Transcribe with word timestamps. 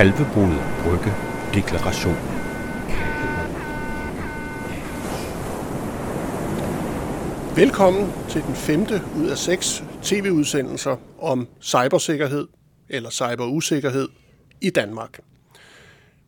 Kalvebod 0.00 0.54
Brygge 0.82 1.12
Deklaration. 1.54 2.14
Velkommen 7.56 8.12
til 8.28 8.42
den 8.42 8.54
femte 8.54 9.02
ud 9.16 9.28
af 9.28 9.38
seks 9.38 9.84
tv-udsendelser 10.02 10.96
om 11.18 11.48
cybersikkerhed 11.60 12.48
eller 12.88 13.10
cyberusikkerhed 13.10 14.08
i 14.60 14.70
Danmark. 14.70 15.20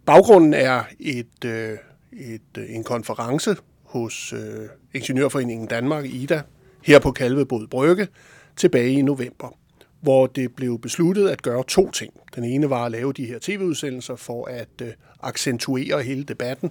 Baggrunden 0.06 0.54
er 0.54 0.82
et, 1.00 1.44
øh, 1.44 1.78
et, 2.12 2.58
øh, 2.58 2.74
en 2.74 2.84
konference 2.84 3.56
hos 3.84 4.32
øh, 4.32 4.68
Ingeniørforeningen 4.94 5.66
Danmark, 5.66 6.04
IDA, 6.04 6.42
her 6.84 6.98
på 6.98 7.12
Kalvebod 7.12 7.66
Brygge, 7.66 8.08
tilbage 8.56 8.92
i 8.92 9.02
november, 9.02 9.56
hvor 10.00 10.26
det 10.26 10.54
blev 10.56 10.78
besluttet 10.78 11.28
at 11.28 11.42
gøre 11.42 11.64
to 11.68 11.90
ting. 11.90 12.12
Den 12.34 12.44
ene 12.44 12.70
var 12.70 12.84
at 12.84 12.92
lave 12.92 13.12
de 13.12 13.26
her 13.26 13.38
tv-udsendelser 13.40 14.16
for 14.16 14.46
at 14.46 14.68
øh, 14.82 14.88
accentuere 15.22 16.02
hele 16.02 16.24
debatten, 16.24 16.70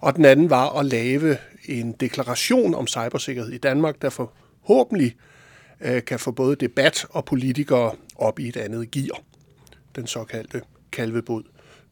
og 0.00 0.16
den 0.16 0.24
anden 0.24 0.50
var 0.50 0.78
at 0.78 0.86
lave 0.86 1.36
en 1.64 1.92
deklaration 1.92 2.74
om 2.74 2.86
cybersikkerhed 2.86 3.52
i 3.52 3.58
Danmark, 3.58 4.02
der 4.02 4.10
forhåbentlig 4.10 5.16
øh, 5.80 6.04
kan 6.04 6.18
få 6.18 6.30
både 6.30 6.56
debat 6.56 7.06
og 7.10 7.24
politikere 7.24 7.92
op 8.16 8.38
i 8.38 8.48
et 8.48 8.56
andet 8.56 8.90
gear. 8.90 9.20
Den 9.96 10.06
såkaldte 10.06 10.62
Kalvebod 10.92 11.42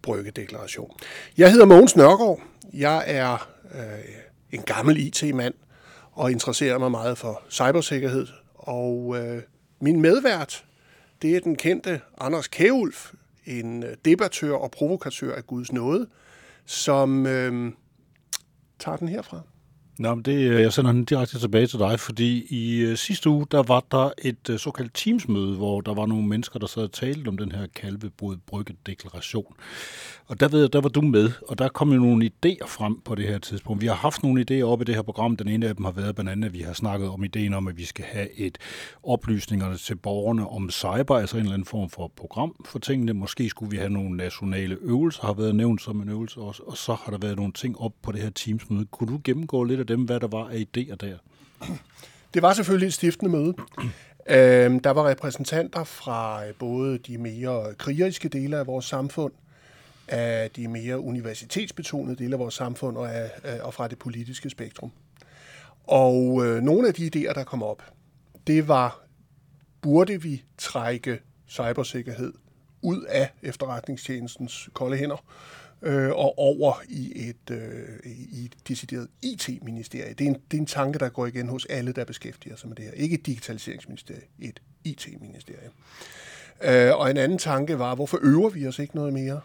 Brygge-deklaration. 0.02 0.90
Jeg 1.38 1.50
hedder 1.50 1.66
Mogens 1.66 1.96
Nørgaard. 1.96 2.40
Jeg 2.72 3.04
er 3.06 3.48
øh, 3.74 3.80
en 4.52 4.62
gammel 4.62 4.96
IT-mand 4.96 5.54
og 6.12 6.32
interesserer 6.32 6.78
mig 6.78 6.90
meget 6.90 7.18
for 7.18 7.42
cybersikkerhed. 7.50 8.26
Og 8.54 9.16
øh, 9.18 9.42
min 9.80 10.00
medvært, 10.00 10.64
det 11.26 11.36
er 11.36 11.40
den 11.40 11.56
kendte 11.56 12.00
Anders 12.18 12.48
Kæulf, 12.48 13.12
en 13.46 13.82
øh, 13.82 13.96
debattør 14.04 14.52
og 14.52 14.70
provokatør 14.70 15.34
af 15.34 15.46
Guds 15.46 15.72
nåde, 15.72 16.08
som 16.64 17.26
øh, 17.26 17.72
tager 18.78 18.96
den 18.96 19.08
herfra. 19.08 19.40
Nå, 19.98 20.14
men 20.14 20.24
det, 20.24 20.50
øh, 20.50 20.62
jeg 20.62 20.72
sender 20.72 20.92
den 20.92 21.04
direkte 21.04 21.38
tilbage 21.38 21.66
til 21.66 21.78
dig, 21.78 22.00
fordi 22.00 22.46
i 22.50 22.80
øh, 22.80 22.96
sidste 22.96 23.30
uge, 23.30 23.46
der 23.50 23.62
var 23.62 23.84
der 23.90 24.10
et 24.22 24.50
øh, 24.50 24.58
såkaldt 24.58 24.94
teamsmøde, 24.94 25.56
hvor 25.56 25.80
der 25.80 25.94
var 25.94 26.06
nogle 26.06 26.26
mennesker, 26.26 26.58
der 26.58 26.66
sad 26.66 26.82
og 26.82 26.92
talte 26.92 27.28
om 27.28 27.38
den 27.38 27.52
her 27.52 27.66
kalvebrud 27.74 28.36
brygge 28.46 28.74
deklaration. 28.86 29.54
Og 30.26 30.40
der 30.40 30.48
ved 30.48 30.60
jeg, 30.60 30.72
der 30.72 30.80
var 30.80 30.88
du 30.88 31.00
med, 31.00 31.30
og 31.48 31.58
der 31.58 31.68
kom 31.68 31.92
jo 31.92 31.98
nogle 31.98 32.30
idéer 32.30 32.66
frem 32.66 33.00
på 33.00 33.14
det 33.14 33.28
her 33.28 33.38
tidspunkt. 33.38 33.82
Vi 33.82 33.86
har 33.86 33.94
haft 33.94 34.22
nogle 34.22 34.44
idéer 34.50 34.62
op 34.62 34.80
i 34.80 34.84
det 34.84 34.94
her 34.94 35.02
program. 35.02 35.36
Den 35.36 35.48
ene 35.48 35.68
af 35.68 35.76
dem 35.76 35.84
har 35.84 35.92
været 35.92 36.14
blandt 36.14 36.30
andet, 36.30 36.46
at 36.46 36.54
vi 36.54 36.60
har 36.60 36.72
snakket 36.72 37.08
om 37.08 37.24
ideen 37.24 37.54
om, 37.54 37.68
at 37.68 37.78
vi 37.78 37.84
skal 37.84 38.04
have 38.04 38.38
et 38.38 38.58
oplysningerne 39.02 39.76
til 39.76 39.96
borgerne 39.96 40.48
om 40.48 40.70
cyber, 40.70 41.16
altså 41.16 41.36
en 41.36 41.42
eller 41.42 41.54
anden 41.54 41.66
form 41.66 41.90
for 41.90 42.12
program 42.16 42.64
for 42.64 42.78
tingene. 42.78 43.12
Måske 43.12 43.48
skulle 43.48 43.70
vi 43.70 43.76
have 43.76 43.90
nogle 43.90 44.16
nationale 44.16 44.76
øvelser, 44.80 45.22
har 45.26 45.32
været 45.32 45.54
nævnt 45.54 45.82
som 45.82 46.00
en 46.00 46.08
øvelse 46.08 46.40
også, 46.40 46.62
og 46.66 46.76
så 46.76 46.94
har 46.94 47.10
der 47.10 47.18
været 47.18 47.36
nogle 47.36 47.52
ting 47.52 47.80
op 47.80 47.92
på 48.02 48.12
det 48.12 48.20
her 48.20 48.30
teamsmøde. 48.30 48.84
Kunne 48.84 49.12
du 49.12 49.20
gennemgå 49.24 49.64
lidt 49.64 49.80
af 49.80 49.85
dem, 49.86 50.04
hvad 50.04 50.20
der 50.20 50.26
var 50.26 50.48
af 50.48 50.66
idéer 50.76 50.94
der? 50.96 51.16
Det 52.34 52.42
var 52.42 52.52
selvfølgelig 52.52 52.86
et 52.86 52.94
stiftende 52.94 53.32
møde. 53.32 53.54
Øhm, 54.28 54.80
der 54.80 54.90
var 54.90 55.08
repræsentanter 55.08 55.84
fra 55.84 56.46
øh, 56.46 56.54
både 56.54 56.98
de 56.98 57.18
mere 57.18 57.74
krigeriske 57.74 58.28
dele 58.28 58.58
af 58.58 58.66
vores 58.66 58.84
samfund, 58.84 59.32
af 60.08 60.50
de 60.50 60.68
mere 60.68 61.00
universitetsbetonede 61.00 62.16
dele 62.16 62.32
af 62.32 62.38
vores 62.38 62.54
samfund 62.54 62.96
og, 62.96 63.14
af, 63.14 63.30
øh, 63.44 63.58
og 63.62 63.74
fra 63.74 63.88
det 63.88 63.98
politiske 63.98 64.50
spektrum. 64.50 64.92
Og 65.84 66.46
øh, 66.46 66.62
nogle 66.62 66.88
af 66.88 66.94
de 66.94 67.06
idéer, 67.06 67.32
der 67.34 67.44
kom 67.44 67.62
op, 67.62 67.82
det 68.46 68.68
var, 68.68 69.00
burde 69.82 70.22
vi 70.22 70.42
trække 70.58 71.18
cybersikkerhed 71.48 72.32
ud 72.82 73.02
af 73.02 73.30
efterretningstjenestens 73.42 74.68
kolde 74.74 74.96
hænder 74.96 75.24
øh, 75.82 76.10
og 76.10 76.38
over 76.38 76.82
i 76.88 77.28
et, 77.28 77.50
øh, 77.50 77.98
i 78.04 78.44
et 78.44 78.54
decideret 78.68 79.08
IT-ministerie. 79.22 80.14
Det, 80.14 80.24
er 80.24 80.28
en, 80.28 80.36
det 80.50 80.56
er 80.56 80.60
en 80.60 80.66
tanke, 80.66 80.98
der 80.98 81.08
går 81.08 81.26
igen 81.26 81.48
hos 81.48 81.64
alle, 81.64 81.92
der 81.92 82.04
beskæftiger 82.04 82.56
sig 82.56 82.68
med 82.68 82.76
det 82.76 82.84
her. 82.84 82.92
Ikke 82.92 83.14
et 83.14 83.26
digitaliseringsministerie, 83.26 84.22
et 84.38 84.62
IT-ministerie. 84.84 85.70
Øh, 86.62 86.96
og 86.96 87.10
en 87.10 87.16
anden 87.16 87.38
tanke 87.38 87.78
var, 87.78 87.94
hvorfor 87.94 88.18
øver 88.22 88.48
vi 88.48 88.66
os 88.66 88.78
ikke 88.78 88.96
noget 88.96 89.12
mere? 89.12 89.40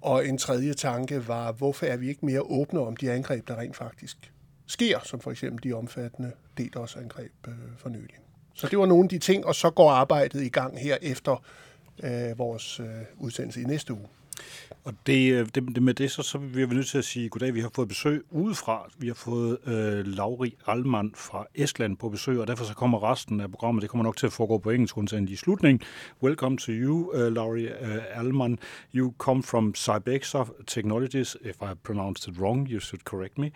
Og 0.00 0.28
en 0.28 0.38
tredje 0.38 0.74
tanke 0.74 1.28
var, 1.28 1.52
hvorfor 1.52 1.86
er 1.86 1.96
vi 1.96 2.08
ikke 2.08 2.26
mere 2.26 2.42
åbne 2.42 2.80
om 2.80 2.96
de 2.96 3.10
angreb, 3.10 3.48
der 3.48 3.56
rent 3.56 3.76
faktisk 3.76 4.32
sker, 4.66 4.98
som 5.04 5.20
for 5.20 5.30
eksempel 5.30 5.70
de 5.70 5.74
omfattende 5.74 6.32
DDoS-angreb 6.58 7.32
øh, 7.48 7.54
for 7.78 7.88
nylig. 7.88 8.16
Så 8.54 8.68
det 8.68 8.78
var 8.78 8.86
nogle 8.86 9.04
af 9.04 9.08
de 9.08 9.18
ting, 9.18 9.46
og 9.46 9.54
så 9.54 9.70
går 9.70 9.90
arbejdet 9.90 10.42
i 10.42 10.48
gang 10.48 10.80
her 10.80 10.96
efter 11.02 11.44
øh, 12.02 12.38
vores 12.38 12.80
øh, 12.80 12.86
udsendelse 13.18 13.60
i 13.60 13.64
næste 13.64 13.92
uge. 13.92 14.06
Og 14.84 14.94
det, 15.06 15.32
øh, 15.32 15.46
det, 15.54 15.54
det 15.74 15.82
med 15.82 15.94
det, 15.94 16.10
så, 16.10 16.22
så 16.22 16.38
vi 16.38 16.66
nødt 16.66 16.86
til 16.86 16.98
at 16.98 17.04
sige 17.04 17.28
goddag. 17.28 17.54
Vi 17.54 17.60
har 17.60 17.70
fået 17.74 17.88
besøg 17.88 18.22
udefra. 18.30 18.90
Vi 18.98 19.06
har 19.06 19.14
fået 19.14 19.58
øh, 19.66 20.06
Lauri 20.06 20.56
Alman 20.66 21.12
fra 21.16 21.46
Estland 21.54 21.96
på 21.96 22.08
besøg, 22.08 22.40
og 22.40 22.46
derfor 22.46 22.64
så 22.64 22.74
kommer 22.74 23.12
resten 23.12 23.40
af 23.40 23.50
programmet, 23.50 23.82
det 23.82 23.90
kommer 23.90 24.04
nok 24.04 24.16
til 24.16 24.26
at 24.26 24.32
foregå 24.32 24.58
på 24.58 24.70
engelsk, 24.70 24.96
undtagen 24.96 25.28
i 25.28 25.36
slutningen. 25.36 25.80
Welcome 26.22 26.58
to 26.58 26.72
you, 26.72 27.12
uh, 27.14 27.32
Lauri 27.32 27.64
øh, 27.64 27.96
uh, 27.96 28.18
Alman. 28.18 28.58
You 28.94 29.14
come 29.18 29.42
from 29.42 29.74
Cybexa 29.76 30.44
Technologies. 30.66 31.36
If 31.44 31.56
I 31.62 31.74
pronounced 31.84 32.32
it 32.32 32.40
wrong, 32.40 32.68
you 32.68 32.80
should 32.80 33.02
correct 33.02 33.38
me. 33.38 33.50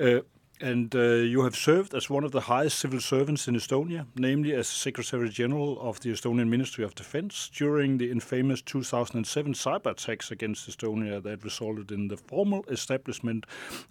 Uh, 0.00 0.20
And 0.60 0.94
uh, 0.94 0.98
you 0.98 1.42
have 1.42 1.54
served 1.54 1.94
as 1.94 2.08
one 2.08 2.24
of 2.24 2.32
the 2.32 2.42
highest 2.42 2.78
civil 2.78 3.00
servants 3.00 3.46
in 3.46 3.54
Estonia, 3.54 4.06
namely 4.16 4.54
as 4.54 4.68
Secretary 4.68 5.28
General 5.28 5.78
of 5.80 6.00
the 6.00 6.10
Estonian 6.10 6.48
Ministry 6.48 6.82
of 6.82 6.94
Defense 6.94 7.50
during 7.54 7.98
the 7.98 8.10
infamous 8.10 8.62
2007 8.62 9.52
cyber 9.52 9.90
attacks 9.90 10.30
against 10.30 10.68
Estonia 10.68 11.22
that 11.22 11.44
resulted 11.44 11.90
in 11.92 12.08
the 12.08 12.16
formal 12.16 12.64
establishment 12.68 13.44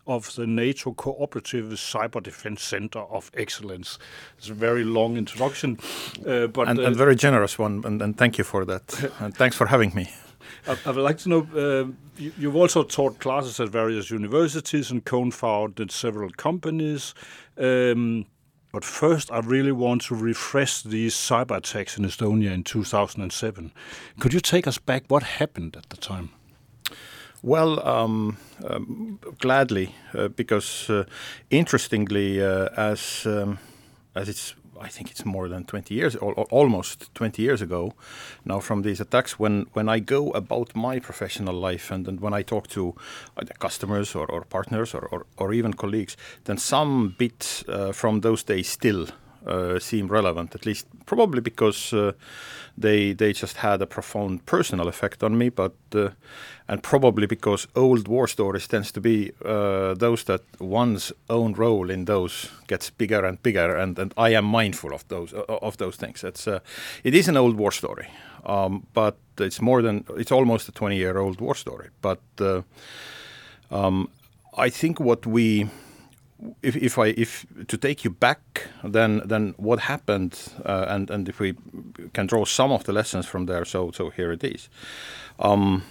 of 0.08 0.34
the 0.36 0.48
NATO 0.48 0.92
Cooperative 0.94 1.66
Cyber 1.66 2.22
Defense 2.22 2.64
Center 2.64 3.00
of 3.00 3.30
Excellence. 3.36 4.00
It's 4.38 4.50
a 4.50 4.54
very 4.54 4.84
long 4.84 5.18
introduction, 5.18 5.78
uh, 6.25 6.48
but 6.48 6.68
and, 6.68 6.80
uh, 6.80 6.84
and 6.84 6.96
very 6.96 7.16
generous 7.16 7.59
one, 7.59 7.84
and, 7.86 8.02
and 8.02 8.18
thank 8.18 8.38
you 8.38 8.44
for 8.44 8.66
that. 8.66 9.12
and 9.20 9.36
thanks 9.36 9.56
for 9.56 9.68
having 9.68 9.94
me. 9.94 10.09
I, 10.67 10.78
I 10.85 10.91
would 10.91 11.03
like 11.03 11.17
to 11.19 11.29
know 11.29 11.47
uh, 11.56 11.91
you, 12.17 12.31
you've 12.38 12.56
also 12.56 12.83
taught 12.83 13.19
classes 13.19 13.59
at 13.59 13.69
various 13.69 14.11
universities 14.11 14.91
and 14.91 15.03
co-founded 15.03 15.91
several 15.91 16.29
companies. 16.31 17.13
Um, 17.57 18.25
but 18.72 18.83
first, 18.83 19.31
I 19.31 19.39
really 19.39 19.72
want 19.72 20.01
to 20.03 20.16
refresh 20.16 20.81
these 20.81 21.16
cyber 21.16 21.57
attacks 21.57 21.97
in 21.97 22.03
Estonia 22.03 22.51
in 22.51 22.63
2007. 22.63 23.72
Could 24.19 24.33
you 24.33 24.41
take 24.41 24.67
us 24.67 24.78
back? 24.78 25.06
What 25.07 25.23
happened 25.23 25.78
at 25.78 25.89
the 25.89 25.97
time? 25.97 26.31
Well, 27.41 27.79
um, 27.88 28.38
um, 28.67 29.19
gladly, 29.39 29.95
uh, 30.13 30.27
because 30.29 30.89
uh, 30.89 31.06
interestingly, 31.50 32.44
uh, 32.44 32.69
as 32.75 33.25
um, 33.25 33.59
as 34.16 34.27
it's 34.27 34.56
I 34.80 34.88
think 34.90 35.12
it's 35.12 35.25
more 35.25 35.47
than 35.47 35.63
20 35.63 35.94
years, 35.94 36.16
or, 36.16 36.34
or 36.34 36.46
almost 36.46 37.13
20 37.16 37.41
years 37.41 37.62
ago 37.62 37.94
now 38.44 38.59
from 38.59 38.81
these 38.81 39.00
attacks. 39.00 39.40
When, 39.40 39.68
when 39.74 39.90
I 39.90 40.00
go 40.00 40.31
about 40.31 40.75
my 40.75 41.00
professional 41.00 41.56
life 41.56 41.91
and, 41.91 42.08
and 42.08 42.19
when 42.19 42.34
I 42.34 42.41
talk 42.41 42.68
to 42.69 42.96
uh, 43.38 43.44
customers 43.59 44.16
or, 44.16 44.25
or 44.28 44.41
partners 44.41 44.94
or, 44.94 45.08
or, 45.12 45.25
or, 45.38 45.53
even 45.53 45.74
colleagues, 45.74 46.18
then 46.46 46.58
some 46.58 47.16
bits 47.18 47.63
uh, 47.68 47.91
from 47.91 48.22
those 48.22 48.44
days 48.44 48.69
still 48.69 49.08
seem 49.79 50.07
relevant, 50.07 50.56
at 50.56 50.66
least 50.66 50.88
probably 51.06 51.41
because 51.41 51.94
uh, 51.94 52.11
they 52.78 53.13
they 53.13 53.33
just 53.33 53.57
had 53.57 53.81
a 53.81 53.85
profound 53.85 54.45
personal 54.45 54.88
effect 54.88 55.23
on 55.23 55.38
me, 55.38 55.50
but 55.50 55.73
uh, 55.94 56.09
and 56.67 56.81
probably 56.81 57.28
because 57.28 57.67
old 57.75 58.07
war 58.07 58.28
stories 58.28 58.67
tends 58.67 58.91
to 58.91 59.01
be 59.01 59.31
uh, 59.45 59.94
those 59.94 60.23
that 60.25 60.41
one's 60.59 61.13
own 61.28 61.53
role 61.53 61.89
in 61.89 62.06
those 62.06 62.50
gets 62.68 62.89
bigger 62.89 63.25
and 63.25 63.42
bigger, 63.44 63.75
and, 63.75 64.00
and 64.00 64.13
I 64.18 64.33
am 64.33 64.45
mindful 64.45 64.94
of 64.94 65.07
those 65.07 65.33
uh, 65.33 65.44
of 65.62 65.77
those 65.77 65.98
things. 65.98 66.24
It's 66.24 66.48
uh, 66.48 66.59
it 67.03 67.13
is 67.13 67.27
an 67.27 67.38
old 67.38 67.56
war 67.56 67.71
story, 67.71 68.07
um, 68.45 68.86
but 68.94 69.15
it's 69.39 69.62
more 69.62 69.81
than 69.81 70.03
it's 70.18 70.31
almost 70.31 70.69
a 70.69 70.71
twenty 70.71 70.98
year 70.98 71.18
old 71.18 71.39
war 71.39 71.56
story. 71.56 71.89
But 72.01 72.19
um, 73.71 74.09
I 74.57 74.69
think 74.69 75.00
what 75.00 75.25
we 75.25 75.68
if, 76.62 76.76
if 76.76 76.98
I 76.98 77.08
if 77.08 77.46
to 77.68 77.78
take 77.78 78.04
you 78.04 78.10
back, 78.10 78.68
then 78.84 79.22
then 79.26 79.54
what 79.58 79.80
happened, 79.80 80.40
uh, 80.66 80.86
and 80.88 81.10
and 81.10 81.30
if 81.30 81.40
we 81.40 81.56
can 82.14 82.28
draw 82.28 82.46
some 82.46 82.72
of 82.72 82.84
the 82.84 82.94
lessons 82.94 83.26
from 83.26 83.46
there, 83.46 83.66
so 83.66 83.92
so 83.92 84.10
here 84.10 84.32
it 84.32 84.44
is. 84.44 84.70
Um, 85.40 85.84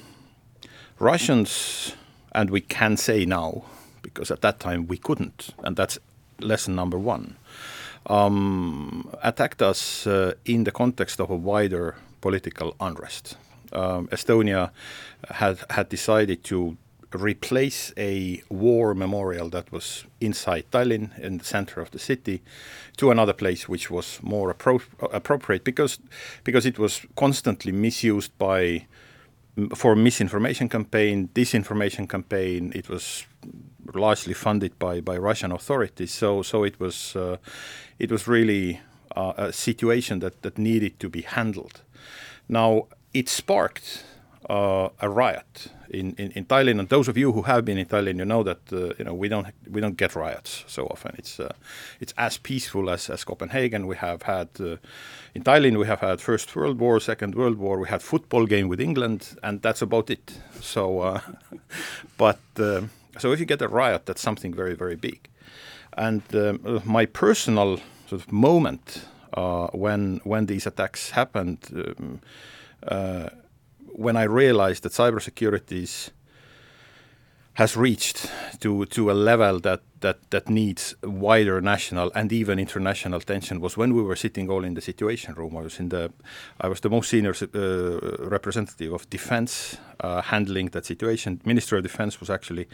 Russians, 0.99 1.96
and 2.32 2.50
we 2.50 2.61
can 2.61 2.96
say 2.96 3.25
now, 3.25 3.64
because 4.02 4.31
at 4.31 4.41
that 4.43 4.61
time 4.61 4.87
we 4.87 4.96
couldn't, 4.96 5.50
and 5.62 5.76
that's 5.76 5.99
lesson 6.41 6.75
number 6.75 6.99
one. 6.99 7.37
Um, 8.06 9.08
attacked 9.23 9.62
us 9.62 10.06
uh, 10.06 10.35
in 10.44 10.64
the 10.64 10.70
context 10.70 11.20
of 11.20 11.31
a 11.31 11.37
wider 11.37 11.94
political 12.20 12.75
unrest. 12.79 13.37
Um, 13.73 14.08
Estonia 14.08 14.70
had 15.31 15.58
had 15.70 15.88
decided 15.88 16.44
to 16.44 16.76
replace 17.14 17.93
a 17.96 18.43
war 18.49 18.94
memorial 18.94 19.49
that 19.50 19.70
was 19.72 20.05
inside 20.20 20.64
Tallinn 20.70 21.19
in 21.19 21.38
the 21.38 21.44
center 21.44 21.81
of 21.81 21.90
the 21.90 21.99
city 21.99 22.43
to 22.96 23.11
another 23.11 23.32
place 23.32 23.69
which 23.69 23.90
was 23.90 24.19
more 24.22 24.52
appro 24.52 24.81
appropriate 25.12 25.64
because 25.64 25.99
because 26.44 26.66
it 26.66 26.78
was 26.78 27.06
constantly 27.16 27.72
misused 27.72 28.37
by 28.38 28.87
for 29.75 29.94
misinformation 29.94 30.69
campaign, 30.69 31.28
disinformation 31.34 32.08
campaign. 32.08 32.72
It 32.75 32.88
was 32.88 33.25
largely 33.94 34.34
funded 34.34 34.78
by, 34.78 35.00
by 35.00 35.17
Russian 35.17 35.52
authorities. 35.52 36.12
So 36.12 36.43
so 36.43 36.64
it 36.64 36.81
was 36.81 37.17
uh, 37.17 37.37
it 37.99 38.10
was 38.10 38.26
really 38.26 38.81
uh, 39.17 39.32
a 39.37 39.52
situation 39.52 40.19
that, 40.20 40.43
that 40.43 40.58
needed 40.58 40.99
to 41.00 41.08
be 41.08 41.22
handled. 41.22 41.82
Now 42.49 42.88
it 43.12 43.28
sparked 43.28 44.05
uh, 44.50 44.88
a 45.00 45.08
riot 45.08 45.69
in, 45.91 46.14
in, 46.19 46.31
in, 46.32 46.44
Tallinn, 46.44 46.79
and 46.79 46.88
those 46.88 47.08
of 47.08 47.17
you 47.17 47.32
who 47.32 47.43
have 47.43 47.64
been 47.64 47.79
in 47.79 47.87
Tallinn, 47.87 48.19
you 48.19 48.25
know 48.25 48.43
that 48.43 48.73
uh, 48.73 48.93
you 48.99 49.05
know 49.05 49.14
we 49.14 49.29
don't 49.29 49.46
we 49.70 49.81
don't 49.81 49.96
get 49.96 50.14
riots 50.14 50.64
so 50.67 50.87
often. 50.87 51.14
It's 51.19 51.41
uh, 51.41 51.52
it's 52.00 52.12
as 52.17 52.38
peaceful 52.38 52.91
as, 52.91 53.08
as 53.11 53.25
Copenhagen. 53.25 53.87
We 53.87 53.96
have 53.96 54.23
had 54.23 54.49
uh, 54.61 54.76
in 55.35 55.44
Tallinn 55.44 55.79
we 55.79 55.87
have 55.87 56.00
had 56.00 56.20
First 56.20 56.55
World 56.56 56.79
War, 56.79 57.00
Second 57.00 57.35
World 57.35 57.58
War. 57.58 57.79
We 57.79 57.88
had 57.88 58.02
football 58.02 58.46
game 58.46 58.69
with 58.69 58.81
England, 58.81 59.37
and 59.43 59.62
that's 59.62 59.82
about 59.82 60.11
it. 60.11 60.38
So, 60.61 61.00
uh, 61.00 61.20
but 62.19 62.41
uh, 62.58 62.82
so 63.19 63.32
if 63.32 63.41
you 63.41 63.46
get 63.46 63.62
a 63.62 63.69
riot, 63.69 64.06
that's 64.06 64.23
something 64.23 64.52
very 64.52 64.75
very 64.75 64.96
big. 64.96 65.29
And 65.96 66.23
my 66.85 67.06
personal 67.06 67.79
sort 68.08 68.20
of 68.20 68.32
moment 68.32 69.06
when 69.73 70.20
when 70.25 70.46
these 70.46 70.67
attacks 70.67 71.11
happened. 71.11 71.58
Um, 71.73 72.20
when 73.94 74.17
I 74.17 74.25
realized 74.25 74.82
that 74.82 74.93
cybersecurity 74.93 76.11
has 77.55 77.76
reached 77.76 78.31
to 78.61 78.85
to 78.87 79.11
a 79.11 79.14
level 79.14 79.61
that 79.61 79.81
that 80.00 80.19
that 80.31 80.49
needs 80.49 80.94
wider 81.02 81.61
national 81.61 82.11
and 82.14 82.32
even 82.32 82.58
international 82.58 83.20
attention 83.20 83.61
was 83.61 83.76
when 83.76 83.94
we 83.94 84.02
were 84.02 84.17
sitting 84.17 84.50
all 84.50 84.64
in 84.64 84.75
the 84.75 84.81
situation 84.81 85.35
room. 85.35 85.56
I 85.56 85.62
was 85.62 85.79
in 85.79 85.88
the 85.88 86.11
I 86.61 86.69
was 86.69 86.81
the 86.81 86.91
most 86.91 87.08
senior 87.08 87.32
uh, 87.32 88.29
representative 88.29 88.93
of 88.93 89.08
defense 89.11 89.79
uh, 90.00 90.20
handling 90.23 90.70
that 90.70 90.85
situation. 90.85 91.41
Minister 91.44 91.76
of 91.76 91.82
Defense 91.82 92.20
was 92.20 92.31
actually 92.31 92.67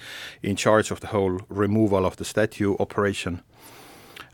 in 0.43 0.57
charge 0.57 0.91
of 0.91 1.01
the 1.01 1.09
whole 1.09 1.41
removal 1.49 2.07
of 2.07 2.17
the 2.17 2.25
statue 2.25 2.75
operation, 2.79 3.43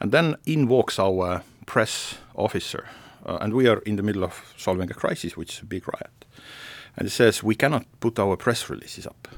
and 0.00 0.12
then 0.12 0.36
in 0.44 0.68
walks 0.68 0.98
our 0.98 1.42
press 1.64 2.18
officer, 2.34 2.84
uh, 3.26 3.38
and 3.40 3.52
we 3.52 3.68
are 3.68 3.82
in 3.86 3.96
the 3.96 4.02
middle 4.02 4.22
of 4.22 4.54
solving 4.56 4.90
a 4.90 4.94
crisis, 4.94 5.36
which 5.36 5.54
is 5.54 5.62
a 5.62 5.66
big 5.66 5.88
riot 5.88 6.25
and 6.96 7.06
it 7.06 7.10
says 7.10 7.42
we 7.42 7.54
cannot 7.54 7.84
put 8.00 8.18
our 8.18 8.36
press 8.36 8.70
releases 8.70 9.06
up. 9.06 9.28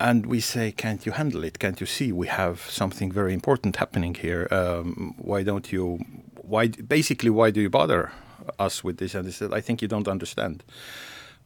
And 0.00 0.26
we 0.26 0.40
say, 0.40 0.70
can't 0.70 1.04
you 1.04 1.12
handle 1.12 1.42
it? 1.42 1.58
Can't 1.58 1.80
you 1.80 1.86
see 1.86 2.12
we 2.12 2.28
have 2.28 2.60
something 2.60 3.10
very 3.10 3.34
important 3.34 3.76
happening 3.76 4.14
here? 4.14 4.46
Um, 4.50 5.14
why 5.18 5.42
don't 5.42 5.72
you? 5.72 5.98
Why 6.36 6.68
basically 6.68 7.30
why 7.30 7.50
do 7.50 7.60
you 7.60 7.68
bother 7.68 8.12
us 8.58 8.84
with 8.84 8.98
this? 8.98 9.14
And 9.14 9.26
they 9.26 9.32
said, 9.32 9.52
I 9.52 9.60
think 9.60 9.82
you 9.82 9.88
don't 9.88 10.06
understand. 10.06 10.62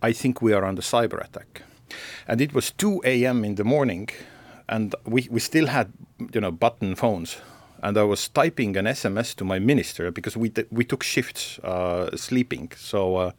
I 0.03 0.13
think 0.13 0.43
we 0.43 0.53
are 0.53 0.65
under 0.67 0.83
cyber 0.83 1.25
attack. 1.25 1.63
And 2.29 2.41
it 2.41 2.53
was 2.53 2.73
2 2.73 3.03
a.m. 3.05 3.45
in 3.45 3.55
the 3.55 3.65
morning, 3.65 4.09
and 4.69 4.95
we, 5.07 5.29
we 5.31 5.41
still 5.41 5.69
had 5.69 5.93
you 6.35 6.41
know 6.41 6.53
button 6.53 6.95
phones 6.95 7.37
and 7.83 7.99
I 7.99 8.05
was 8.05 8.29
typing 8.29 8.77
an 8.77 8.85
SMS 8.87 9.35
to 9.37 9.45
my 9.45 9.59
minister 9.59 10.11
because 10.11 10.37
we 10.37 10.53
we 10.71 10.85
took 10.85 11.03
shifts 11.03 11.59
uh, 11.65 12.17
sleeping. 12.17 12.73
So, 12.77 13.17
uh, 13.17 13.31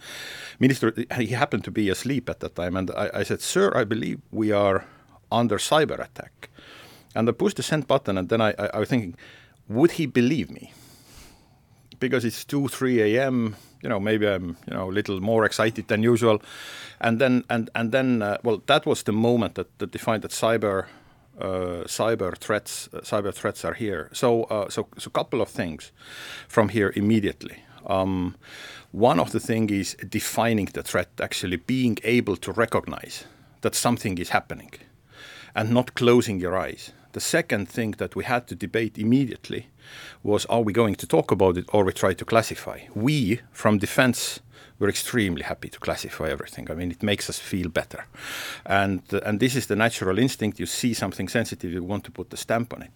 minister, 0.60 0.94
he 1.18 1.28
happened 1.28 1.64
to 1.64 1.72
be 1.72 1.90
asleep 1.90 2.30
at 2.30 2.40
that 2.42 2.56
time, 2.56 2.76
and 2.76 2.92
I, 2.92 3.10
I, 3.14 3.24
said, 3.24 3.42
"Sir, 3.42 3.72
I 3.76 3.86
believe 3.86 4.20
we 4.32 4.52
are 4.52 4.86
under 5.32 5.58
cyber 5.58 6.00
attack." 6.00 6.50
And 7.16 7.30
I 7.30 7.32
pushed 7.32 7.58
the 7.58 7.64
send 7.64 7.88
button, 7.88 8.18
and 8.18 8.30
then 8.30 8.42
I, 8.42 8.54
I, 8.60 8.70
I 8.74 8.80
was 8.80 8.90
thinking, 8.90 9.16
would 9.70 9.92
he 9.92 10.08
believe 10.08 10.50
me? 10.50 10.74
Because 12.00 12.26
it's 12.26 12.44
two, 12.44 12.68
three 12.68 13.02
a.m. 13.02 13.56
You 13.82 13.90
know, 13.90 14.00
maybe 14.00 14.28
I'm 14.28 14.58
you 14.68 14.74
know 14.74 14.90
a 14.90 14.94
little 14.94 15.22
more 15.22 15.46
excited 15.46 15.88
than 15.88 16.04
usual, 16.04 16.42
and 17.00 17.20
then 17.20 17.44
and 17.50 17.70
and 17.76 17.92
then 17.92 18.22
uh, 18.22 18.38
well, 18.44 18.62
that 18.66 18.86
was 18.86 19.04
the 19.04 19.14
moment 19.14 19.56
that, 19.56 19.68
that 19.80 19.92
defined 19.92 20.24
that 20.24 20.32
cyber 20.32 20.88
uh, 21.40 21.84
cyber 21.86 22.38
threats 22.38 22.90
uh, 22.94 23.00
cyber 23.00 23.34
threats 23.34 23.66
are 23.66 23.74
here. 23.74 24.10
So 24.14 24.44
uh, 24.44 24.70
so 24.70 24.88
so 24.98 25.10
couple 25.10 25.42
of 25.42 25.50
things 25.50 25.92
from 26.48 26.70
here 26.70 26.94
immediately. 26.96 27.64
Um, 27.86 28.36
one 28.92 29.20
of 29.20 29.32
the 29.32 29.40
thing 29.40 29.70
is 29.70 29.96
defining 30.10 30.70
the 30.74 30.84
threat, 30.84 31.10
actually 31.20 31.58
being 31.58 31.98
able 32.04 32.38
to 32.38 32.52
recognize 32.52 33.26
that 33.62 33.76
something 33.76 34.18
is 34.20 34.30
happening, 34.30 34.72
and 35.56 35.72
not 35.72 35.96
closing 35.96 36.40
your 36.40 36.56
eyes. 36.56 36.94
The 37.14 37.20
second 37.20 37.70
thing 37.70 37.96
that 37.98 38.16
we 38.16 38.24
had 38.24 38.48
to 38.48 38.56
debate 38.56 38.98
immediately 38.98 39.68
was: 40.22 40.46
Are 40.46 40.62
we 40.62 40.74
going 40.74 40.96
to 40.96 41.08
talk 41.08 41.32
about 41.32 41.58
it, 41.58 41.66
or 41.74 41.84
we 41.84 41.92
try 41.94 42.14
to 42.14 42.26
classify? 42.26 42.80
We 42.96 43.42
from 43.52 43.80
defense 43.80 44.40
we're 44.84 44.90
extremely 44.90 45.44
happy 45.44 45.70
to 45.70 45.80
classify 45.80 46.30
everything. 46.30 46.70
I 46.70 46.74
mean, 46.76 46.92
it 46.92 47.02
makes 47.02 47.30
us 47.30 47.40
feel 47.40 47.70
better, 47.70 48.06
and 48.66 49.02
uh, 49.14 49.22
and 49.26 49.40
this 49.40 49.56
is 49.56 49.68
the 49.68 49.76
natural 49.76 50.20
instinct. 50.20 50.60
You 50.60 50.66
see 50.66 50.94
something 50.94 51.30
sensitive, 51.30 51.72
you 51.72 51.82
want 51.84 52.04
to 52.04 52.12
put 52.12 52.30
the 52.30 52.38
stamp 52.38 52.74
on 52.74 52.82
it. 52.82 52.92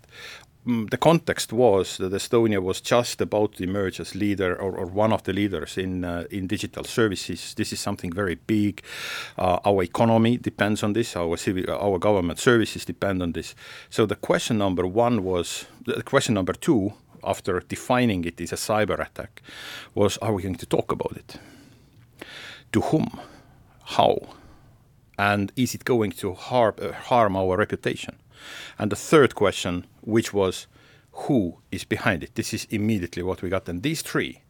Mm, 0.67 0.89
the 0.89 0.97
context 0.97 1.53
was 1.53 1.97
that 1.97 2.11
Estonia 2.11 2.61
was 2.61 2.81
just 2.81 3.21
about 3.21 3.53
to 3.53 3.63
emerge 3.63 4.01
as 4.01 4.15
leader 4.15 4.53
or, 4.61 4.75
or 4.75 4.85
one 4.85 5.13
of 5.13 5.23
the 5.23 5.31
leaders 5.31 5.77
in 5.77 6.03
uh, 6.03 6.23
in 6.29 6.47
digital 6.47 6.83
services. 6.83 7.53
This 7.53 7.71
is 7.71 7.79
something 7.79 8.15
very 8.15 8.35
big. 8.35 8.81
Uh, 9.37 9.59
our 9.65 9.83
economy 9.83 10.37
depends 10.37 10.83
on 10.83 10.93
this. 10.93 11.15
Our 11.15 11.37
civil, 11.37 11.63
our 11.69 11.99
government 11.99 12.39
services 12.39 12.85
depend 12.85 13.21
on 13.21 13.31
this. 13.31 13.55
So 13.89 14.05
the 14.05 14.17
question 14.17 14.57
number 14.57 14.85
one 14.85 15.23
was 15.23 15.67
the 15.85 16.03
question 16.03 16.33
number 16.33 16.53
two 16.53 16.91
after 17.23 17.61
defining 17.69 18.25
it 18.25 18.41
as 18.41 18.51
a 18.51 18.57
cyber 18.57 18.99
attack 18.99 19.41
was: 19.95 20.17
Are 20.17 20.33
we 20.33 20.43
going 20.43 20.59
to 20.59 20.65
talk 20.65 20.91
about 20.91 21.15
it? 21.15 21.39
To 22.71 22.81
whom, 22.81 23.19
how, 23.85 24.19
and 25.17 25.51
is 25.55 25.73
it 25.73 25.85
going 25.85 26.11
to 26.11 26.33
harm, 26.33 26.75
uh, 26.81 26.91
harm 26.91 27.35
our 27.35 27.57
reputation? 27.57 28.17
And 28.77 28.91
the 28.91 28.95
third 28.95 29.35
question, 29.35 29.85
which 30.01 30.33
was 30.33 30.67
who 31.11 31.57
is 31.71 31.83
behind 31.83 32.23
it? 32.23 32.35
This 32.35 32.53
is 32.53 32.67
immediately 32.69 33.23
what 33.23 33.41
we 33.41 33.49
got. 33.49 33.67
And 33.67 33.81
these 33.81 34.01
three 34.01 34.41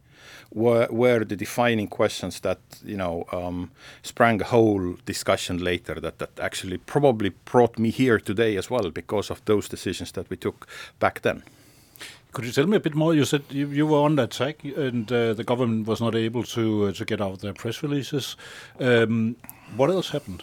were, 0.52 0.86
were 0.90 1.24
the 1.24 1.36
defining 1.36 1.88
questions 1.88 2.40
that 2.40 2.58
you 2.84 2.96
know 2.96 3.24
um, 3.32 3.70
sprang 4.02 4.40
a 4.40 4.44
whole 4.44 4.96
discussion 5.04 5.58
later 5.58 6.00
that, 6.00 6.18
that 6.18 6.38
actually 6.40 6.78
probably 6.78 7.30
brought 7.44 7.78
me 7.78 7.90
here 7.90 8.18
today 8.18 8.56
as 8.56 8.70
well 8.70 8.90
because 8.90 9.30
of 9.30 9.44
those 9.44 9.68
decisions 9.68 10.12
that 10.12 10.28
we 10.30 10.36
took 10.36 10.66
back 10.98 11.22
then. 11.22 11.42
Could 12.32 12.44
you 12.44 12.52
tell 12.52 12.66
me 12.66 12.76
a 12.76 12.80
bit 12.80 12.94
more? 12.94 13.14
You 13.14 13.24
said 13.24 13.42
you, 13.50 13.68
you 13.68 13.86
were 13.86 14.04
under 14.04 14.24
attack, 14.24 14.62
and 14.64 15.10
uh, 15.10 15.32
the 15.32 15.44
government 15.44 15.86
was 15.86 16.00
not 16.00 16.14
able 16.14 16.44
to 16.44 16.86
uh, 16.86 16.92
to 16.92 17.04
get 17.04 17.20
out 17.20 17.40
their 17.40 17.54
press 17.54 17.82
releases. 17.82 18.36
Um, 18.78 19.36
what 19.76 19.90
else 19.90 20.10
happened? 20.10 20.42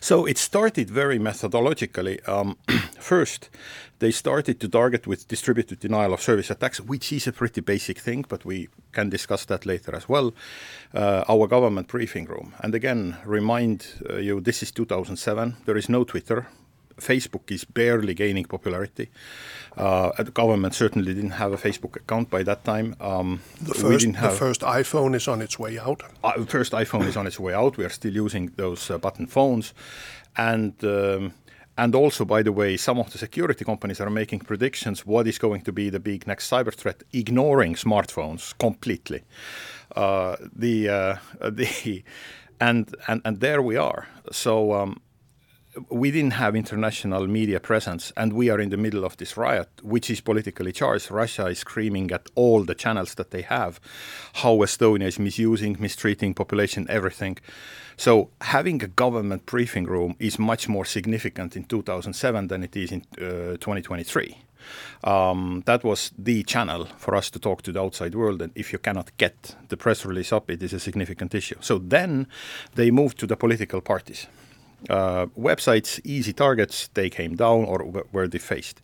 So 0.00 0.26
it 0.26 0.38
started 0.38 0.90
very 0.90 1.18
methodologically. 1.18 2.26
Um, 2.28 2.56
first, 2.98 3.50
they 3.98 4.10
started 4.10 4.60
to 4.60 4.68
target 4.68 5.06
with 5.06 5.28
distributed 5.28 5.80
denial 5.80 6.12
of 6.12 6.20
service 6.20 6.50
attacks, 6.50 6.80
which 6.80 7.12
is 7.12 7.26
a 7.26 7.32
pretty 7.32 7.60
basic 7.60 7.98
thing, 7.98 8.24
but 8.28 8.44
we 8.44 8.68
can 8.92 9.08
discuss 9.08 9.44
that 9.46 9.66
later 9.66 9.94
as 9.94 10.08
well. 10.08 10.34
Uh, 10.94 11.24
our 11.28 11.46
government 11.46 11.88
briefing 11.88 12.26
room. 12.26 12.54
And 12.60 12.74
again, 12.74 13.16
remind 13.24 13.86
uh, 14.08 14.16
you 14.16 14.40
this 14.40 14.62
is 14.62 14.70
2007. 14.72 15.56
There 15.64 15.76
is 15.76 15.88
no 15.88 16.04
Twitter. 16.04 16.46
Facebook 16.98 17.50
is 17.50 17.64
barely 17.64 18.14
gaining 18.14 18.44
popularity. 18.44 19.10
Uh, 19.76 20.22
the 20.22 20.30
government 20.30 20.74
certainly 20.74 21.14
didn't 21.14 21.30
have 21.30 21.52
a 21.52 21.56
Facebook 21.56 21.96
account 21.96 22.30
by 22.30 22.42
that 22.42 22.64
time. 22.64 22.94
Um, 23.00 23.40
the, 23.60 23.74
first, 23.74 24.12
the 24.12 24.30
first 24.30 24.60
iPhone 24.60 25.14
is 25.14 25.28
on 25.28 25.42
its 25.42 25.58
way 25.58 25.78
out. 25.78 26.02
Uh, 26.22 26.38
the 26.38 26.46
first 26.46 26.72
iPhone 26.72 27.06
is 27.06 27.16
on 27.16 27.26
its 27.26 27.40
way 27.40 27.54
out. 27.54 27.76
We 27.76 27.84
are 27.84 27.90
still 27.90 28.14
using 28.14 28.52
those 28.56 28.90
uh, 28.90 28.98
button 28.98 29.26
phones, 29.26 29.74
and 30.36 30.72
um, 30.84 31.34
and 31.76 31.94
also, 31.94 32.24
by 32.24 32.42
the 32.42 32.52
way, 32.52 32.76
some 32.76 33.00
of 33.00 33.10
the 33.10 33.18
security 33.18 33.64
companies 33.64 34.00
are 34.00 34.10
making 34.10 34.40
predictions 34.40 35.04
what 35.04 35.26
is 35.26 35.38
going 35.38 35.62
to 35.62 35.72
be 35.72 35.90
the 35.90 35.98
big 35.98 36.26
next 36.26 36.48
cyber 36.48 36.72
threat, 36.72 37.02
ignoring 37.12 37.74
smartphones 37.74 38.56
completely. 38.58 39.22
Uh, 39.96 40.36
the 40.54 40.88
uh, 40.88 41.16
the 41.50 42.04
and 42.60 42.94
and 43.08 43.20
and 43.24 43.40
there 43.40 43.62
we 43.62 43.76
are. 43.76 44.06
So. 44.30 44.72
Um, 44.72 45.00
we 45.88 46.10
didn't 46.10 46.32
have 46.32 46.54
international 46.56 47.26
media 47.26 47.60
presence, 47.60 48.12
and 48.16 48.32
we 48.32 48.50
are 48.50 48.60
in 48.60 48.70
the 48.70 48.76
middle 48.76 49.04
of 49.04 49.16
this 49.16 49.36
riot, 49.36 49.68
which 49.82 50.10
is 50.10 50.20
politically 50.20 50.72
charged. 50.72 51.10
Russia 51.10 51.46
is 51.46 51.58
screaming 51.58 52.10
at 52.10 52.28
all 52.34 52.64
the 52.64 52.74
channels 52.74 53.14
that 53.14 53.30
they 53.30 53.42
have 53.42 53.80
how 54.34 54.56
Estonia 54.56 55.06
is 55.06 55.18
misusing, 55.18 55.76
mistreating 55.78 56.34
population, 56.34 56.86
everything. 56.88 57.38
So 57.96 58.30
having 58.40 58.82
a 58.82 58.88
government 58.88 59.46
briefing 59.46 59.84
room 59.84 60.16
is 60.18 60.38
much 60.38 60.68
more 60.68 60.84
significant 60.84 61.56
in 61.56 61.64
2007 61.64 62.48
than 62.48 62.64
it 62.64 62.76
is 62.76 62.92
in 62.92 63.02
uh, 63.18 63.56
2023. 63.58 64.38
Um, 65.04 65.62
that 65.66 65.84
was 65.84 66.10
the 66.16 66.42
channel 66.44 66.86
for 66.96 67.14
us 67.14 67.30
to 67.30 67.38
talk 67.38 67.62
to 67.62 67.72
the 67.72 67.80
outside 67.80 68.14
world. 68.14 68.42
And 68.42 68.52
if 68.54 68.72
you 68.72 68.78
cannot 68.78 69.16
get 69.18 69.54
the 69.68 69.76
press 69.76 70.04
release 70.04 70.32
up, 70.32 70.50
it 70.50 70.62
is 70.62 70.72
a 70.72 70.80
significant 70.80 71.34
issue. 71.34 71.56
So 71.60 71.78
then 71.78 72.26
they 72.74 72.90
moved 72.90 73.18
to 73.18 73.26
the 73.26 73.36
political 73.36 73.80
parties 73.80 74.26
uh, 74.90 75.26
websites, 75.38 76.00
easy 76.04 76.32
targets, 76.32 76.88
they 76.94 77.10
came 77.10 77.36
down 77.36 77.64
or 77.64 78.04
were 78.12 78.26
defaced. 78.26 78.80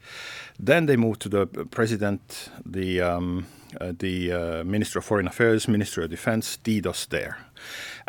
Then 0.59 0.87
they 0.87 0.97
moved 0.97 1.21
to 1.23 1.29
the 1.29 1.47
president, 1.47 2.51
the 2.65 3.01
um, 3.01 3.47
uh, 3.81 3.93
the 3.99 4.33
uh, 4.33 4.65
Minister 4.65 4.99
of 4.99 5.05
Foreign 5.05 5.27
Affairs, 5.27 5.69
Minister 5.69 6.03
of 6.03 6.11
Defense, 6.11 6.59
DDoS 6.65 7.09
there. 7.09 7.39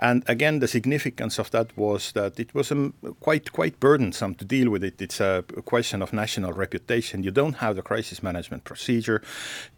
And 0.02 0.24
again, 0.28 0.60
the 0.60 0.68
significance 0.68 1.38
of 1.38 1.52
that 1.52 1.78
was 1.78 2.12
that 2.14 2.40
it 2.40 2.56
was 2.56 2.72
um, 2.72 2.94
quite 3.20 3.52
quite 3.52 3.80
burdensome 3.80 4.34
to 4.36 4.46
deal 4.46 4.72
with 4.72 4.84
it. 4.84 5.00
It's 5.00 5.22
a 5.22 5.44
question 5.64 6.02
of 6.02 6.12
national 6.12 6.54
reputation. 6.54 7.24
You 7.24 7.30
don't 7.30 7.58
have 7.58 7.76
the 7.76 7.84
crisis 7.84 8.24
management 8.24 8.64
procedure. 8.64 9.22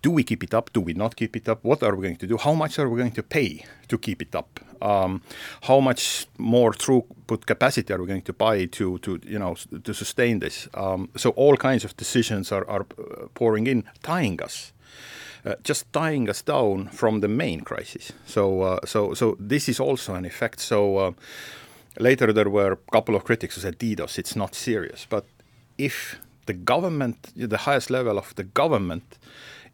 Do 0.01 0.12
we 0.12 0.24
keep 0.24 0.42
it 0.42 0.53
up? 0.53 0.72
Do 0.72 0.80
we 0.80 0.94
not 0.94 1.18
keep 1.18 1.36
it 1.36 1.50
up? 1.50 1.60
What 1.63 1.84
are 1.84 1.94
we 1.96 2.03
going 2.03 2.15
to 2.18 2.27
do? 2.27 2.38
How 2.38 2.53
much 2.53 2.80
are 2.80 2.89
we 2.89 3.00
going 3.00 3.12
to 3.12 3.24
pay 3.24 3.65
to 3.89 3.98
keep 3.98 4.22
it 4.22 4.34
up? 4.34 4.62
Um, 4.82 5.22
how 5.63 5.82
much 5.82 6.27
more 6.38 6.72
throughput 6.72 7.46
capacity 7.46 7.94
are 7.94 8.00
we 8.00 8.08
going 8.08 8.22
to 8.22 8.34
buy 8.34 8.65
to, 8.65 8.98
to 9.00 9.20
you 9.25 9.39
know 9.39 9.56
to 9.84 9.94
sustain 9.94 10.39
this? 10.39 10.70
Um, 10.74 11.10
so 11.18 11.32
all 11.32 11.58
kinds 11.58 11.84
of 11.84 11.98
decisions 11.98 12.51
are, 12.53 12.65
are 12.70 12.86
uh, 12.98 13.27
pouring 13.34 13.68
in, 13.68 13.84
tying 14.01 14.42
us 14.42 14.72
just 15.63 15.91
tying 15.91 16.29
us 16.29 16.41
down 16.41 16.88
from 16.88 17.19
the 17.19 17.27
main 17.27 17.62
crisis. 17.62 18.13
So, 18.25 18.62
uh, 18.62 18.79
so, 18.85 19.13
so 19.13 19.35
this 19.39 19.67
is 19.67 19.79
also 19.79 20.15
an 20.15 20.25
effect. 20.25 20.59
So 20.59 20.97
uh, 20.97 21.12
later 22.00 22.31
there 22.33 22.50
were 22.50 22.73
a 22.73 22.91
couple 22.91 23.15
of 23.15 23.23
critics 23.23 23.55
who 23.55 23.62
said, 23.62 23.77
DDoS, 23.77 24.17
it's 24.17 24.35
not 24.35 24.55
serious. 24.55 25.05
But 25.09 25.25
if 25.77 26.19
the 26.45 26.53
government, 26.53 27.31
the 27.35 27.57
highest 27.57 27.89
level 27.89 28.17
of 28.17 28.33
the 28.35 28.43
government, 28.43 29.17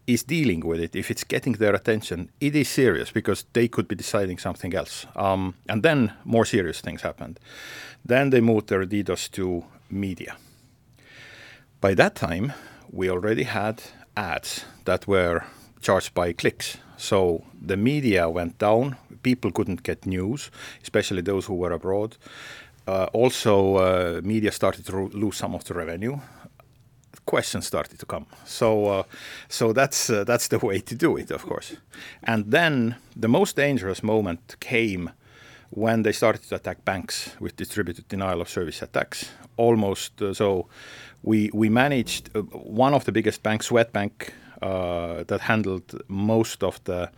is 0.08 0.24
dealing 0.24 0.66
with 0.66 0.80
it, 0.80 0.96
if 0.96 1.12
it's 1.12 1.24
getting 1.24 1.54
their 1.54 1.76
attention, 1.76 2.30
it 2.40 2.56
is 2.56 2.68
serious 2.68 3.12
because 3.12 3.46
they 3.54 3.68
could 3.68 3.88
be 3.88 3.96
deciding 3.96 4.40
something 4.40 4.74
else. 4.74 5.06
Um, 5.16 5.54
and 5.68 5.84
then 5.84 6.14
more 6.26 6.46
serious 6.46 6.82
things 6.82 7.04
happened. 7.04 7.40
Then 8.04 8.32
they 8.32 8.42
moved 8.42 8.70
their 8.70 8.86
DDoS 8.86 9.30
to 9.32 9.66
media. 9.92 10.36
By 11.80 11.94
that 11.94 12.16
time, 12.16 12.54
we 12.92 13.08
already 13.10 13.44
had 13.44 13.84
ads 14.18 14.66
that 14.86 15.08
were 15.08 15.44
charged 15.82 16.14
by 16.14 16.34
clicks. 16.34 16.78
So 16.98 17.44
the 17.62 17.78
media 17.78 18.30
went 18.30 18.58
down. 18.58 18.98
People 19.24 19.52
couldn't 19.52 19.84
get 19.84 20.06
news, 20.06 20.52
especially 20.82 21.22
those 21.22 21.46
who 21.46 21.56
were 21.56 21.72
abroad. 21.72 22.18
Uh, 22.88 23.08
also, 23.14 23.76
uh, 23.76 24.22
media 24.24 24.52
started 24.52 24.86
to 24.86 25.10
lose 25.14 25.38
some 25.38 25.56
of 25.56 25.64
the 25.64 25.74
revenue. 25.74 26.18
Questions 27.26 27.68
started 27.68 28.00
to 28.00 28.06
come. 28.06 28.26
So, 28.46 28.86
uh, 28.86 29.04
so 29.48 29.74
that's 29.74 30.10
uh, 30.10 30.24
that's 30.24 30.48
the 30.48 30.58
way 30.58 30.80
to 30.82 30.96
do 30.96 31.18
it, 31.18 31.32
of 31.32 31.44
course. 31.44 31.76
And 32.24 32.52
then 32.52 32.96
the 33.16 33.28
most 33.28 33.56
dangerous 33.56 34.02
moment 34.02 34.56
came 34.60 35.12
when 35.70 36.04
they 36.04 36.12
started 36.12 36.42
to 36.50 36.56
attack 36.56 36.84
banks 36.86 37.36
with 37.40 37.56
distributed 37.56 38.08
denial 38.08 38.42
of 38.42 38.50
service 38.50 38.82
attacks. 38.82 39.32
Almost 39.58 40.22
uh, 40.22 40.34
so, 40.34 40.68
we 41.22 41.52
we 41.54 41.70
managed 41.70 42.30
uh, 42.36 42.42
one 42.42 42.96
of 42.96 43.04
the 43.04 43.12
biggest 43.12 43.44
banks, 43.44 43.70
Swedbank, 43.70 44.32
that 44.62 45.40
handled 45.42 46.02
most 46.08 46.64
of 46.64 46.84
the 46.84 47.10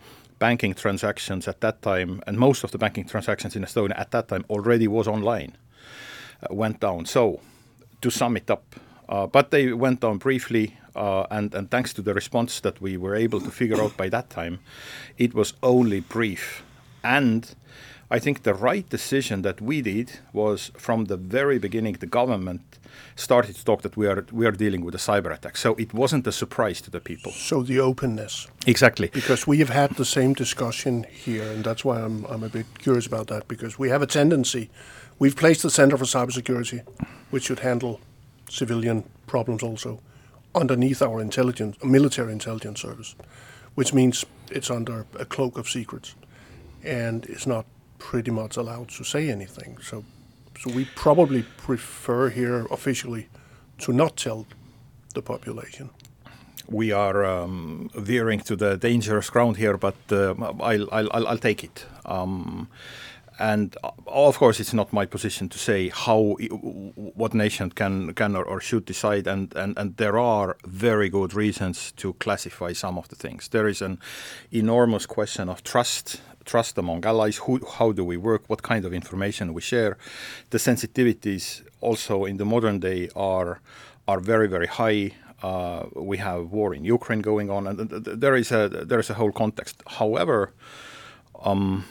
banking 0.42 0.74
transactions 0.74 1.46
at 1.46 1.60
that 1.60 1.80
time, 1.82 2.20
and 2.26 2.36
most 2.36 2.64
of 2.64 2.72
the 2.72 2.78
banking 2.78 3.06
transactions 3.06 3.54
in 3.54 3.62
Estonia 3.62 3.96
at 3.96 4.10
that 4.10 4.26
time 4.26 4.44
already 4.50 4.88
was 4.88 5.06
online, 5.06 5.52
uh, 6.42 6.52
went 6.52 6.80
down. 6.80 7.06
So, 7.06 7.38
to 8.00 8.10
sum 8.10 8.36
it 8.36 8.50
up, 8.50 8.64
uh, 9.08 9.28
but 9.28 9.52
they 9.52 9.72
went 9.72 10.00
down 10.00 10.18
briefly, 10.18 10.76
uh, 10.96 11.26
and, 11.30 11.54
and 11.54 11.70
thanks 11.70 11.92
to 11.92 12.02
the 12.02 12.12
response 12.12 12.58
that 12.58 12.80
we 12.80 12.96
were 12.96 13.14
able 13.14 13.40
to 13.40 13.52
figure 13.52 13.80
out 13.80 13.96
by 13.96 14.08
that 14.08 14.30
time, 14.30 14.58
it 15.16 15.32
was 15.32 15.54
only 15.62 16.00
brief. 16.00 16.64
And 17.04 17.54
I 18.12 18.18
think 18.18 18.42
the 18.42 18.52
right 18.52 18.86
decision 18.90 19.40
that 19.40 19.62
we 19.62 19.80
did 19.80 20.20
was 20.34 20.70
from 20.76 21.06
the 21.06 21.16
very 21.16 21.58
beginning, 21.58 21.94
the 21.94 22.06
government 22.06 22.60
started 23.16 23.56
to 23.56 23.64
talk 23.64 23.80
that 23.80 23.96
we 23.96 24.06
are 24.06 24.26
we 24.30 24.44
are 24.44 24.52
dealing 24.52 24.84
with 24.84 24.94
a 24.94 24.98
cyber 24.98 25.32
attack. 25.32 25.56
So 25.56 25.74
it 25.78 25.94
wasn't 25.94 26.26
a 26.26 26.32
surprise 26.32 26.82
to 26.82 26.90
the 26.90 27.00
people. 27.00 27.32
So 27.32 27.62
the 27.62 27.80
openness. 27.80 28.48
Exactly. 28.66 29.08
Because 29.14 29.46
we 29.46 29.58
have 29.60 29.70
had 29.70 29.96
the 29.96 30.04
same 30.04 30.34
discussion 30.34 31.06
here, 31.24 31.50
and 31.52 31.64
that's 31.64 31.86
why 31.86 32.02
I'm 32.02 32.26
I'm 32.26 32.42
a 32.42 32.50
bit 32.50 32.66
curious 32.78 33.06
about 33.06 33.28
that. 33.28 33.48
Because 33.48 33.78
we 33.78 33.88
have 33.88 34.02
a 34.02 34.06
tendency, 34.06 34.68
we've 35.18 35.36
placed 35.36 35.62
the 35.62 35.70
Center 35.70 35.96
for 35.96 36.04
Cybersecurity, 36.04 36.82
which 37.30 37.44
should 37.44 37.60
handle 37.60 37.98
civilian 38.50 39.04
problems 39.26 39.62
also, 39.62 40.00
underneath 40.54 41.00
our 41.00 41.18
intelligence, 41.18 41.82
military 41.82 42.32
intelligence 42.32 42.82
service, 42.82 43.16
which 43.74 43.94
means 43.94 44.26
it's 44.50 44.70
under 44.70 45.06
a 45.18 45.24
cloak 45.24 45.56
of 45.56 45.66
secrets, 45.66 46.14
and 46.84 47.24
it's 47.24 47.46
not 47.46 47.64
pretty 48.10 48.30
much 48.30 48.56
allowed 48.56 48.88
to 48.88 49.04
say 49.04 49.30
anything. 49.30 49.78
So 49.82 50.04
so 50.60 50.70
we 50.74 50.84
probably 50.94 51.42
prefer 51.56 52.28
here 52.28 52.66
officially 52.70 53.28
to 53.78 53.92
not 53.92 54.16
tell 54.16 54.46
the 55.14 55.22
population. 55.22 55.90
We 56.68 56.92
are 56.92 57.24
um, 57.24 57.90
veering 57.94 58.40
to 58.40 58.56
the 58.56 58.76
dangerous 58.76 59.30
ground 59.30 59.56
here, 59.56 59.76
but 59.76 59.96
uh, 60.10 60.34
I'll, 60.60 60.88
I'll, 60.92 61.26
I'll, 61.26 61.38
take 61.38 61.64
it. 61.64 61.86
Um, 62.04 62.68
and 63.38 63.76
uh, 63.82 63.90
of 64.06 64.38
course, 64.38 64.60
it's 64.60 64.72
not 64.72 64.92
my 64.92 65.06
position 65.06 65.48
to 65.48 65.58
say 65.58 65.88
how 65.88 66.36
what 67.16 67.34
nation 67.34 67.70
can 67.70 68.14
can 68.14 68.36
or, 68.36 68.44
or, 68.44 68.60
should 68.60 68.84
decide, 68.84 69.26
and, 69.26 69.52
and 69.56 69.76
and 69.78 69.96
there 69.96 70.18
are 70.18 70.56
very 70.64 71.08
good 71.08 71.34
reasons 71.34 71.92
to 71.92 72.12
classify 72.14 72.72
some 72.72 72.98
of 72.98 73.08
the 73.08 73.16
things. 73.16 73.48
There 73.48 73.68
is 73.68 73.82
an 73.82 73.98
enormous 74.50 75.06
question 75.06 75.48
of 75.48 75.62
trust 75.62 76.22
trust 76.44 76.78
among 76.78 77.04
allies. 77.04 77.36
Who, 77.38 77.60
how 77.78 77.92
do 77.92 78.04
we 78.04 78.16
work? 78.16 78.42
What 78.48 78.62
kind 78.62 78.84
of 78.84 78.92
information 78.92 79.54
we 79.54 79.60
share? 79.60 79.96
The 80.50 80.58
sensitivities 80.58 81.62
also 81.80 82.24
in 82.24 82.36
the 82.36 82.44
modern 82.44 82.80
day 82.80 83.08
are 83.16 83.60
are 84.08 84.20
very 84.20 84.48
very 84.48 84.66
high. 84.66 85.12
Uh, 85.42 85.86
we 85.96 86.18
have 86.18 86.52
war 86.52 86.72
in 86.72 86.84
Ukraine 86.84 87.20
going 87.20 87.50
on, 87.50 87.66
and 87.66 87.78
there 88.24 88.36
is 88.36 88.52
a 88.52 88.68
there 88.68 89.00
is 89.00 89.10
a 89.10 89.14
whole 89.14 89.32
context. 89.32 89.82
However, 89.86 90.52
um, 91.42 91.84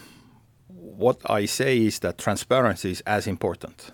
what 0.68 1.18
I 1.30 1.46
say 1.46 1.80
is 1.80 2.00
that 2.00 2.18
transparency 2.18 2.92
is 2.92 3.02
as 3.02 3.28
important 3.28 3.92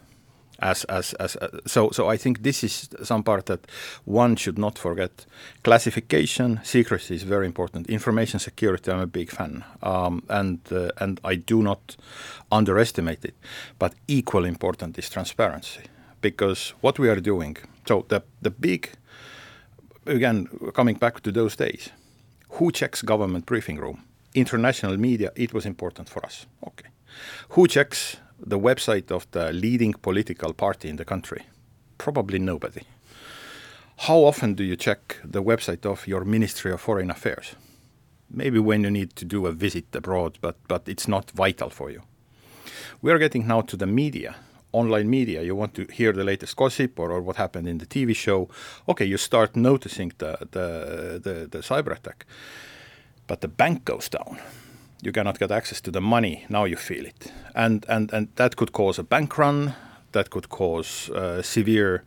as 0.59 0.83
as 0.85 1.13
as 1.13 1.35
uh, 1.35 1.47
so 1.65 1.91
so 1.91 2.13
I 2.13 2.17
think 2.17 2.43
this 2.43 2.63
is 2.63 2.89
some 3.03 3.23
part 3.23 3.45
that 3.45 3.67
one 4.05 4.35
should 4.35 4.57
not 4.57 4.77
forget. 4.77 5.25
Classification, 5.63 6.59
secrecy 6.63 7.15
is 7.15 7.23
very 7.23 7.45
important. 7.45 7.89
Information 7.89 8.39
security, 8.39 8.91
I'm 8.91 8.99
a 8.99 9.07
big 9.07 9.29
fan, 9.29 9.63
um, 9.81 10.23
and 10.29 10.59
uh, 10.71 10.89
and 10.97 11.19
I 11.23 11.35
do 11.35 11.61
not 11.61 11.97
underestimate 12.51 13.25
it. 13.25 13.35
But 13.79 13.93
equally 14.07 14.49
important 14.49 14.97
is 14.97 15.09
transparency, 15.09 15.83
because 16.21 16.73
what 16.81 16.99
we 16.99 17.09
are 17.09 17.21
doing. 17.21 17.57
So 17.87 18.05
the 18.07 18.21
the 18.41 18.51
big, 18.51 18.89
again, 20.05 20.47
coming 20.73 20.99
back 20.99 21.21
to 21.21 21.31
those 21.31 21.55
days, 21.55 21.91
who 22.49 22.71
checks 22.71 23.01
government 23.01 23.45
briefing 23.45 23.79
room? 23.81 24.03
International 24.33 24.97
media. 24.97 25.31
It 25.35 25.53
was 25.53 25.65
important 25.65 26.09
for 26.09 26.25
us. 26.25 26.47
Okay, 26.63 26.89
who 27.49 27.67
checks 27.67 28.17
the 28.39 28.60
website 28.60 29.12
of 29.12 29.27
the 29.32 29.51
leading 29.51 29.94
political 29.94 30.53
party 30.53 30.89
in 30.89 30.98
the 30.98 31.06
country? 31.06 31.44
Probably 31.98 32.39
nobody. 32.39 32.82
How 34.01 34.20
often 34.25 34.53
do 34.53 34.63
you 34.63 34.75
check 34.75 35.17
the 35.24 35.41
website 35.41 35.86
of 35.86 36.08
your 36.08 36.24
Ministry 36.24 36.72
of 36.72 36.82
Foreign 36.82 37.10
Affairs? 37.10 37.56
Maybe 38.29 38.60
when 38.60 38.84
you 38.84 38.91
need 38.91 39.15
to 39.15 39.25
do 39.25 39.48
a 39.48 39.51
visit 39.51 39.96
abroad, 39.96 40.38
but, 40.41 40.56
but 40.67 40.88
it's 40.88 41.08
not 41.08 41.32
vital 41.32 41.70
for 41.70 41.89
you. 41.89 42.03
We 43.01 43.12
are 43.12 43.17
getting 43.17 43.48
now 43.48 43.62
to 43.62 43.77
the 43.77 43.88
media, 43.88 44.36
online 44.72 45.10
media. 45.10 45.41
You 45.41 45.56
want 45.56 45.74
to 45.75 45.86
hear 45.91 46.13
the 46.13 46.24
latest 46.24 46.56
gossip 46.56 47.00
or, 47.00 47.12
or 47.12 47.22
what 47.22 47.38
happened 47.38 47.67
in 47.67 47.79
the 47.79 47.86
TV 47.86 48.15
show. 48.15 48.50
Okay, 48.88 49.06
you 49.06 49.17
start 49.17 49.56
noticing 49.56 50.12
the, 50.20 50.38
the, 50.51 51.20
the, 51.24 51.48
the 51.50 51.60
cyber 51.60 51.96
attack. 51.96 52.25
But 53.25 53.41
the 53.41 53.48
bank 53.48 53.86
goes 53.86 54.10
down 54.10 54.39
you 55.01 55.12
cannot 55.12 55.39
get 55.39 55.51
access 55.51 55.82
to 55.82 55.92
the 55.92 56.01
money. 56.01 56.46
Now 56.50 56.66
you 56.66 56.75
feel 56.75 57.06
it, 57.06 57.32
and 57.54 57.86
and 57.88 58.13
and 58.13 58.27
that 58.36 58.56
could 58.56 58.72
cause 58.72 59.00
a 59.00 59.04
bank 59.04 59.38
run. 59.38 59.74
That 60.12 60.30
could 60.30 60.50
cause 60.50 61.10
uh, 61.10 61.42
severe, 61.42 62.04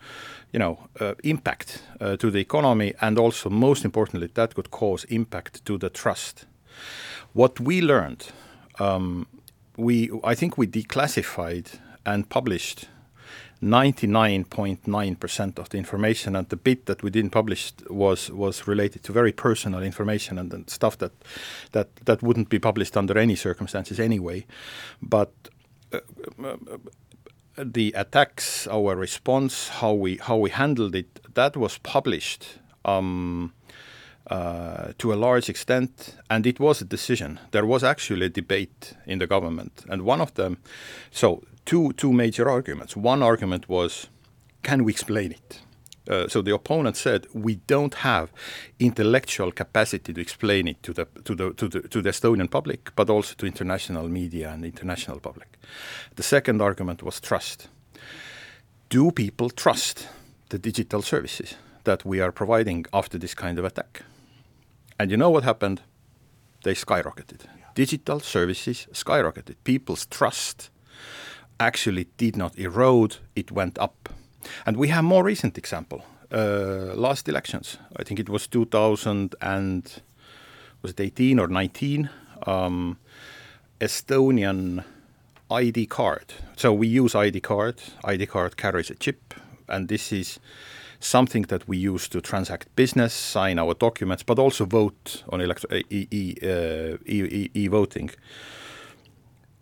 you 0.53 0.59
know, 0.59 0.79
uh, 1.01 1.15
impact 1.23 1.83
uh, 2.01 2.17
to 2.17 2.31
the 2.31 2.39
economy, 2.39 2.95
and 3.01 3.19
also 3.19 3.51
most 3.51 3.85
importantly, 3.85 4.31
that 4.35 4.55
could 4.55 4.71
cause 4.71 5.05
impact 5.09 5.65
to 5.65 5.79
the 5.79 5.91
trust. 5.91 6.47
What 7.35 7.61
we 7.61 7.81
learned, 7.83 8.33
um, 8.79 9.27
we 9.77 10.11
I 10.25 10.35
think 10.35 10.59
we 10.59 10.67
declassified 10.67 11.79
and 12.05 12.29
published 12.29 12.89
99.9% 13.63 15.59
of 15.59 15.69
the 15.69 15.77
information 15.79 16.35
and 16.35 16.49
the 16.49 16.57
bit 16.57 16.87
that 16.87 17.03
we 17.03 17.11
didn't 17.11 17.31
publish 17.31 17.73
was 17.91 18.31
was 18.31 18.67
related 18.67 19.03
to 19.05 19.13
very 19.13 19.33
personal 19.33 19.83
information 19.83 20.39
and, 20.39 20.53
and 20.55 20.71
stuff 20.71 20.97
that 20.99 21.13
that 21.73 21.95
that 22.07 22.23
wouldn't 22.23 22.49
be 22.49 22.59
published 22.59 22.97
under 22.97 23.19
any 23.19 23.37
circumstances 23.37 24.01
anyway 24.01 24.47
but 25.03 25.31
uh, 25.93 25.99
uh, 26.43 26.57
the 27.59 27.93
attacks 27.97 28.67
our 28.69 28.97
response 28.97 29.69
how 29.69 29.93
we 29.93 30.17
how 30.17 30.39
we 30.39 30.49
handled 30.49 30.95
it 30.95 31.21
that 31.35 31.55
was 31.55 31.77
published 31.79 32.59
um, 32.87 33.53
uh, 34.31 34.93
to 34.97 35.13
a 35.13 35.17
large 35.17 35.49
extent, 35.49 36.17
and 36.31 36.47
it 36.47 36.61
was 36.61 36.81
a 36.81 36.85
decision. 36.85 37.41
There 37.51 37.67
was 37.67 37.83
actually 37.83 38.27
a 38.27 38.29
debate 38.29 38.95
in 39.05 39.19
the 39.19 39.27
government, 39.27 39.85
and 39.89 40.03
one 40.03 40.21
of 40.21 40.35
them, 40.35 40.59
so 41.11 41.43
two 41.71 41.93
two 41.93 42.13
major 42.13 42.51
arguments. 42.51 42.97
One 42.97 43.23
argument 43.23 43.69
was, 43.69 44.09
can 44.63 44.85
we 44.85 44.93
explain 44.93 45.31
it? 45.31 45.61
Uh, 46.11 46.29
so 46.29 46.43
the 46.43 46.55
opponent 46.55 46.97
said 46.97 47.27
we 47.33 47.55
don't 47.67 47.95
have 47.95 48.33
intellectual 48.79 49.53
capacity 49.53 50.13
to 50.13 50.21
explain 50.21 50.67
it 50.69 50.83
to 50.83 50.93
the 50.93 51.07
to 51.25 51.35
the 51.35 51.55
to 51.55 51.69
the 51.69 51.81
to 51.89 52.03
the 52.03 52.11
Estonian 52.11 52.49
public, 52.49 52.91
but 52.97 53.11
also 53.11 53.35
to 53.37 53.47
international 53.47 54.09
media 54.09 54.51
and 54.51 54.65
international 54.65 55.21
public. 55.21 55.49
The 56.17 56.23
second 56.23 56.61
argument 56.61 57.03
was 57.03 57.21
trust. 57.21 57.69
Do 58.89 59.13
people 59.13 59.51
trust 59.51 60.09
the 60.49 60.59
digital 60.59 61.03
services 61.03 61.57
that 61.85 62.05
we 62.05 62.21
are 62.21 62.33
providing 62.33 62.87
after 62.93 63.19
this 63.19 63.35
kind 63.35 63.59
of 63.59 63.65
attack? 63.65 64.03
And 64.99 65.11
you 65.11 65.17
know 65.17 65.31
what 65.31 65.45
happened? 65.45 65.81
They 66.63 66.75
skyrocketed. 66.75 67.45
Yeah. 67.45 67.67
Digital 67.75 68.21
services 68.21 68.89
skyrocketed. 68.93 69.55
People's 69.63 70.07
trust 70.07 70.71
actually 71.61 72.07
did 72.17 72.37
not 72.37 72.59
erode; 72.59 73.19
it 73.37 73.53
went 73.53 73.79
up 73.79 74.09
and 74.67 74.77
we 74.77 74.89
have 74.89 75.05
more 75.05 75.23
recent 75.23 75.59
example. 75.59 76.05
Uh, 76.33 76.95
last 76.95 77.29
elections, 77.29 77.79
I 77.97 78.05
think 78.05 78.21
it 78.21 78.29
was 78.29 78.47
2000 78.47 79.35
and 79.41 80.03
was 80.83 80.93
it 80.93 81.01
18 81.01 81.39
or 81.39 81.49
19? 81.49 82.09
Um, 82.47 82.99
Estonian 83.81 84.85
ID 85.51 85.87
card. 85.87 86.33
So 86.57 86.73
we 86.73 86.87
use 86.87 87.15
ID 87.15 87.41
card. 87.41 87.83
ID 88.05 88.27
card 88.27 88.57
carries 88.57 88.91
a 88.91 88.95
chip, 88.95 89.35
and 89.69 89.89
this 89.89 90.13
is 90.13 90.39
something 91.01 91.43
that 91.45 91.67
we 91.67 91.79
use 91.79 92.09
to 92.09 92.21
transact 92.21 92.75
business, 92.77 93.13
sign 93.13 93.59
our 93.59 93.75
documents, 93.75 94.23
but 94.23 94.39
also 94.39 94.67
vote 94.67 95.25
on 95.31 95.41
elect- 95.41 95.67
e, 95.91 96.07
e, 96.11 96.35
uh, 96.43 96.97
e, 97.07 97.51
e 97.55 97.69
voting 97.69 98.11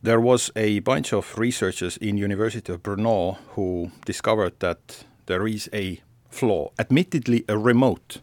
there 0.03 0.21
was 0.21 0.51
a 0.55 0.79
bunch 0.81 1.13
of 1.13 1.37
researchers 1.39 1.97
in 1.97 2.17
University 2.17 2.73
of 2.73 2.83
Brno 2.83 3.37
who 3.55 3.91
discovered 4.05 4.59
that 4.61 5.05
there 5.27 5.47
is 5.47 5.69
a 5.73 6.01
flaw, 6.31 6.71
admittedly 6.79 7.45
a 7.49 7.59
remote, 7.59 8.21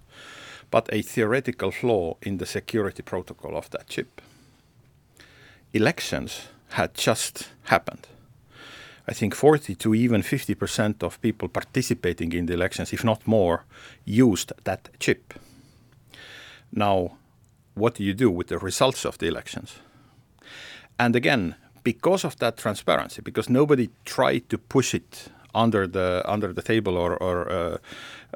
but 0.72 0.90
a 0.92 1.02
theoretical 1.02 1.72
flaw 1.72 2.16
in 2.22 2.38
the 2.38 2.46
security 2.46 3.04
protocol 3.04 3.58
of 3.58 3.70
that 3.72 3.88
chip. 3.88 4.22
Elections 5.74 6.48
had 6.70 6.94
just 6.94 7.50
happened. 7.66 8.08
I 9.08 9.14
think 9.14 9.36
40 9.36 9.76
to 9.76 9.94
even 9.94 10.22
50% 10.22 11.04
of 11.04 11.22
people 11.22 11.48
participating 11.48 12.34
in 12.34 12.48
the 12.48 12.54
elections, 12.54 12.94
if 12.94 13.04
not 13.04 13.28
more, 13.28 13.66
used 14.04 14.52
that 14.64 14.90
chip. 15.00 15.34
Now, 16.72 17.18
what 17.76 17.96
do 17.96 18.04
you 18.04 18.14
do 18.14 18.32
with 18.32 18.48
the 18.48 18.58
results 18.58 19.06
of 19.06 19.18
the 19.18 19.28
elections? 19.28 19.80
And 20.98 21.16
again, 21.16 21.56
because 21.86 22.28
of 22.28 22.36
that 22.38 22.58
transparency, 22.58 23.22
because 23.22 23.50
nobody 23.50 23.90
tried 24.04 24.50
to 24.50 24.58
push 24.58 24.94
it 24.94 25.30
under 25.54 25.88
the 25.88 26.22
under 26.26 26.52
the 26.54 26.62
table 26.62 26.98
or, 26.98 27.16
or 27.24 27.38
uh, 27.50 27.78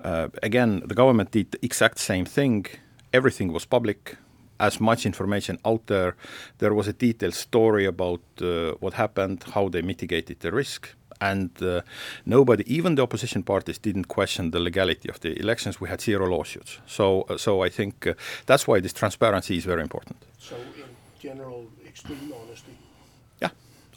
uh, 0.03 0.27
again 0.41 0.81
the 0.87 0.95
government 0.95 1.31
did 1.31 1.51
the 1.51 1.59
exact 1.61 1.97
same 1.97 2.25
thing. 2.25 2.65
Everything 3.11 3.51
was 3.51 3.65
public, 3.65 4.17
as 4.59 4.79
much 4.79 5.05
information 5.05 5.57
out 5.65 5.87
there. 5.87 6.15
There 6.59 6.73
was 6.73 6.87
a 6.87 6.93
detailed 6.93 7.33
story 7.33 7.85
about 7.85 8.21
uh, 8.41 8.73
what 8.79 8.93
happened, 8.93 9.43
how 9.55 9.69
they 9.69 9.81
mitigated 9.81 10.39
the 10.39 10.51
risk, 10.51 10.95
and 11.19 11.49
uh, 11.61 11.81
nobody, 12.25 12.63
even 12.67 12.95
the 12.95 13.01
opposition 13.01 13.43
parties, 13.43 13.79
didn't 13.79 14.07
question 14.07 14.51
the 14.51 14.59
legality 14.59 15.09
of 15.09 15.19
the 15.19 15.39
elections. 15.39 15.81
We 15.81 15.89
had 15.89 16.01
zero 16.01 16.29
lawsuits. 16.29 16.79
So, 16.85 17.23
uh, 17.29 17.37
so 17.37 17.63
I 17.65 17.69
think 17.69 18.05
uh, 18.05 18.13
that's 18.45 18.67
why 18.67 18.79
this 18.79 18.93
transparency 18.93 19.57
is 19.57 19.65
very 19.65 19.81
important. 19.81 20.17
So, 20.37 20.55
in 20.55 20.89
general, 21.19 21.65
extreme 21.87 22.31
honesty 22.41 22.77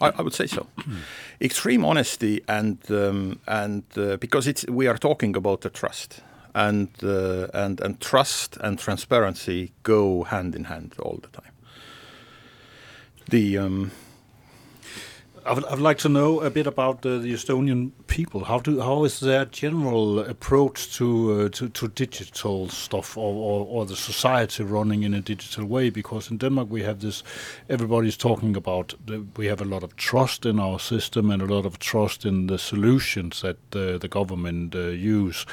I, 0.03 0.13
I 0.19 0.23
would 0.23 0.35
say 0.35 0.47
so. 0.47 0.67
Extreme 1.41 1.85
honesty 1.85 2.43
and 2.49 2.79
um, 2.91 3.39
and 3.47 3.85
uh, 3.97 4.17
because 4.17 4.47
it's 4.47 4.67
we 4.69 4.87
are 4.87 4.99
talking 4.99 5.37
about 5.37 5.61
the 5.61 5.71
trust 5.71 6.21
and 6.55 6.89
uh, 7.03 7.47
and 7.55 7.81
and 7.81 8.01
trust 8.01 8.57
and 8.61 8.79
transparency 8.79 9.73
go 9.83 10.25
hand 10.25 10.55
in 10.55 10.65
hand 10.65 10.95
all 10.99 11.19
the 11.23 11.29
time. 11.29 11.53
The 13.31 13.59
um, 13.59 13.91
I 15.45 15.55
would, 15.55 15.65
I 15.65 15.71
would 15.71 15.81
like 15.81 15.99
to 15.99 16.09
know 16.09 16.41
a 16.41 16.51
bit 16.51 16.69
about 16.69 17.05
uh, 17.05 17.19
the 17.19 17.33
Estonian 17.33 17.91
people. 18.07 18.45
How 18.45 18.61
do 18.61 18.81
how 18.81 19.05
is 19.05 19.19
their 19.19 19.45
general 19.45 20.21
approach 20.21 20.95
to 20.97 21.07
uh, 21.33 21.49
to, 21.49 21.69
to, 21.69 21.89
digital 21.89 22.69
stuff 22.69 23.17
or, 23.17 23.35
or, 23.35 23.67
or, 23.67 23.87
the 23.87 23.97
society 23.97 24.63
running 24.63 25.03
in 25.03 25.15
a 25.15 25.21
digital 25.21 25.67
way? 25.67 25.91
Because 25.91 26.31
in 26.31 26.39
Denmark 26.39 26.69
we 26.71 26.85
have 26.85 27.01
this, 27.01 27.25
everybody's 27.69 28.17
talking 28.17 28.57
about 28.57 28.95
the, 29.05 29.27
we 29.37 29.47
have 29.47 29.61
a 29.61 29.65
lot 29.65 29.83
of 29.83 29.97
trust 29.97 30.47
in 30.47 30.61
our 30.61 30.79
system 30.79 31.31
and 31.31 31.43
a 31.43 31.47
lot 31.47 31.67
of 31.67 31.81
trust 31.81 32.25
in 32.25 32.47
the 32.47 32.59
solutions 32.59 33.41
that 33.41 33.57
uh, 33.75 33.99
the 33.99 34.09
government 34.09 34.77
uh, 34.77 34.91
use. 34.91 35.45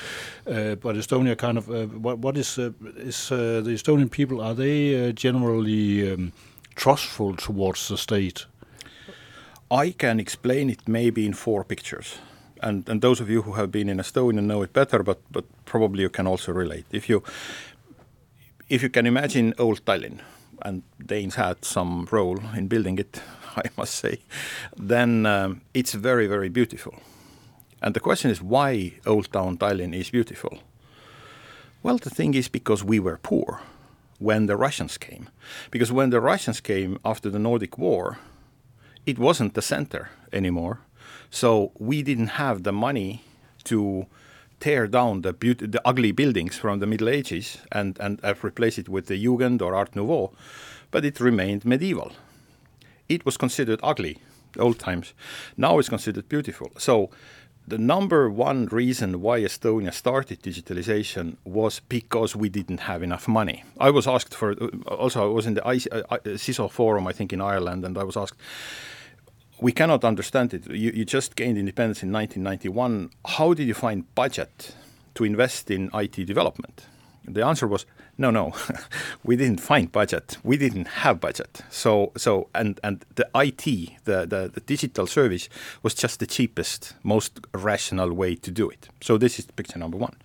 Uh, 0.45 0.75
but 0.75 0.95
Estonia 0.97 1.35
kind 1.35 1.57
of 1.57 1.67
uh, 1.69 1.87
what 1.87 2.19
what 2.19 2.37
is 2.37 2.59
is 2.59 3.29
the 3.29 3.73
Estonian 3.73 4.11
people? 4.11 4.39
Are 4.39 4.53
they 4.53 5.11
generally 5.13 6.13
um, 6.13 6.31
trustful 6.75 7.35
towards 7.35 7.87
the 7.87 7.97
state? 7.97 8.45
I 9.71 9.91
can 9.91 10.19
explain 10.19 10.69
it 10.69 10.87
maybe 10.87 11.25
in 11.25 11.33
four 11.33 11.63
pictures. 11.63 12.17
And, 12.61 12.89
and 12.89 13.01
those 13.01 13.21
of 13.21 13.29
you 13.29 13.43
who 13.43 13.53
have 13.53 13.71
been 13.71 13.89
in 13.89 13.97
Estonia 13.97 14.41
know 14.41 14.63
it 14.63 14.73
better, 14.73 15.03
but, 15.03 15.19
but 15.31 15.45
probably 15.65 16.01
you 16.01 16.09
can 16.09 16.27
also 16.27 16.51
relate. 16.51 16.85
If 16.91 17.07
you, 17.07 17.23
if 18.67 18.81
you 18.83 18.89
can 18.89 19.05
imagine 19.05 19.53
old 19.57 19.85
Tallinn, 19.85 20.19
and 20.61 20.83
Danes 21.05 21.35
had 21.35 21.63
some 21.63 22.07
role 22.11 22.39
in 22.55 22.67
building 22.67 22.99
it, 22.99 23.21
I 23.55 23.69
must 23.77 23.95
say, 23.95 24.19
then 24.75 25.25
um, 25.25 25.61
it's 25.73 25.93
very, 25.93 26.27
very 26.27 26.49
beautiful. 26.49 26.95
And 27.81 27.93
the 27.93 27.99
question 27.99 28.29
is 28.29 28.41
why 28.41 28.93
Old 29.05 29.31
Town 29.31 29.57
Tallinn 29.57 29.95
is 29.95 30.09
beautiful? 30.09 30.59
Well, 31.81 31.97
the 31.97 32.09
thing 32.09 32.33
is 32.33 32.49
because 32.49 32.83
we 32.83 32.99
were 32.99 33.17
poor 33.17 33.61
when 34.17 34.47
the 34.47 34.57
Russians 34.57 34.97
came. 34.97 35.29
Because 35.71 35.91
when 35.91 36.09
the 36.09 36.19
Russians 36.19 36.59
came 36.59 36.99
after 37.05 37.29
the 37.29 37.39
Nordic 37.39 37.77
War, 37.77 38.17
it 39.05 39.19
wasn't 39.19 39.53
the 39.53 39.61
center 39.61 40.09
anymore. 40.31 40.79
So 41.29 41.71
we 41.77 42.01
didn't 42.01 42.39
have 42.43 42.63
the 42.63 42.71
money 42.71 43.23
to 43.65 44.07
tear 44.59 44.87
down 44.87 45.21
the, 45.21 45.33
beauty, 45.33 45.67
the 45.67 45.81
ugly 45.87 46.11
buildings 46.11 46.57
from 46.57 46.79
the 46.79 46.87
Middle 46.87 47.09
Ages 47.09 47.59
and, 47.71 47.97
and 47.99 48.19
uh, 48.23 48.33
replace 48.43 48.77
it 48.77 48.89
with 48.89 49.07
the 49.07 49.23
Jugend 49.23 49.61
or 49.61 49.73
Art 49.73 49.95
Nouveau, 49.95 50.31
but 50.91 51.05
it 51.05 51.19
remained 51.19 51.65
medieval. 51.65 52.11
It 53.07 53.25
was 53.25 53.37
considered 53.37 53.79
ugly, 53.81 54.19
old 54.57 54.79
times. 54.79 55.13
Now 55.55 55.79
it's 55.79 55.89
considered 55.89 56.27
beautiful. 56.27 56.71
So 56.77 57.09
the 57.69 57.77
number 57.77 58.29
one 58.29 58.65
reason 58.65 59.21
why 59.21 59.41
Estonia 59.41 59.93
started 59.93 60.41
digitalization 60.41 61.37
was 61.43 61.81
because 61.87 62.35
we 62.35 62.49
didn't 62.49 62.81
have 62.81 63.03
enough 63.03 63.27
money. 63.27 63.63
I 63.79 63.91
was 63.91 64.07
asked 64.07 64.33
for, 64.33 64.53
also 64.87 65.29
I 65.29 65.33
was 65.33 65.45
in 65.45 65.53
the 65.53 65.61
CISO 65.61 66.59
uh, 66.59 66.65
uh, 66.65 66.67
forum, 66.67 67.07
I 67.07 67.13
think 67.13 67.31
in 67.31 67.41
Ireland, 67.41 67.85
and 67.85 67.97
I 67.97 68.03
was 68.03 68.17
asked, 68.17 68.39
we 69.61 69.71
cannot 69.71 70.03
understand 70.03 70.53
it. 70.53 70.67
You, 70.67 70.91
you 70.91 71.05
just 71.05 71.35
gained 71.35 71.57
independence 71.57 72.01
in 72.01 72.11
1991. 72.11 73.11
How 73.37 73.53
did 73.53 73.67
you 73.67 73.73
find 73.75 74.03
budget 74.15 74.75
to 75.15 75.23
invest 75.23 75.69
in 75.69 75.91
IT 75.93 76.25
development? 76.25 76.87
The 77.25 77.45
answer 77.45 77.67
was 77.67 77.85
no, 78.19 78.31
no. 78.31 78.53
we 79.23 79.35
didn't 79.35 79.59
find 79.59 79.91
budget. 79.91 80.37
We 80.43 80.57
didn't 80.57 80.87
have 80.87 81.19
budget. 81.19 81.61
So, 81.69 82.11
so 82.17 82.49
and 82.53 82.79
and 82.83 83.05
the 83.15 83.27
IT, 83.33 83.63
the, 84.03 84.25
the 84.27 84.51
the 84.53 84.61
digital 84.65 85.07
service, 85.07 85.49
was 85.81 85.93
just 85.93 86.19
the 86.19 86.27
cheapest, 86.27 86.93
most 87.03 87.39
rational 87.53 88.13
way 88.13 88.35
to 88.35 88.51
do 88.51 88.69
it. 88.69 88.89
So 89.01 89.17
this 89.17 89.39
is 89.39 89.45
picture 89.45 89.79
number 89.79 89.97
one. 89.97 90.15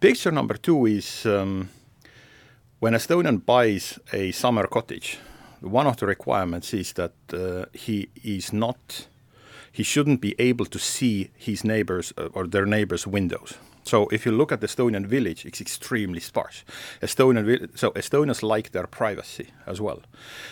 Picture 0.00 0.30
number 0.30 0.56
two 0.56 0.86
is 0.86 1.26
um, 1.26 1.68
when 2.78 2.94
Estonian 2.94 3.44
buys 3.44 3.98
a 4.12 4.32
summer 4.32 4.66
cottage 4.66 5.18
one 5.60 5.86
of 5.86 5.96
the 5.98 6.06
requirements 6.06 6.72
is 6.74 6.92
that 6.94 7.12
uh, 7.32 7.66
he 7.72 8.08
is 8.22 8.52
not, 8.52 9.06
he 9.70 9.82
shouldn't 9.82 10.20
be 10.20 10.34
able 10.38 10.66
to 10.66 10.78
see 10.78 11.30
his 11.36 11.64
neighbors 11.64 12.12
uh, 12.16 12.28
or 12.32 12.46
their 12.46 12.66
neighbors' 12.66 13.06
windows. 13.06 13.54
So 13.84 14.08
if 14.08 14.26
you 14.26 14.32
look 14.32 14.52
at 14.52 14.60
the 14.60 14.66
Estonian 14.66 15.06
village, 15.06 15.44
it's 15.46 15.60
extremely 15.60 16.20
sparse. 16.20 16.64
Estonian, 17.02 17.76
so 17.76 17.90
Estonians 17.92 18.42
like 18.42 18.70
their 18.72 18.86
privacy 18.86 19.48
as 19.66 19.80
well. 19.80 20.00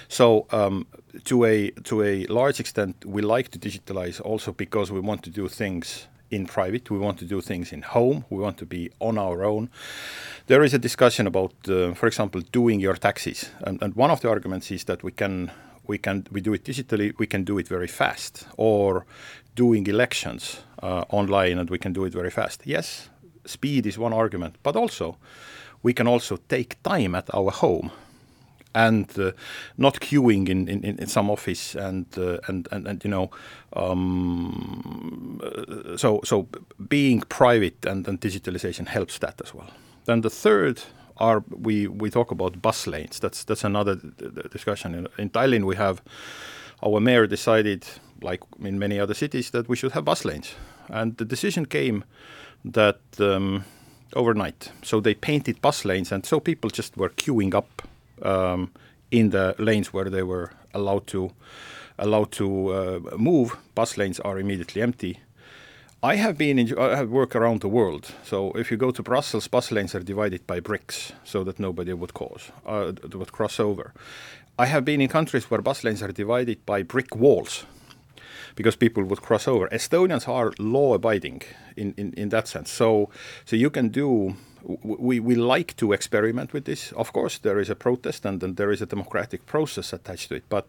So 0.09 0.47
um, 0.51 0.87
to 1.25 1.45
a 1.45 1.71
to 1.85 2.03
a 2.03 2.27
large 2.27 2.61
extent, 2.61 3.05
we 3.05 3.23
like 3.23 3.51
to 3.51 3.59
digitalize 3.59 4.21
also 4.21 4.53
because 4.53 4.93
we 4.93 5.01
want 5.01 5.23
to 5.25 5.31
do 5.31 5.49
things 5.49 6.09
in 6.31 6.47
private. 6.47 6.91
We 6.91 6.99
want 6.99 7.19
to 7.19 7.25
do 7.25 7.41
things 7.41 7.73
in 7.73 7.83
home. 7.83 8.25
We 8.31 8.38
want 8.38 8.59
to 8.59 8.67
be 8.67 8.91
on 9.01 9.19
our 9.19 9.45
own. 9.45 9.71
There 10.47 10.62
is 10.62 10.75
a 10.75 10.79
discussion 10.79 11.27
about, 11.27 11.53
uh, 11.69 11.95
for 11.95 12.07
example, 12.07 12.43
doing 12.53 12.81
your 12.81 12.95
taxes, 12.95 13.51
and, 13.61 13.83
and 13.83 13.95
one 13.95 14.11
of 14.11 14.21
the 14.21 14.29
arguments 14.29 14.71
is 14.71 14.85
that 14.85 15.03
we 15.03 15.12
can 15.12 15.51
we 15.87 15.99
can 15.99 16.27
we 16.31 16.41
do 16.41 16.55
it 16.55 16.64
digitally. 16.64 17.12
We 17.19 17.27
can 17.27 17.45
do 17.45 17.59
it 17.59 17.69
very 17.69 17.88
fast, 17.88 18.47
or 18.57 19.07
doing 19.55 19.87
elections 19.87 20.61
uh, 20.83 21.05
online, 21.09 21.59
and 21.59 21.71
we 21.71 21.79
can 21.79 21.93
do 21.93 22.05
it 22.05 22.12
very 22.12 22.31
fast. 22.31 22.62
Yes, 22.64 23.09
speed 23.48 23.87
is 23.87 23.98
one 23.98 24.12
argument, 24.12 24.56
but 24.62 24.76
also 24.76 25.16
we 25.82 25.92
can 25.92 26.06
also 26.06 26.37
take 26.48 26.82
time 26.82 27.14
at 27.14 27.32
our 27.34 27.50
home 27.50 27.90
and 28.74 29.18
uh, 29.18 29.32
not 29.76 30.00
queuing 30.00 30.48
in, 30.48 30.68
in, 30.68 30.84
in 30.84 31.06
some 31.06 31.30
office 31.30 31.74
and 31.74 32.06
uh, 32.18 32.38
and, 32.48 32.68
and 32.70 32.87
and 32.87 33.04
you 33.04 33.11
know 33.11 33.30
um, 33.72 35.40
so 35.96 36.20
so 36.24 36.46
being 36.88 37.20
private 37.28 37.87
and, 37.87 38.06
and 38.08 38.20
digitalization 38.20 38.87
helps 38.87 39.18
that 39.18 39.40
as 39.42 39.54
well. 39.54 39.70
Then 40.04 40.20
the 40.20 40.30
third 40.30 40.82
are 41.16 41.42
we 41.48 41.87
we 41.87 42.11
talk 42.11 42.30
about 42.30 42.62
bus 42.62 42.87
lanes. 42.87 43.18
That's 43.20 43.44
that's 43.44 43.64
another 43.64 43.96
discussion. 44.52 44.94
In, 44.94 45.08
in 45.18 45.30
Tallinn, 45.30 45.64
we 45.64 45.76
have 45.76 46.02
our 46.82 47.00
mayor 47.00 47.26
decided, 47.26 47.87
like 48.22 48.40
in 48.61 48.78
many 48.78 49.00
other 49.00 49.14
cities, 49.14 49.50
that 49.50 49.68
we 49.68 49.76
should 49.76 49.92
have 49.92 50.04
bus 50.04 50.24
lanes, 50.24 50.54
and 50.88 51.16
the 51.16 51.24
decision 51.24 51.66
came 51.66 52.04
that 52.64 53.01
um, 53.18 53.64
overnight. 54.14 54.73
So 54.83 55.01
they 55.01 55.14
painted 55.14 55.61
bus 55.61 55.85
lanes, 55.85 56.12
and 56.12 56.25
so 56.25 56.40
people 56.40 56.71
just 56.71 56.97
were 56.97 57.11
queuing 57.11 57.55
up 57.55 57.83
um, 58.23 58.71
in 59.11 59.31
the 59.31 59.55
lanes 59.59 59.92
where 59.92 60.11
they 60.11 60.23
were 60.23 60.53
allowed 60.75 61.07
to 61.09 61.33
allowed 61.99 62.31
to 62.31 62.68
uh, 62.68 63.16
move. 63.16 63.57
Bus 63.75 63.97
lanes 63.97 64.21
are 64.21 64.38
immediately 64.38 64.83
empty. 64.83 65.21
I 66.01 66.14
have 66.14 66.38
been 66.38 66.61
in, 66.61 66.79
I 66.79 66.94
have 66.94 67.11
worked 67.11 67.35
around 67.35 67.61
the 67.61 67.68
world. 67.68 68.14
So 68.23 68.53
if 68.53 68.71
you 68.71 68.77
go 68.77 68.92
to 68.92 69.03
Brussels, 69.03 69.49
bus 69.49 69.73
lanes 69.73 69.97
are 69.97 70.01
divided 70.05 70.47
by 70.47 70.61
bricks 70.61 71.12
so 71.25 71.42
that 71.42 71.59
nobody 71.59 71.92
would 71.92 72.14
cause 72.14 72.53
uh, 72.64 72.92
would 73.12 73.33
cross 73.33 73.59
over. 73.59 73.92
I 74.59 74.66
have 74.66 74.85
been 74.85 75.01
in 75.01 75.09
countries 75.09 75.51
where 75.51 75.61
bus 75.61 75.83
lanes 75.83 76.03
are 76.03 76.12
divided 76.12 76.64
by 76.64 76.83
brick 76.83 77.16
walls 77.16 77.64
because 78.59 78.75
people 78.75 79.05
would 79.05 79.23
cross 79.23 79.47
over. 79.47 79.68
Estonians 79.68 80.27
are 80.29 80.53
law 80.59 80.92
abiding 80.92 81.42
in, 81.77 81.94
in, 81.97 82.12
in 82.14 82.29
that 82.31 82.49
sense. 82.49 82.71
So 82.73 83.09
so 83.44 83.55
you 83.55 83.71
can 83.71 83.88
do 83.88 84.35
we, 84.83 85.18
we 85.18 85.35
like 85.35 85.76
to 85.76 85.92
experiment 85.92 86.52
with 86.52 86.64
this. 86.66 86.92
Of 86.92 87.12
course, 87.12 87.38
there 87.38 87.59
is 87.59 87.70
a 87.70 87.74
protest 87.74 88.26
and, 88.26 88.42
and 88.42 88.57
there 88.57 88.70
is 88.70 88.83
a 88.83 88.87
democratic 88.87 89.46
process 89.46 89.92
attached 89.92 90.28
to 90.28 90.37
it, 90.37 90.44
but 90.48 90.66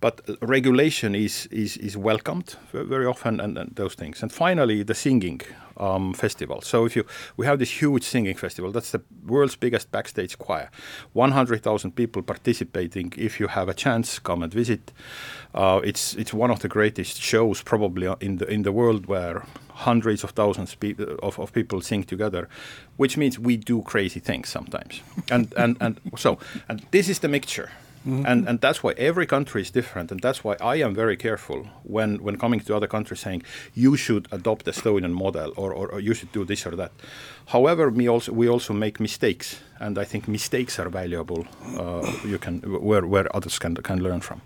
but 0.00 0.20
regulation 0.42 1.14
is 1.14 1.46
is, 1.50 1.76
is 1.76 1.96
welcomed 1.96 2.56
very 2.72 3.06
often 3.06 3.40
and, 3.40 3.56
and 3.56 3.74
those 3.76 3.94
things. 3.94 4.22
And 4.22 4.32
finally, 4.32 4.82
the 4.82 4.94
singing 4.94 5.40
um, 5.76 6.12
festival. 6.12 6.60
So 6.60 6.84
if 6.84 6.96
you 6.96 7.04
we 7.36 7.46
have 7.46 7.58
this 7.58 7.70
huge 7.70 8.02
singing 8.02 8.36
festival. 8.36 8.72
That's 8.72 8.90
the 8.90 9.00
world's 9.26 9.56
biggest 9.56 9.90
backstage 9.90 10.38
choir. 10.38 10.70
100,000 11.12 11.92
people 11.92 12.22
participating. 12.22 13.12
If 13.16 13.40
you 13.40 13.48
have 13.48 13.68
a 13.68 13.74
chance, 13.74 14.18
come 14.18 14.42
and 14.42 14.52
visit. 14.52 14.92
Uh, 15.54 15.80
it's 15.84 16.14
it's 16.14 16.34
one 16.34 16.50
of 16.50 16.60
the 16.60 16.68
greatest 16.68 17.20
shows 17.20 17.62
probably 17.62 18.08
in 18.20 18.38
the 18.38 18.46
in 18.46 18.62
the 18.62 18.72
world 18.72 19.06
where 19.06 19.42
hundreds 19.82 20.24
of 20.24 20.30
thousands 20.30 20.76
of, 21.22 21.38
of 21.38 21.52
people 21.52 21.80
sing 21.80 22.04
together, 22.04 22.48
which 22.96 23.16
means 23.16 23.38
we 23.38 23.56
do 23.56 23.82
crazy 23.82 24.20
things 24.20 24.48
sometimes. 24.48 25.02
and, 25.30 25.52
and, 25.56 25.76
and 25.80 26.00
so, 26.16 26.38
and 26.68 26.86
this 26.90 27.08
is 27.08 27.18
the 27.18 27.28
mixture. 27.28 27.70
Mm-hmm. 28.06 28.26
And, 28.26 28.48
and 28.48 28.60
that's 28.60 28.82
why 28.82 28.94
every 28.98 29.26
country 29.26 29.62
is 29.62 29.70
different, 29.70 30.10
and 30.10 30.20
that's 30.20 30.42
why 30.42 30.56
I 30.60 30.76
am 30.76 30.92
very 30.92 31.16
careful 31.16 31.68
when, 31.84 32.20
when 32.20 32.36
coming 32.36 32.58
to 32.60 32.74
other 32.74 32.88
countries 32.88 33.20
saying 33.20 33.44
you 33.74 33.96
should 33.96 34.26
adopt 34.32 34.64
the 34.64 34.72
Estonian 34.72 35.12
model 35.12 35.52
or, 35.56 35.72
or, 35.72 35.88
or 35.88 36.00
you 36.00 36.12
should 36.14 36.32
do 36.32 36.44
this 36.44 36.66
or 36.66 36.74
that. 36.76 36.90
However, 37.46 37.90
we 37.90 38.08
also 38.08 38.32
we 38.32 38.48
also 38.48 38.72
make 38.72 38.98
mistakes, 38.98 39.60
and 39.78 39.98
I 39.98 40.04
think 40.04 40.26
mistakes 40.26 40.80
are 40.80 40.88
valuable. 40.88 41.46
Uh, 41.78 42.10
you 42.24 42.38
can 42.38 42.60
where 42.60 43.06
where 43.06 43.36
others 43.36 43.58
can 43.58 43.76
can 43.76 44.02
learn 44.02 44.20
from. 44.20 44.40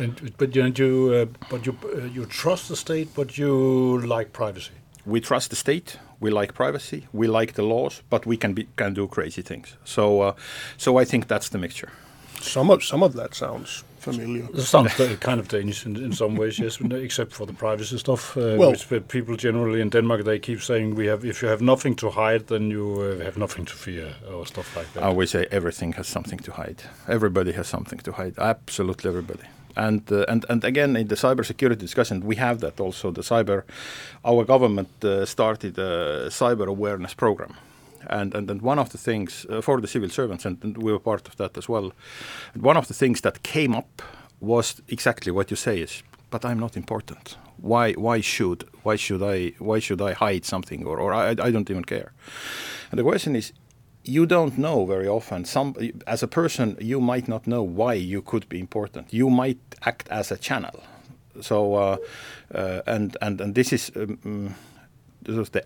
And, 0.00 0.32
but 0.38 0.56
you, 0.56 0.72
you 0.76 1.12
uh, 1.14 1.26
but 1.50 1.66
you 1.66 1.76
uh, 1.84 2.04
you 2.14 2.26
trust 2.26 2.68
the 2.68 2.76
state, 2.76 3.08
but 3.14 3.36
you 3.36 4.00
like 4.00 4.32
privacy. 4.32 4.72
We 5.06 5.20
trust 5.20 5.50
the 5.50 5.56
state. 5.56 5.98
We 6.20 6.30
like 6.30 6.52
privacy. 6.54 7.06
We 7.12 7.26
like 7.26 7.52
the 7.52 7.62
laws, 7.62 8.02
but 8.10 8.26
we 8.26 8.36
can 8.36 8.54
be 8.54 8.66
can 8.76 8.94
do 8.94 9.06
crazy 9.08 9.42
things. 9.42 9.76
So, 9.84 10.22
uh, 10.22 10.32
so 10.76 11.00
I 11.00 11.04
think 11.04 11.26
that's 11.28 11.48
the 11.48 11.58
mixture. 11.58 11.90
Some 12.40 12.72
of 12.72 12.82
some 12.82 13.02
of 13.02 13.12
that 13.12 13.34
sounds 13.34 13.84
familiar. 13.98 14.48
It 14.54 14.62
sounds 14.62 14.94
kind 15.20 15.40
of 15.40 15.48
Danish 15.48 15.86
in, 15.86 15.96
in 15.96 16.12
some 16.12 16.36
ways, 16.36 16.58
yes, 16.58 16.78
except 16.80 17.32
for 17.32 17.46
the 17.46 17.52
privacy 17.52 17.98
stuff. 17.98 18.36
Uh, 18.36 18.56
well, 18.58 18.70
which 18.70 18.88
people 19.08 19.36
generally 19.36 19.80
in 19.80 19.90
Denmark 19.90 20.24
they 20.24 20.38
keep 20.38 20.62
saying 20.62 20.94
we 20.96 21.06
have 21.08 21.24
if 21.24 21.42
you 21.42 21.48
have 21.48 21.64
nothing 21.64 21.96
to 21.96 22.10
hide, 22.10 22.46
then 22.46 22.70
you 22.70 23.00
uh, 23.00 23.24
have 23.24 23.38
nothing 23.38 23.66
to 23.66 23.74
fear 23.74 24.14
or 24.32 24.46
stuff 24.46 24.76
like 24.76 24.92
that. 24.92 25.02
I 25.02 25.06
always 25.06 25.30
say 25.30 25.46
everything 25.50 25.94
has 25.96 26.08
something 26.08 26.38
to 26.42 26.52
hide. 26.52 26.82
Everybody 27.08 27.52
has 27.52 27.68
something 27.68 28.02
to 28.02 28.12
hide. 28.12 28.34
Absolutely 28.38 29.08
everybody. 29.08 29.44
And, 29.76 30.10
uh, 30.12 30.24
and 30.28 30.44
and 30.48 30.64
again 30.64 30.96
in 30.96 31.08
the 31.08 31.14
cybersecurity 31.14 31.78
discussion 31.78 32.26
we 32.26 32.36
have 32.36 32.58
that 32.60 32.80
also. 32.80 33.10
The 33.10 33.22
cyber 33.22 33.62
our 34.24 34.44
government 34.44 35.04
uh, 35.04 35.24
started 35.26 35.78
a 35.78 36.28
cyber 36.30 36.66
awareness 36.66 37.14
program. 37.14 37.54
And 38.06 38.34
and, 38.34 38.50
and 38.50 38.62
one 38.62 38.80
of 38.80 38.88
the 38.88 38.98
things 38.98 39.46
uh, 39.48 39.60
for 39.60 39.80
the 39.80 39.86
civil 39.86 40.08
servants 40.08 40.44
and, 40.46 40.58
and, 40.64 40.76
we 40.82 40.92
were 40.92 40.98
part 40.98 41.28
of 41.28 41.36
that 41.36 41.58
as 41.58 41.68
well 41.68 41.92
one 42.54 42.78
of 42.78 42.86
the 42.86 42.94
things 42.94 43.20
that 43.20 43.42
came 43.42 43.74
up 43.74 44.02
was 44.40 44.82
exactly 44.88 45.30
what 45.32 45.50
you 45.50 45.56
say 45.56 45.82
is 45.82 46.02
but 46.30 46.44
I'm 46.44 46.58
not 46.58 46.76
important. 46.76 47.36
Why 47.58 47.92
why 47.92 48.20
should 48.20 48.64
why 48.82 48.96
should 48.96 49.22
I 49.22 49.52
why 49.58 49.80
should 49.80 50.00
I 50.00 50.12
hide 50.12 50.44
something 50.44 50.86
or, 50.86 50.98
or 50.98 51.12
I, 51.12 51.30
I 51.30 51.50
don't 51.50 51.70
even 51.70 51.84
care? 51.84 52.12
And 52.90 52.98
the 52.98 53.02
question 53.02 53.36
is 53.36 53.52
you 54.10 54.26
don't 54.26 54.58
know 54.58 54.86
very 54.86 55.08
often. 55.08 55.44
Some 55.44 55.74
as 56.06 56.22
a 56.22 56.26
person 56.26 56.76
you 56.80 57.00
might 57.00 57.28
not 57.28 57.46
know 57.46 57.62
why 57.62 57.94
you 57.94 58.22
could 58.22 58.48
be 58.48 58.58
important. 58.58 59.12
You 59.12 59.30
might 59.30 59.58
act 59.82 60.08
as 60.10 60.32
a 60.32 60.36
channel. 60.36 60.82
So 61.40 61.74
uh, 61.74 61.96
uh, 62.54 62.82
and 62.86 63.16
and 63.22 63.40
and 63.40 63.54
this 63.54 63.72
is 63.72 63.92
um, 63.96 64.54
this 65.22 65.36
is 65.36 65.50
the 65.50 65.62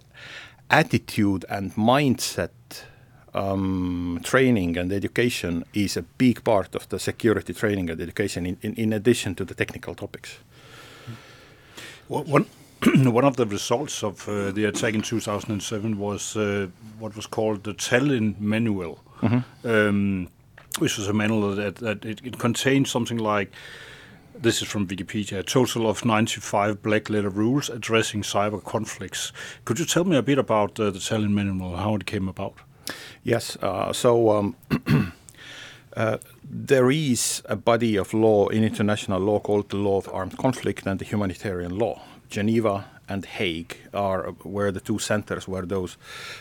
attitude 0.69 1.45
and 1.49 1.75
mindset 1.75 2.51
um, 3.35 4.21
training 4.23 4.79
and 4.79 4.93
education 4.93 5.65
is 5.73 5.97
a 5.97 6.03
big 6.03 6.43
part 6.45 6.75
of 6.75 6.89
the 6.89 6.99
security 6.99 7.53
training 7.53 7.91
and 7.91 8.01
education 8.01 8.47
in, 8.47 8.57
in, 8.63 8.75
in 8.75 8.93
addition 8.93 9.35
to 9.35 9.45
the 9.45 9.55
technical 9.55 9.95
topics. 9.95 10.39
One, 12.09 12.47
one 12.95 13.25
of 13.25 13.37
the 13.37 13.47
results 13.47 14.03
of 14.03 14.29
uh, 14.29 14.51
the 14.51 14.65
attack 14.65 14.95
in 14.95 15.01
2007 15.01 15.99
was 15.99 16.37
uh, 16.37 16.69
what 16.99 17.17
was 17.17 17.27
called 17.27 17.65
the 17.65 17.73
Tallinn 17.73 18.39
Manual, 18.39 18.99
mm-hmm. 19.23 19.69
um, 19.69 20.29
which 20.79 20.99
was 20.99 21.09
a 21.09 21.13
manual 21.13 21.55
that, 21.55 21.77
that 21.77 22.05
it, 22.05 22.21
it, 22.25 22.39
contained 22.39 22.87
something 22.87 23.17
like 23.17 23.53
this 24.35 24.61
is 24.61 24.69
from 24.69 24.87
Wikipedia, 24.87 25.39
a 25.39 25.43
total 25.43 25.89
of 25.89 26.05
95 26.05 26.83
black 26.83 27.09
letter 27.09 27.31
rules 27.31 27.71
addressing 27.71 28.23
cyber 28.23 28.63
conflicts. 28.63 29.33
Could 29.65 29.79
you 29.79 29.87
tell 29.87 30.05
me 30.05 30.17
a 30.17 30.23
bit 30.23 30.39
about 30.39 30.79
uh, 30.79 30.91
the 30.91 30.99
Tallinn 30.99 31.31
Manual, 31.31 31.77
how 31.77 31.95
it 31.95 32.05
came 32.05 32.29
about? 32.29 32.57
Yes, 33.23 33.57
uh, 33.63 33.95
so 33.95 34.31
um, 34.31 34.57
uh, 35.97 36.19
there 36.43 36.91
is 36.91 37.43
a 37.47 37.57
body 37.57 37.97
of 37.97 38.13
law 38.13 38.49
in 38.49 38.63
international 38.63 39.21
law 39.21 39.41
called 39.41 39.71
the 39.71 39.77
Law 39.77 39.97
of 39.97 40.09
Armed 40.13 40.37
Conflict 40.37 40.87
and 40.87 40.99
the 40.99 41.07
Humanitarian 41.07 41.79
Law. 41.79 42.03
Geneva 42.29 42.87
and 43.09 43.25
Hague 43.25 43.77
are 43.93 44.31
where 44.43 44.73
the 44.73 44.81
two 44.81 44.99
centers 44.99 45.47
where 45.47 45.67
those 45.67 45.97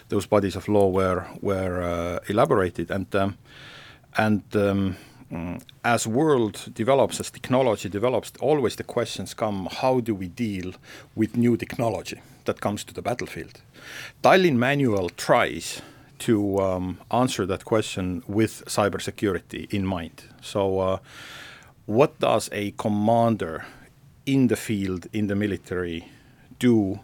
those 0.10 0.26
bodies 0.26 0.56
of 0.56 0.68
law 0.68 0.90
were 0.90 1.26
were 1.42 1.82
uh, 1.82 2.20
elaborated 2.30 2.92
and 2.92 3.14
um, 3.16 3.38
and 4.18 4.44
um, 4.56 4.96
as 5.84 6.06
world 6.06 6.70
develops, 6.74 7.20
as 7.20 7.32
technology 7.32 7.90
develops, 7.90 8.32
always 8.40 8.76
the 8.76 8.84
questions 8.84 9.34
come: 9.34 9.68
How 9.72 10.00
do 10.00 10.14
we 10.14 10.28
deal 10.28 10.74
with 11.16 11.36
new 11.36 11.58
technology 11.58 12.22
that 12.46 12.62
comes 12.62 12.84
to 12.86 12.94
the 12.94 13.02
battlefield? 13.02 13.62
Tallinn 14.22 14.58
Manual 14.58 15.10
tries 15.10 15.82
to 16.20 16.60
um, 16.60 17.00
answer 17.12 17.46
that 17.46 17.66
question 17.66 18.24
with 18.28 18.64
cybersecurity 18.66 19.74
in 19.74 19.86
mind. 19.86 20.24
So, 20.42 20.80
uh, 20.80 20.98
what 21.86 22.20
does 22.20 22.50
a 22.52 22.72
commander 22.72 23.66
in 24.26 24.48
the 24.48 24.56
field, 24.56 25.08
in 25.14 25.28
the 25.28 25.36
military, 25.36 26.10
do 26.60 27.00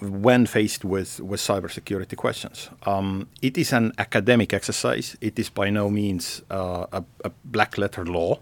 when 0.00 0.46
faced 0.46 0.84
with, 0.84 1.20
with 1.20 1.40
cybersecurity 1.40 2.16
questions. 2.16 2.70
Um, 2.84 3.28
it 3.42 3.58
is 3.58 3.72
an 3.72 3.92
academic 3.98 4.52
exercise. 4.52 5.16
It 5.20 5.38
is 5.38 5.50
by 5.50 5.70
no 5.70 5.90
means 5.90 6.42
uh, 6.50 6.86
a, 6.92 7.04
a, 7.24 7.30
black 7.44 7.78
letter 7.78 8.04
law. 8.04 8.38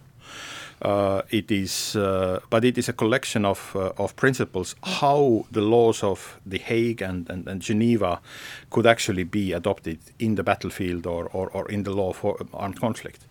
Uh, 0.83 1.23
it 1.31 1.51
is, 1.51 1.97
uh, 1.97 2.41
but 2.51 2.63
it 2.63 2.77
is 2.77 2.91
a 2.91 2.93
collection 2.93 3.47
of 3.47 3.75
uh, 3.75 3.93
of 3.97 4.15
principles 4.15 4.77
how 4.83 5.47
the 5.51 5.63
laws 5.63 6.03
of 6.03 6.39
The 6.45 6.59
Hague 6.59 7.01
and, 7.01 7.31
and, 7.31 7.49
and, 7.49 7.63
Geneva 7.63 8.21
could 8.69 8.87
actually 8.87 9.25
be 9.25 9.55
adopted 9.55 9.99
in 10.19 10.35
the 10.35 10.43
battlefield 10.43 11.07
or, 11.07 11.31
or, 11.33 11.49
or 11.49 11.67
in 11.71 11.85
the 11.85 11.93
law 11.93 12.13
for 12.13 12.37
armed 12.53 12.79
conflict. 12.79 13.27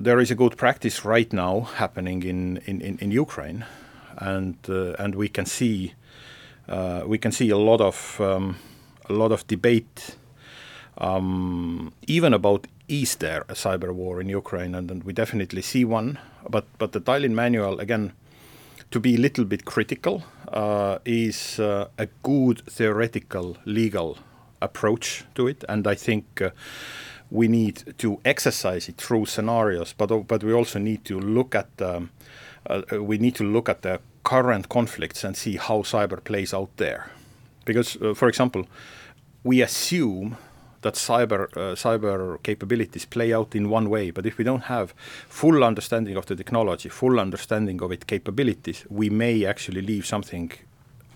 There 0.00 0.20
is 0.20 0.30
a 0.30 0.36
good 0.36 0.56
practice 0.56 1.04
right 1.04 1.32
now 1.32 1.62
happening 1.62 2.22
in, 2.22 2.58
in, 2.66 2.80
in, 2.80 2.98
in 2.98 3.10
Ukraine 3.10 3.64
and 4.16 4.56
uh, 4.68 4.92
and 4.92 5.16
we 5.16 5.28
can 5.28 5.44
see 5.44 5.94
uh, 6.68 7.02
we 7.04 7.18
can 7.18 7.32
see 7.32 7.50
a 7.50 7.56
lot 7.56 7.80
of 7.80 8.20
um, 8.20 8.56
a 9.08 9.12
lot 9.12 9.32
of 9.32 9.44
debate 9.48 10.16
um, 10.98 11.92
even 12.06 12.32
about 12.32 12.68
is 12.88 13.16
there 13.16 13.42
a 13.48 13.54
cyber 13.54 13.92
war 13.92 14.20
in 14.20 14.28
Ukraine 14.28 14.76
and, 14.76 14.88
and 14.90 15.02
we 15.02 15.12
definitely 15.12 15.62
see 15.62 15.84
one. 15.84 16.18
But 16.48 16.66
but 16.78 16.92
the 16.92 17.00
Tallinn 17.00 17.32
manual 17.32 17.80
again 17.80 18.12
to 18.92 19.00
be 19.00 19.16
a 19.16 19.18
little 19.18 19.44
bit 19.44 19.64
critical 19.64 20.22
uh, 20.52 20.98
is 21.04 21.58
uh, 21.58 21.88
a 21.98 22.06
good 22.22 22.62
theoretical 22.66 23.56
legal 23.64 24.18
approach 24.62 25.24
to 25.34 25.48
it 25.48 25.64
and 25.68 25.86
I 25.88 25.96
think 25.96 26.40
uh, 26.40 26.50
we 27.30 27.48
need 27.48 27.94
to 27.98 28.20
exercise 28.24 28.88
it 28.88 28.96
through 28.96 29.26
scenarios, 29.26 29.94
but 29.96 30.28
but 30.28 30.42
we 30.42 30.52
also 30.52 30.78
need 30.78 31.04
to 31.04 31.20
look 31.20 31.54
at 31.54 31.68
um, 31.82 32.10
uh, 32.66 32.82
we 33.02 33.18
need 33.18 33.34
to 33.34 33.44
look 33.44 33.68
at 33.68 33.82
the 33.82 34.00
current 34.22 34.68
conflicts 34.68 35.24
and 35.24 35.36
see 35.36 35.56
how 35.56 35.82
cyber 35.82 36.22
plays 36.22 36.54
out 36.54 36.76
there, 36.76 37.10
because 37.64 37.96
uh, 38.02 38.14
for 38.14 38.28
example, 38.28 38.64
we 39.44 39.62
assume 39.62 40.36
that 40.80 40.94
cyber 40.94 41.48
uh, 41.56 41.74
cyber 41.74 42.42
capabilities 42.42 43.04
play 43.04 43.32
out 43.34 43.54
in 43.54 43.68
one 43.68 43.90
way, 43.90 44.10
but 44.10 44.26
if 44.26 44.38
we 44.38 44.44
don't 44.44 44.64
have 44.64 44.94
full 45.28 45.64
understanding 45.64 46.16
of 46.16 46.26
the 46.26 46.36
technology, 46.36 46.88
full 46.88 47.20
understanding 47.20 47.82
of 47.82 47.92
its 47.92 48.04
capabilities, 48.04 48.86
we 48.88 49.10
may 49.10 49.44
actually 49.44 49.82
leave 49.82 50.06
something 50.06 50.52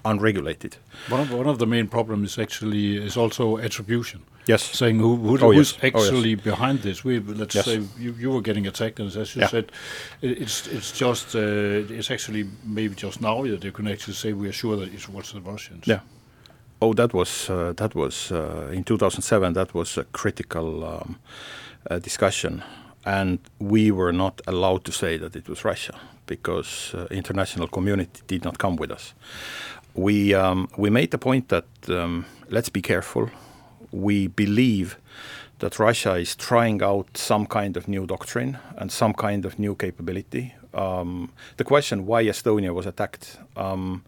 unregulated. 0.04 0.76
One 1.08 1.20
of, 1.20 1.32
one 1.32 1.46
of 1.48 1.58
the 1.58 1.66
main 1.66 1.88
problems 1.88 2.38
actually 2.38 2.96
is 2.96 3.16
also 3.16 3.58
attribution. 3.58 4.20
Yes. 4.46 4.62
Saying 4.62 4.98
who, 4.98 5.16
who 5.16 5.38
Oh, 5.40 5.52
who's 5.52 5.72
yes. 5.72 5.80
Oh, 5.82 5.86
actually 5.98 6.30
yes. 6.30 6.40
behind 6.40 6.82
this. 6.82 7.04
We 7.04 7.20
let's 7.20 7.54
Yes. 7.54 7.64
say 7.64 7.80
you, 7.98 8.14
you 8.18 8.30
were 8.32 8.40
getting 8.42 8.66
attacked, 8.66 8.98
and 9.00 9.08
as 9.16 9.34
you 9.36 9.42
Yeah. 9.42 9.48
said, 9.50 9.70
it, 10.20 10.38
it's 10.42 10.66
it's 10.66 10.90
just 10.98 11.34
uh, 11.36 11.40
it's 11.98 12.10
actually 12.10 12.48
maybe 12.64 12.94
just 12.96 13.20
now 13.20 13.42
that 13.46 13.62
you 13.64 13.72
can 13.72 13.86
actually 13.86 14.14
say 14.16 14.32
we 14.32 14.48
are 14.48 14.52
sure 14.52 14.76
that 14.76 14.92
it 14.92 15.08
was 15.08 15.30
the 15.32 15.40
Russians. 15.40 15.86
Yeah. 15.86 16.00
Oh, 16.80 16.92
that 16.94 17.12
was 17.12 17.48
uh, 17.50 17.72
that 17.76 17.94
was 17.94 18.32
uh, 18.32 18.72
in 18.72 18.82
2007. 18.84 19.52
That 19.54 19.72
was 19.74 19.96
a 19.98 20.04
critical 20.12 20.84
um, 20.84 21.16
uh, 21.90 22.00
discussion, 22.00 22.62
and 23.04 23.38
we 23.60 23.92
were 23.92 24.12
not 24.12 24.40
allowed 24.46 24.82
to 24.84 24.92
say 24.92 25.18
that 25.18 25.36
it 25.36 25.48
was 25.48 25.64
Russia 25.64 25.94
because 26.26 26.94
uh, 26.94 27.06
international 27.10 27.68
community 27.68 28.22
did 28.26 28.44
not 28.44 28.58
come 28.58 28.74
with 28.76 28.90
us. 28.90 29.14
We 29.94 30.34
um, 30.34 30.68
we 30.76 30.90
made 30.90 31.10
the 31.10 31.18
point 31.18 31.48
that 31.48 31.64
um, 31.88 32.24
let's 32.50 32.68
be 32.70 32.80
careful. 32.82 33.30
We 33.90 34.28
believe 34.28 34.96
that 35.58 35.78
Russia 35.78 36.14
is 36.14 36.34
trying 36.36 36.82
out 36.82 37.16
some 37.16 37.46
kind 37.46 37.76
of 37.76 37.86
new 37.88 38.06
doctrine 38.06 38.58
and 38.76 38.90
some 38.90 39.12
kind 39.12 39.44
of 39.44 39.58
new 39.58 39.74
capability. 39.74 40.54
Um, 40.74 41.30
the 41.56 41.64
question 41.64 42.06
why 42.06 42.24
Estonia 42.24 42.72
was 42.74 42.86
attacked. 42.86 43.38
Um, 43.56 44.02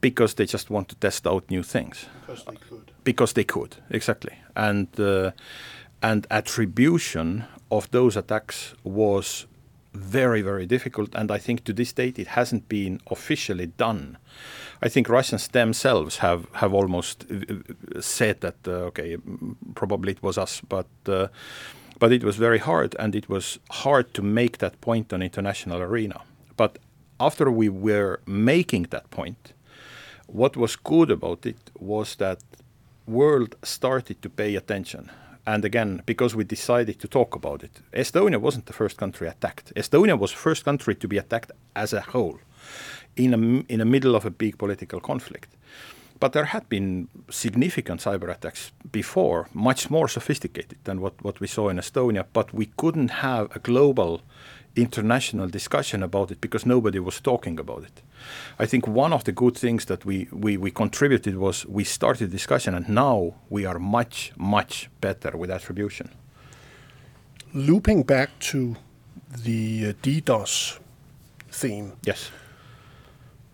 because 0.00 0.34
they 0.34 0.46
just 0.46 0.68
want 0.68 0.88
to 0.88 0.96
test 0.96 1.26
out 1.28 1.48
new 1.48 1.62
things 1.62 2.06
Because 2.26 2.44
they 2.44 2.56
could. 2.56 2.90
because 3.04 3.32
they 3.34 3.44
could 3.44 3.76
exactly 3.88 4.32
and 4.56 4.88
uh, 4.98 5.30
and 6.02 6.26
attribution 6.28 7.44
of 7.70 7.88
those 7.92 8.16
attacks 8.16 8.74
was 8.82 9.46
very 9.94 10.42
very 10.42 10.66
difficult 10.66 11.14
and 11.14 11.30
i 11.30 11.38
think 11.38 11.62
to 11.62 11.72
this 11.72 11.92
date 11.92 12.18
it 12.18 12.26
hasn't 12.26 12.68
been 12.68 13.00
officially 13.12 13.66
done 13.78 14.18
i 14.82 14.88
think 14.88 15.08
russians 15.08 15.48
themselves 15.48 16.18
have 16.18 16.46
have 16.52 16.74
almost 16.74 17.24
uh, 17.30 18.00
said 18.00 18.40
that 18.40 18.56
uh, 18.66 18.88
okay 18.88 19.16
probably 19.74 20.12
it 20.12 20.22
was 20.22 20.38
us 20.38 20.60
but 20.68 20.86
uh, 21.08 21.26
but 22.02 22.10
it 22.10 22.24
was 22.24 22.36
very 22.36 22.58
hard 22.58 22.96
and 22.98 23.14
it 23.14 23.28
was 23.28 23.60
hard 23.70 24.12
to 24.12 24.22
make 24.22 24.58
that 24.58 24.80
point 24.80 25.12
on 25.12 25.22
international 25.22 25.80
arena. 25.80 26.20
But 26.56 26.80
after 27.20 27.48
we 27.48 27.68
were 27.68 28.18
making 28.26 28.88
that 28.90 29.08
point 29.10 29.52
what 30.26 30.56
was 30.56 30.74
good 30.74 31.12
about 31.12 31.46
it 31.46 31.70
was 31.78 32.16
that 32.16 32.40
world 33.06 33.54
started 33.62 34.20
to 34.22 34.28
pay 34.28 34.56
attention. 34.56 35.12
And 35.46 35.64
again 35.64 36.02
because 36.04 36.34
we 36.34 36.42
decided 36.42 36.98
to 36.98 37.06
talk 37.06 37.36
about 37.36 37.62
it 37.62 37.74
estonia 37.92 38.40
wasn't 38.40 38.66
the 38.66 38.72
first 38.72 38.96
country 38.96 39.28
attacked. 39.28 39.72
Estonia 39.76 40.18
was 40.18 40.32
first 40.32 40.64
country 40.64 40.96
to 40.96 41.06
be 41.06 41.18
attacked 41.18 41.52
as 41.76 41.92
a 41.92 42.00
whole 42.00 42.40
in 43.16 43.34
a, 43.34 43.72
in 43.72 43.78
the 43.78 43.84
middle 43.84 44.14
of 44.14 44.24
a 44.24 44.30
big 44.30 44.58
political 44.58 45.00
conflict 45.00 45.56
but 46.20 46.32
there 46.32 46.44
had 46.44 46.68
been 46.68 47.08
significant 47.30 48.00
cyber 48.00 48.30
attacks 48.30 48.70
before 48.92 49.48
much 49.52 49.90
more 49.90 50.06
sophisticated 50.06 50.78
than 50.84 51.00
what, 51.00 51.14
what 51.24 51.40
we 51.40 51.46
saw 51.46 51.68
in 51.68 51.78
estonia 51.78 52.24
but 52.32 52.54
we 52.54 52.66
couldn't 52.76 53.08
have 53.08 53.54
a 53.56 53.58
global 53.58 54.20
international 54.76 55.48
discussion 55.48 56.02
about 56.02 56.30
it 56.30 56.40
because 56.40 56.64
nobody 56.64 56.98
was 56.98 57.20
talking 57.20 57.58
about 57.58 57.82
it. 57.84 58.02
I 58.58 58.66
think 58.66 58.86
one 58.86 59.12
of 59.12 59.24
the 59.24 59.32
good 59.32 59.56
things 59.56 59.84
that 59.86 60.04
we, 60.04 60.28
we, 60.32 60.56
we 60.56 60.70
contributed 60.70 61.36
was 61.36 61.66
we 61.66 61.84
started 61.84 62.30
discussion 62.30 62.74
and 62.74 62.88
now 62.88 63.34
we 63.50 63.66
are 63.66 63.78
much, 63.78 64.32
much 64.36 64.88
better 65.00 65.36
with 65.36 65.50
attribution. 65.50 66.10
Looping 67.52 68.02
back 68.02 68.30
to 68.40 68.76
the 69.44 69.88
uh, 69.88 69.92
DDoS 70.02 70.78
theme, 71.50 71.92
Yes. 72.04 72.30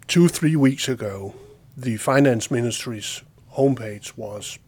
Two, 0.09 0.27
three 0.27 0.57
weeks 0.57 0.89
ago, 0.89 1.35
the 1.77 1.97
finance 1.99 2.51
ministry's 2.51 3.23
homepage 3.57 4.17
was 4.17 4.59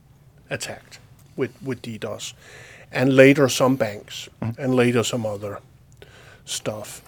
attacked 0.51 1.01
with, 1.35 1.51
with 1.63 1.83
DDoS. 1.83 2.35
And 2.93 3.17
later, 3.17 3.49
some 3.49 3.77
banks, 3.77 4.29
and 4.59 4.75
later, 4.75 5.03
some 5.03 5.25
other 5.25 5.61
stuff. 6.45 7.03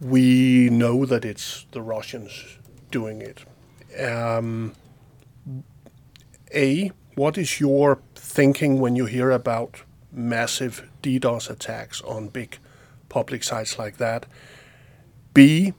We 0.00 0.70
know 0.70 1.04
that 1.04 1.24
it's 1.24 1.66
the 1.72 1.82
Russians 1.82 2.58
doing 2.90 3.20
it. 3.20 3.44
Um, 4.00 4.74
A, 6.54 6.92
what 7.16 7.36
is 7.36 7.60
your 7.60 8.00
thinking 8.14 8.80
when 8.80 8.96
you 8.96 9.06
hear 9.06 9.30
about 9.30 9.82
massive 10.12 10.88
DDoS 11.02 11.50
attacks 11.50 12.00
on 12.02 12.28
big 12.28 12.58
public 13.08 13.42
sites 13.42 13.78
like 13.78 13.98
that? 13.98 14.26
B, 15.34 15.74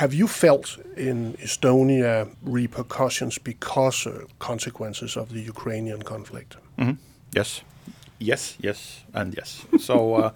have 0.00 0.14
you 0.14 0.26
felt 0.28 0.78
in 0.96 1.34
Estonia 1.42 2.26
repercussions 2.42 3.38
because 3.38 4.06
of 4.06 4.38
consequences 4.38 5.16
of 5.16 5.28
the 5.28 5.40
Ukrainian 5.54 6.02
conflict? 6.02 6.56
Yes. 7.36 7.62
Yes, 8.24 8.56
yes, 8.60 9.00
and 9.14 9.34
yes. 9.34 9.66
So, 9.88 10.14
uh, 10.14 10.30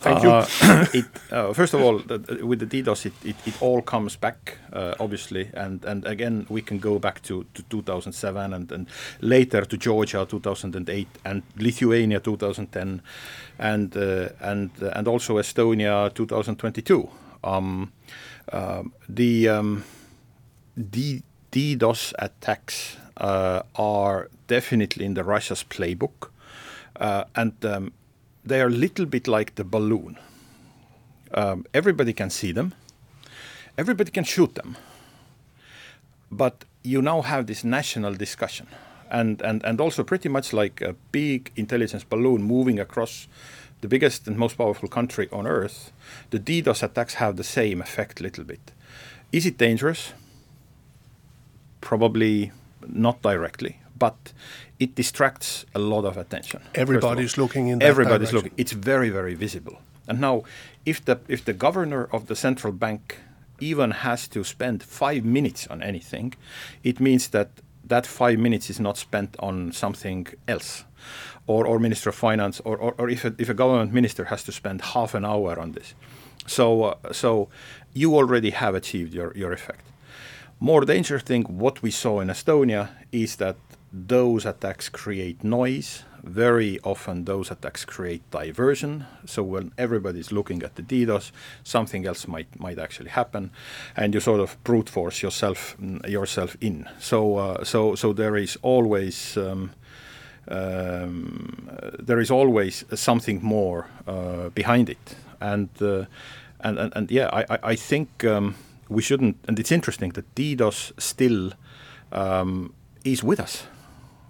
Thank 0.00 0.22
you. 0.24 0.30
uh, 0.30 0.46
it, 0.92 1.06
uh, 1.32 1.52
first 1.54 1.72
of 1.74 1.80
all, 1.80 1.98
the, 2.00 2.18
the- 2.18 2.46
with 2.46 2.58
the 2.58 2.66
DDoS, 2.66 3.06
it, 3.06 3.12
it, 3.24 3.36
it 3.46 3.54
all 3.62 3.80
comes 3.82 4.16
back, 4.16 4.58
uh, 4.72 4.92
obviously, 5.00 5.48
and, 5.54 5.82
and 5.86 6.04
again, 6.04 6.44
we 6.50 6.60
can 6.60 6.78
go 6.78 6.98
back 6.98 7.22
to, 7.22 7.46
to 7.54 7.62
2007 7.70 8.52
and, 8.52 8.70
and 8.72 8.86
later 9.22 9.64
to 9.64 9.76
Georgia 9.78 10.26
2008 10.28 11.08
and 11.24 11.42
Lithuania 11.56 12.20
2010, 12.20 13.00
and 13.58 13.96
uh, 13.96 14.28
and 14.40 14.70
uh, 14.82 14.90
and 14.96 15.08
also 15.08 15.38
Estonia 15.38 16.12
2022. 16.12 17.08
Um, 17.44 17.92
um, 18.52 18.92
the 19.08 19.48
um, 19.48 19.84
D- 20.76 21.22
DDoS 21.52 22.12
attacks 22.18 22.96
uh, 23.16 23.62
are 23.76 24.28
definitely 24.48 25.04
in 25.04 25.14
the 25.14 25.22
Russia's 25.22 25.62
playbook, 25.62 26.30
uh, 26.96 27.24
and 27.36 27.52
um, 27.64 27.92
they 28.44 28.60
are 28.60 28.66
a 28.66 28.70
little 28.70 29.06
bit 29.06 29.28
like 29.28 29.54
the 29.54 29.64
balloon. 29.64 30.18
Um, 31.32 31.64
everybody 31.72 32.12
can 32.12 32.30
see 32.30 32.52
them, 32.52 32.74
everybody 33.78 34.10
can 34.10 34.24
shoot 34.24 34.54
them, 34.54 34.76
but 36.30 36.64
you 36.82 37.02
now 37.02 37.22
have 37.22 37.46
this 37.46 37.64
national 37.64 38.14
discussion, 38.14 38.66
and 39.10 39.40
and 39.42 39.64
and 39.64 39.80
also 39.80 40.04
pretty 40.04 40.28
much 40.28 40.52
like 40.52 40.80
a 40.80 40.94
big 41.12 41.50
intelligence 41.56 42.04
balloon 42.04 42.42
moving 42.42 42.80
across 42.80 43.28
the 43.84 43.88
biggest 43.88 44.26
and 44.26 44.38
most 44.38 44.56
powerful 44.56 44.88
country 44.88 45.28
on 45.30 45.46
earth. 45.46 45.92
The 46.30 46.38
DDoS 46.38 46.82
attacks 46.82 47.14
have 47.22 47.36
the 47.36 47.44
same 47.44 47.82
effect, 47.82 48.18
a 48.18 48.22
little 48.22 48.42
bit. 48.42 48.72
Is 49.30 49.44
it 49.44 49.58
dangerous? 49.58 50.14
Probably 51.82 52.50
not 52.88 53.20
directly, 53.20 53.80
but 53.98 54.32
it 54.78 54.94
distracts 54.94 55.66
a 55.74 55.78
lot 55.78 56.06
of 56.06 56.16
attention. 56.16 56.60
first 56.60 56.70
of 56.70 56.76
all. 56.76 56.82
Everybody's 56.82 57.36
looking 57.36 57.68
in 57.68 57.82
Everybody's 57.82 58.30
direction. 58.30 58.36
looking. 58.36 58.52
It's 58.56 58.72
very, 58.72 59.10
very 59.10 59.34
visible. 59.34 59.76
And 60.08 60.18
now, 60.18 60.44
if 60.86 61.04
the 61.04 61.16
if 61.28 61.44
the 61.44 61.52
governor 61.66 62.08
of 62.10 62.26
the 62.30 62.36
central 62.36 62.72
bank 62.72 63.18
even 63.60 63.90
has 63.90 64.28
to 64.28 64.44
spend 64.44 64.82
five 64.82 65.22
minutes 65.26 65.66
on 65.66 65.82
anything, 65.82 66.32
it 66.82 67.00
means 67.00 67.28
that 67.28 67.50
that 67.88 68.06
five 68.06 68.38
minutes 68.38 68.70
is 68.70 68.80
not 68.80 68.96
spent 68.96 69.36
on 69.38 69.72
something 69.72 70.26
else, 70.48 70.84
or 71.46 71.66
or 71.66 71.78
minister 71.78 72.10
of 72.10 72.16
finance, 72.16 72.60
or 72.64 72.76
or, 72.76 72.94
or 72.98 73.08
if 73.10 73.24
a, 73.24 73.34
if 73.38 73.48
a 73.48 73.54
government 73.54 73.92
minister 73.92 74.24
has 74.24 74.42
to 74.44 74.52
spend 74.52 74.80
half 74.80 75.14
an 75.14 75.24
hour 75.24 75.58
on 75.58 75.72
this, 75.72 75.94
so 76.46 76.84
uh, 76.84 77.12
so 77.12 77.48
you 77.92 78.14
already 78.14 78.50
have 78.50 78.74
achieved 78.74 79.14
your 79.14 79.32
your 79.36 79.52
effect. 79.52 79.84
More 80.60 80.84
dangerous 80.84 81.22
thing, 81.22 81.42
what 81.42 81.82
we 81.82 81.90
saw 81.90 82.20
in 82.20 82.28
Estonia, 82.28 82.88
is 83.12 83.36
that 83.36 83.56
those 83.92 84.46
attacks 84.46 84.88
create 84.88 85.44
noise. 85.44 86.04
Very 86.22 86.80
often, 86.82 87.24
those 87.24 87.50
attacks 87.50 87.84
create 87.84 88.22
diversion. 88.30 89.04
So 89.26 89.42
when 89.42 89.72
everybody's 89.76 90.32
looking 90.32 90.62
at 90.62 90.74
the 90.74 90.82
DDoS, 90.82 91.32
something 91.62 92.06
else 92.06 92.26
might 92.26 92.58
might 92.58 92.78
actually 92.78 93.10
happen, 93.10 93.50
and 93.94 94.14
you 94.14 94.20
sort 94.20 94.40
of 94.40 94.56
brute 94.64 94.88
force 94.88 95.22
yourself 95.22 95.76
yourself 96.08 96.56
in. 96.60 96.88
So 96.98 97.36
uh, 97.36 97.64
so 97.64 97.94
so 97.94 98.12
there 98.12 98.36
is 98.36 98.58
always. 98.62 99.36
Um, 99.36 99.70
um, 100.48 101.68
there 101.98 102.20
is 102.20 102.30
always 102.30 102.84
something 102.94 103.40
more 103.42 103.86
uh, 104.06 104.48
behind 104.50 104.88
it, 104.88 105.16
and, 105.40 105.68
uh, 105.80 106.04
and 106.60 106.78
and 106.78 106.92
and 106.96 107.10
yeah, 107.10 107.28
I 107.32 107.44
I, 107.54 107.58
I 107.72 107.76
think 107.76 108.24
um, 108.24 108.54
we 108.88 109.02
shouldn't. 109.02 109.36
And 109.48 109.58
it's 109.58 109.72
interesting 109.72 110.12
that 110.12 110.34
DDoS 110.34 110.92
still 110.98 111.52
um, 112.12 112.72
is 113.04 113.22
with 113.24 113.40
us. 113.40 113.66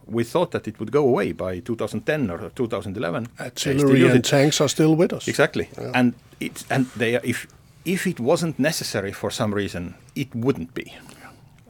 We 0.07 0.24
thought 0.24 0.50
that 0.50 0.68
it 0.68 0.79
would 0.79 0.92
go 0.92 1.09
away 1.09 1.33
by 1.33 1.61
2010 1.61 2.31
or 2.31 2.50
2011. 2.50 3.29
They 3.38 3.50
still 3.55 3.72
Artillery 3.72 4.05
and 4.05 4.16
it. 4.16 4.24
tanks 4.24 4.61
are 4.61 4.68
still 4.68 4.94
with 4.96 5.12
us. 5.12 5.29
Exactly, 5.29 5.68
and 5.94 6.14
it's 6.40 6.64
and 6.70 6.87
they 6.96 7.14
if 7.22 7.46
if 7.85 8.07
it 8.07 8.20
wasn't 8.20 8.59
necessary 8.59 9.12
for 9.12 9.31
some 9.31 9.55
reason, 9.55 9.94
it 10.14 10.35
wouldn't 10.35 10.74
be. 10.74 10.92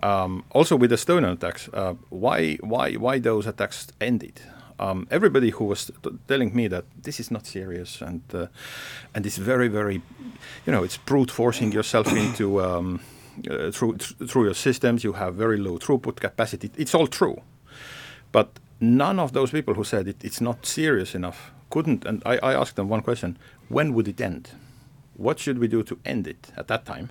Um, 0.04 0.44
also 0.50 0.76
with 0.76 0.90
the 0.90 0.96
Estonian 0.96 1.32
attacks, 1.32 1.70
uh, 1.72 1.94
why 2.10 2.56
why 2.56 2.92
why 2.94 3.18
those 3.18 3.46
attacks 3.46 3.86
ended? 4.00 4.38
Um, 4.78 5.06
everybody 5.10 5.50
who 5.50 5.64
was 5.64 5.86
t- 5.86 6.10
telling 6.28 6.54
me 6.54 6.68
that 6.68 6.84
this 7.02 7.20
is 7.20 7.30
not 7.30 7.46
serious 7.46 8.02
and 8.02 8.22
uh, 8.34 8.48
and 9.14 9.24
it's 9.24 9.38
very 9.38 9.68
very, 9.68 10.02
you 10.66 10.72
know, 10.72 10.84
it's 10.84 10.98
brute 10.98 11.30
forcing 11.30 11.72
yourself 11.72 12.12
into 12.12 12.60
um, 12.60 13.00
uh, 13.50 13.70
through 13.70 13.96
th- 13.96 14.30
through 14.30 14.44
your 14.44 14.54
systems. 14.54 15.04
You 15.04 15.14
have 15.14 15.36
very 15.36 15.56
low 15.56 15.78
throughput 15.78 16.16
capacity. 16.16 16.70
It's 16.76 16.94
all 16.94 17.06
true, 17.06 17.40
but 18.30 18.48
none 18.80 19.18
of 19.18 19.32
those 19.32 19.52
people 19.52 19.72
who 19.72 19.84
said 19.84 20.06
it, 20.06 20.22
it's 20.22 20.40
not 20.40 20.66
serious 20.66 21.14
enough 21.14 21.50
couldn't. 21.70 22.04
And 22.04 22.22
I, 22.26 22.36
I 22.50 22.52
asked 22.52 22.76
them 22.76 22.90
one 22.90 23.00
question: 23.00 23.38
When 23.70 23.94
would 23.94 24.08
it 24.08 24.20
end? 24.20 24.50
What 25.16 25.38
should 25.38 25.58
we 25.58 25.68
do 25.68 25.82
to 25.82 25.98
end 26.04 26.26
it 26.26 26.52
at 26.58 26.66
that 26.68 26.84
time? 26.84 27.08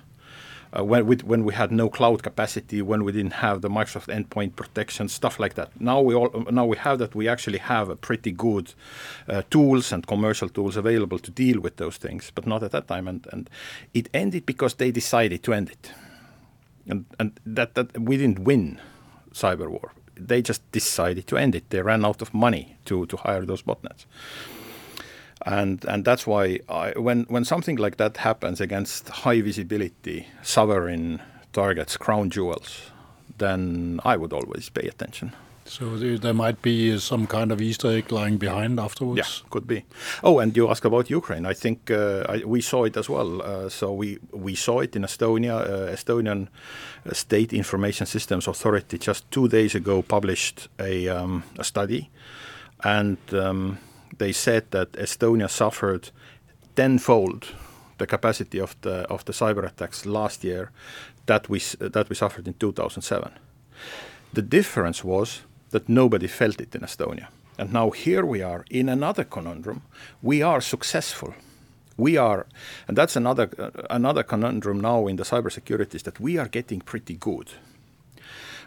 Uh, 0.76 0.82
when, 0.82 1.06
we, 1.06 1.16
when 1.16 1.44
we 1.44 1.54
had 1.54 1.70
no 1.70 1.88
cloud 1.88 2.22
capacity, 2.22 2.82
when 2.82 3.04
we 3.04 3.12
didn't 3.12 3.34
have 3.34 3.60
the 3.60 3.68
Microsoft 3.68 4.08
endpoint 4.08 4.56
protection, 4.56 5.08
stuff 5.08 5.38
like 5.38 5.54
that. 5.54 5.70
Now 5.80 6.00
we 6.00 6.14
all 6.14 6.30
now 6.50 6.66
we 6.66 6.76
have 6.78 6.98
that. 6.98 7.14
We 7.14 7.28
actually 7.28 7.58
have 7.58 7.88
a 7.88 7.96
pretty 7.96 8.32
good 8.32 8.74
uh, 9.28 9.42
tools 9.50 9.92
and 9.92 10.04
commercial 10.06 10.48
tools 10.48 10.76
available 10.76 11.18
to 11.20 11.30
deal 11.30 11.60
with 11.60 11.76
those 11.76 11.96
things, 11.96 12.32
but 12.34 12.46
not 12.46 12.62
at 12.62 12.72
that 12.72 12.88
time. 12.88 13.06
And, 13.06 13.26
and 13.30 13.48
it 13.92 14.08
ended 14.12 14.46
because 14.46 14.74
they 14.74 14.90
decided 14.90 15.44
to 15.44 15.52
end 15.52 15.70
it, 15.70 15.92
and 16.88 17.04
and 17.20 17.38
that 17.46 17.74
that 17.74 17.96
we 17.98 18.16
didn't 18.16 18.40
win 18.40 18.80
cyber 19.32 19.68
war. 19.68 19.92
They 20.16 20.42
just 20.42 20.62
decided 20.72 21.26
to 21.28 21.36
end 21.36 21.54
it. 21.54 21.70
They 21.70 21.82
ran 21.82 22.04
out 22.04 22.20
of 22.20 22.34
money 22.34 22.76
to 22.86 23.06
to 23.06 23.16
hire 23.16 23.46
those 23.46 23.62
botnets 23.62 24.06
and 25.44 25.84
and 25.84 26.04
that's 26.04 26.26
why 26.26 26.60
I, 26.68 26.92
when 26.96 27.24
when 27.24 27.44
something 27.44 27.76
like 27.76 27.96
that 27.96 28.16
happens 28.18 28.60
against 28.60 29.08
high 29.08 29.40
visibility 29.40 30.26
sovereign 30.42 31.20
targets, 31.52 31.96
crown 31.96 32.30
jewels, 32.30 32.90
then 33.38 34.00
I 34.04 34.16
would 34.16 34.32
always 34.32 34.68
pay 34.68 34.88
attention. 34.88 35.32
So 35.66 35.96
there, 35.96 36.34
might 36.34 36.60
be 36.60 36.98
some 36.98 37.26
kind 37.26 37.50
of 37.50 37.60
Easter 37.60 37.88
egg 37.88 38.12
lying 38.12 38.36
behind 38.36 38.78
afterwards. 38.78 39.16
Yeah, 39.18 39.48
could 39.48 39.66
be. 39.66 39.84
Oh, 40.22 40.38
and 40.38 40.54
you 40.54 40.68
ask 40.68 40.84
about 40.84 41.08
Ukraine. 41.08 41.46
I 41.46 41.54
think 41.54 41.90
uh, 41.90 42.24
I, 42.28 42.44
we 42.44 42.60
saw 42.60 42.84
it 42.84 42.96
as 42.98 43.08
well. 43.08 43.40
Uh, 43.40 43.68
so 43.70 43.92
we 43.94 44.18
we 44.30 44.54
saw 44.54 44.80
it 44.80 44.94
in 44.94 45.02
Estonia. 45.02 45.62
Uh, 45.62 45.92
Estonian 45.92 46.48
State 47.12 47.54
Information 47.54 48.06
Systems 48.06 48.46
Authority 48.46 48.98
just 48.98 49.30
two 49.30 49.48
days 49.48 49.74
ago 49.74 50.02
published 50.02 50.68
a, 50.78 51.08
um, 51.08 51.42
a 51.58 51.64
study, 51.64 52.10
and 52.82 53.16
um, 53.32 53.78
they 54.18 54.32
said 54.32 54.70
that 54.70 54.92
Estonia 54.92 55.48
suffered 55.48 56.10
tenfold 56.76 57.54
the 57.98 58.06
capacity 58.06 58.60
of 58.60 58.76
the 58.80 59.06
of 59.08 59.24
the 59.24 59.32
cyber 59.32 59.64
attacks 59.66 60.06
last 60.06 60.44
year 60.44 60.70
that 61.26 61.48
we 61.48 61.58
that 61.78 62.08
we 62.08 62.14
suffered 62.14 62.46
in 62.46 62.54
2007. 62.54 63.32
The 64.32 64.42
difference 64.42 65.04
was 65.04 65.42
that 65.70 65.88
nobody 65.88 66.28
felt 66.28 66.60
it 66.60 66.74
in 66.74 66.82
Estonia. 66.82 67.26
And 67.58 67.72
now 67.72 67.90
here 67.90 68.26
we 68.26 68.42
are 68.42 68.64
in 68.70 68.88
another 68.88 69.24
conundrum. 69.24 69.82
We 70.22 70.42
are 70.42 70.60
successful. 70.60 71.34
We 71.96 72.16
are, 72.16 72.46
and 72.88 72.98
that's 72.98 73.16
another 73.16 73.48
uh, 73.58 73.70
another 73.90 74.24
conundrum 74.24 74.80
now 74.80 75.06
in 75.06 75.16
the 75.16 75.24
cybersecurity 75.24 75.94
is 75.94 76.02
that 76.02 76.18
we 76.20 76.38
are 76.38 76.48
getting 76.48 76.80
pretty 76.80 77.14
good, 77.14 77.50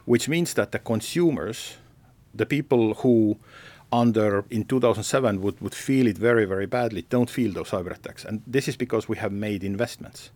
which 0.06 0.30
means 0.30 0.54
that 0.54 0.72
the 0.72 0.80
consumers, 0.80 1.78
the 2.34 2.46
people 2.46 2.94
who 2.94 3.38
under 3.92 4.46
in 4.50 4.66
2007 4.66 5.42
would, 5.42 5.60
would 5.62 5.76
feel 5.76 6.08
it 6.08 6.18
very 6.18 6.46
very 6.46 6.66
badly, 6.66 7.06
don't 7.10 7.30
feel 7.30 7.54
those 7.54 7.70
cyber 7.70 7.96
attacks, 7.96 8.26
and 8.26 8.42
this 8.48 8.68
is 8.68 8.76
because 8.76 9.08
we 9.08 9.18
have 9.18 9.32
made 9.32 9.64
investments, 9.64 10.32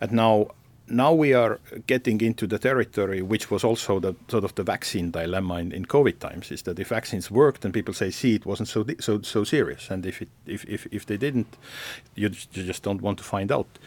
and 0.00 0.12
now 0.12 0.48
now 0.86 1.12
we 1.12 1.32
are 1.32 1.60
getting 1.86 2.20
into 2.20 2.46
the 2.46 2.58
territory 2.58 3.22
which 3.22 3.50
was 3.50 3.64
also 3.64 3.98
the 3.98 4.14
sort 4.28 4.44
of 4.44 4.54
the 4.54 4.62
vaccine 4.62 5.10
dilemma 5.10 5.54
in, 5.54 5.72
in 5.72 5.86
COVID 5.86 6.18
times 6.18 6.50
is 6.50 6.62
that 6.62 6.78
if 6.78 6.88
vaccines 6.88 7.30
worked 7.30 7.62
then 7.62 7.72
people 7.72 7.94
say 7.94 8.10
see 8.10 8.34
it 8.34 8.44
wasn't 8.44 8.68
so 8.68 8.84
so 9.00 9.22
so 9.22 9.44
serious. 9.44 9.90
And 9.90 10.04
if 10.04 10.20
it 10.20 10.28
if 10.46 10.64
if, 10.66 10.86
if 10.90 11.06
they 11.06 11.16
didn't 11.16 11.56
you, 12.14 12.30
you 12.52 12.64
just 12.64 12.82
don't 12.82 13.00
want 13.00 13.18
to 13.18 13.24
find 13.24 13.50
out. 13.50 13.78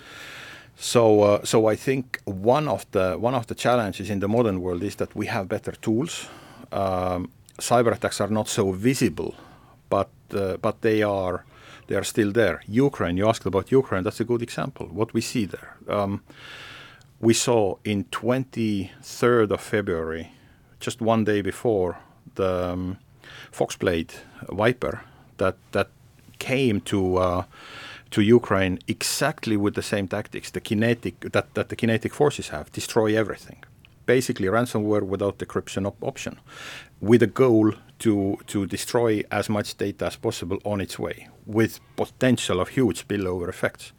So 0.76 1.22
uh, 1.22 1.46
so 1.46 1.68
I 1.68 1.76
think 1.76 2.20
one 2.26 2.68
of 2.68 2.86
the 2.92 3.16
one 3.20 3.36
of 3.36 3.46
the 3.46 3.56
challenges 3.56 4.10
in 4.10 4.20
the 4.20 4.28
modern 4.28 4.62
world 4.62 4.84
is 4.84 4.96
that 4.96 5.16
we 5.16 5.28
have 5.28 5.48
better 5.48 5.74
tools 5.74 6.28
um, 6.72 7.30
cyber 7.58 7.94
attacks 7.94 8.22
are 8.22 8.30
not 8.30 8.48
so 8.48 8.72
visible 8.72 9.36
but 9.90 10.10
uh, 10.34 10.58
but 10.58 10.82
they 10.82 11.02
are 11.04 11.46
they 11.88 11.96
are 11.96 12.04
still 12.04 12.32
there 12.32 12.62
Ukraine 12.68 13.18
you 13.18 13.28
asked 13.28 13.46
about 13.46 13.72
Ukraine 13.72 14.04
that's 14.04 14.20
a 14.20 14.26
good 14.26 14.42
example 14.42 14.88
what 14.88 15.14
we 15.14 15.22
see 15.22 15.46
there 15.46 15.78
um, 15.88 16.22
we 17.20 17.34
saw 17.34 17.78
in 17.84 18.04
23rd 18.06 19.52
of 19.52 19.62
February, 19.62 20.32
just 20.80 21.02
one 21.02 21.24
day 21.24 21.42
before 21.42 21.98
the 22.36 22.70
um, 22.72 22.98
Foxblade 23.52 24.12
Viper 24.50 25.02
that 25.38 25.58
that 25.72 25.90
came 26.40 26.82
to 26.82 27.18
uh, 27.18 27.44
to 28.12 28.22
Ukraine 28.22 28.80
exactly 28.88 29.58
with 29.58 29.74
the 29.74 29.82
same 29.82 30.08
tactics, 30.08 30.52
the 30.52 30.62
kinetic 30.62 31.20
that, 31.32 31.54
that 31.56 31.70
the 31.70 31.76
kinetic 31.76 32.14
forces 32.14 32.50
have, 32.50 32.72
destroy 32.72 33.18
everything. 33.18 33.64
Basically, 34.08 34.48
ransomware 34.48 35.04
without 35.04 35.38
decryption 35.38 35.86
op- 35.86 36.04
option, 36.04 36.40
with 37.00 37.22
a 37.24 37.28
goal 37.28 37.74
to 38.00 38.38
to 38.48 38.66
destroy 38.66 39.24
as 39.30 39.50
much 39.50 39.78
data 39.78 40.06
as 40.06 40.18
possible 40.18 40.58
on 40.64 40.82
its 40.82 40.98
way, 40.98 41.28
with 41.46 41.80
potential 41.96 42.60
of 42.60 42.70
huge 42.70 43.08
spillover 43.08 43.50
effects. 43.50 43.94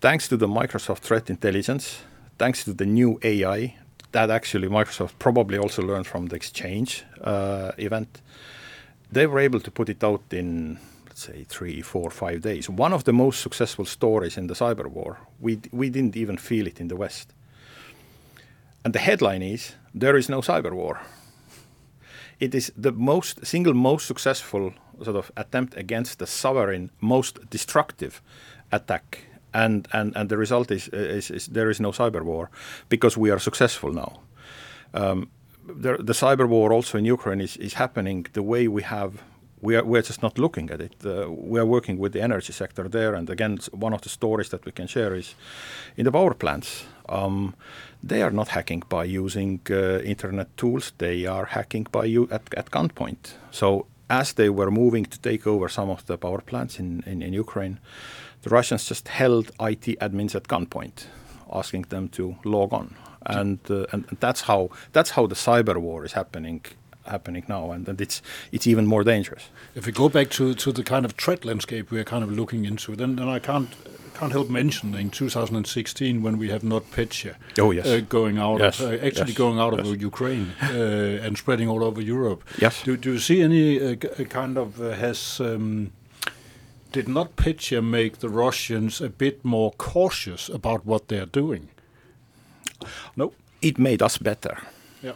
Thanks 0.00 0.28
to 0.28 0.36
the 0.36 0.48
Microsoft 0.48 1.00
Threat 1.00 1.30
Intelligence, 1.30 1.84
thanks 2.38 2.64
to 2.64 2.72
the 2.74 2.86
new 2.86 3.18
AI 3.22 3.74
that 4.14 4.30
actually 4.30 4.68
Microsoft 4.68 5.18
probably 5.18 5.58
also 5.58 5.82
learned 5.82 6.06
from 6.06 6.26
the 6.26 6.36
Exchange 6.36 7.04
uh, 7.20 7.72
event, 7.78 8.22
they 9.10 9.26
were 9.26 9.40
able 9.40 9.60
to 9.60 9.70
put 9.70 9.88
it 9.88 10.04
out 10.04 10.22
in 10.30 10.78
let's 11.06 11.22
say 11.22 11.44
three, 11.48 11.82
four, 11.82 12.10
five 12.10 12.40
days. 12.40 12.70
One 12.70 12.92
of 12.92 13.04
the 13.04 13.12
most 13.12 13.40
successful 13.40 13.84
stories 13.84 14.36
in 14.36 14.46
the 14.46 14.54
cyber 14.54 14.86
war. 14.86 15.18
We 15.40 15.60
we 15.72 15.90
didn't 15.90 16.16
even 16.16 16.38
feel 16.38 16.66
it 16.66 16.80
in 16.80 16.88
the 16.88 16.96
West. 16.96 17.34
And 18.84 18.94
the 18.94 18.98
headline 18.98 19.42
is 19.42 19.74
there 19.94 20.16
is 20.16 20.28
no 20.28 20.40
cyber 20.40 20.72
war. 20.72 21.00
It 22.40 22.54
is 22.54 22.72
the 22.76 22.92
most 22.92 23.46
single 23.46 23.74
most 23.74 24.06
successful 24.06 24.72
sort 25.02 25.16
of 25.16 25.30
attempt 25.36 25.76
against 25.76 26.18
the 26.18 26.26
sovereign, 26.26 26.90
most 27.00 27.50
destructive 27.50 28.22
attack 28.70 29.26
and 29.54 29.88
and 29.92 30.16
and 30.16 30.28
the 30.28 30.36
result 30.36 30.70
is 30.70 30.88
is, 30.88 31.30
is 31.30 31.46
there 31.46 31.70
is 31.70 31.80
no 31.80 31.92
cyber 31.92 32.22
war 32.22 32.50
because 32.88 33.16
we 33.16 33.30
are 33.30 33.38
successful 33.38 33.92
now. 33.92 34.20
Um, 34.92 35.30
the, 35.66 35.96
the 35.96 36.12
cyber 36.12 36.46
war 36.46 36.72
also 36.72 36.98
in 36.98 37.04
Ukraine 37.06 37.40
is, 37.40 37.56
is 37.56 37.74
happening 37.74 38.26
the 38.32 38.42
way 38.42 38.68
we 38.68 38.82
have. 38.82 39.22
We 39.62 39.76
are 39.76 39.84
we're 39.84 40.02
just 40.02 40.22
not 40.22 40.38
looking 40.38 40.70
at 40.70 40.80
it. 40.80 40.94
Uh, 41.04 41.30
we 41.30 41.58
are 41.58 41.66
working 41.66 41.98
with 41.98 42.12
the 42.12 42.22
energy 42.22 42.52
sector 42.52 42.88
there, 42.88 43.14
and 43.14 43.30
again, 43.30 43.58
one 43.72 43.94
of 43.94 44.00
the 44.02 44.08
stories 44.08 44.48
that 44.50 44.64
we 44.66 44.72
can 44.72 44.86
share 44.86 45.14
is 45.14 45.34
in 45.96 46.04
the 46.04 46.12
power 46.12 46.34
plants. 46.34 46.84
Um, 47.08 47.54
they 48.02 48.22
are 48.22 48.30
not 48.30 48.48
hacking 48.48 48.82
by 48.88 49.04
using 49.04 49.60
uh, 49.70 50.00
internet 50.00 50.56
tools. 50.56 50.92
They 50.98 51.26
are 51.26 51.46
hacking 51.46 51.86
by 51.90 52.04
you 52.04 52.28
at, 52.30 52.42
at 52.56 52.70
gunpoint. 52.70 53.34
So 53.50 53.86
as 54.10 54.32
they 54.34 54.50
were 54.50 54.70
moving 54.70 55.04
to 55.06 55.18
take 55.20 55.46
over 55.46 55.68
some 55.68 55.90
of 55.90 56.04
the 56.06 56.18
power 56.18 56.40
plants 56.40 56.78
in, 56.78 57.02
in, 57.06 57.22
in 57.22 57.32
Ukraine, 57.32 57.78
the 58.42 58.50
Russians 58.50 58.84
just 58.84 59.08
held 59.08 59.50
IT 59.60 59.98
admins 60.00 60.34
at 60.34 60.44
gunpoint, 60.44 61.06
asking 61.52 61.82
them 61.88 62.08
to 62.10 62.36
log 62.44 62.72
on, 62.74 62.94
and 63.24 63.58
uh, 63.70 63.86
and 63.92 64.04
that's 64.20 64.42
how 64.42 64.68
that's 64.92 65.10
how 65.10 65.26
the 65.26 65.34
cyber 65.34 65.78
war 65.78 66.04
is 66.04 66.12
happening 66.12 66.60
happening 67.06 67.44
now, 67.48 67.70
and, 67.70 67.88
and 67.88 68.00
it's 68.00 68.22
it's 68.52 68.66
even 68.66 68.86
more 68.86 69.04
dangerous. 69.04 69.48
If 69.74 69.86
we 69.86 69.92
go 69.92 70.08
back 70.08 70.30
to, 70.30 70.54
to 70.54 70.72
the 70.72 70.82
kind 70.82 71.04
of 71.04 71.12
threat 71.12 71.44
landscape 71.44 71.90
we 71.90 71.98
are 72.00 72.04
kind 72.04 72.24
of 72.24 72.30
looking 72.32 72.64
into, 72.64 72.96
then, 72.96 73.16
then 73.16 73.28
I 73.28 73.38
can't 73.38 73.68
can't 74.14 74.32
help 74.32 74.48
mentioning 74.48 75.10
2016 75.10 76.22
when 76.22 76.38
we 76.38 76.48
had 76.48 76.62
NotPetya 76.62 77.34
Oh, 77.58 77.72
yes. 77.72 77.86
uh, 77.86 78.00
going 78.08 78.38
out, 78.38 78.60
Yes, 78.60 78.80
of, 78.80 78.92
uh, 78.92 79.06
actually 79.06 79.32
yes, 79.32 79.36
going 79.38 79.58
out 79.58 79.78
of. 79.78 79.84
Ukraine 80.00 80.52
uh, 80.62 81.26
and 81.26 81.36
spreading 81.36 81.68
all 81.68 81.82
over 81.82 82.00
Europe. 82.00 82.44
Yes. 82.60 82.82
Do, 82.84 82.96
do 82.96 83.12
you 83.12 83.18
see 83.18 83.42
any 83.42 83.80
uh, 83.80 83.96
uh, 84.18 84.24
kind 84.24 84.56
of 84.56 84.80
uh, 84.80 84.92
has 84.92 85.40
um, 85.40 85.90
did 86.92 87.06
NotPetya 87.06 87.82
make 87.82 88.18
the 88.20 88.28
Russians 88.28 89.00
a 89.00 89.08
bit 89.08 89.44
more 89.44 89.72
cautious 89.72 90.48
about 90.48 90.86
what 90.86 91.08
they're 91.08 91.26
doing? 91.26 91.68
No. 93.16 93.32
It 93.60 93.78
made 93.78 94.00
us 94.02 94.18
better. 94.18 94.58
Yeah. 95.02 95.14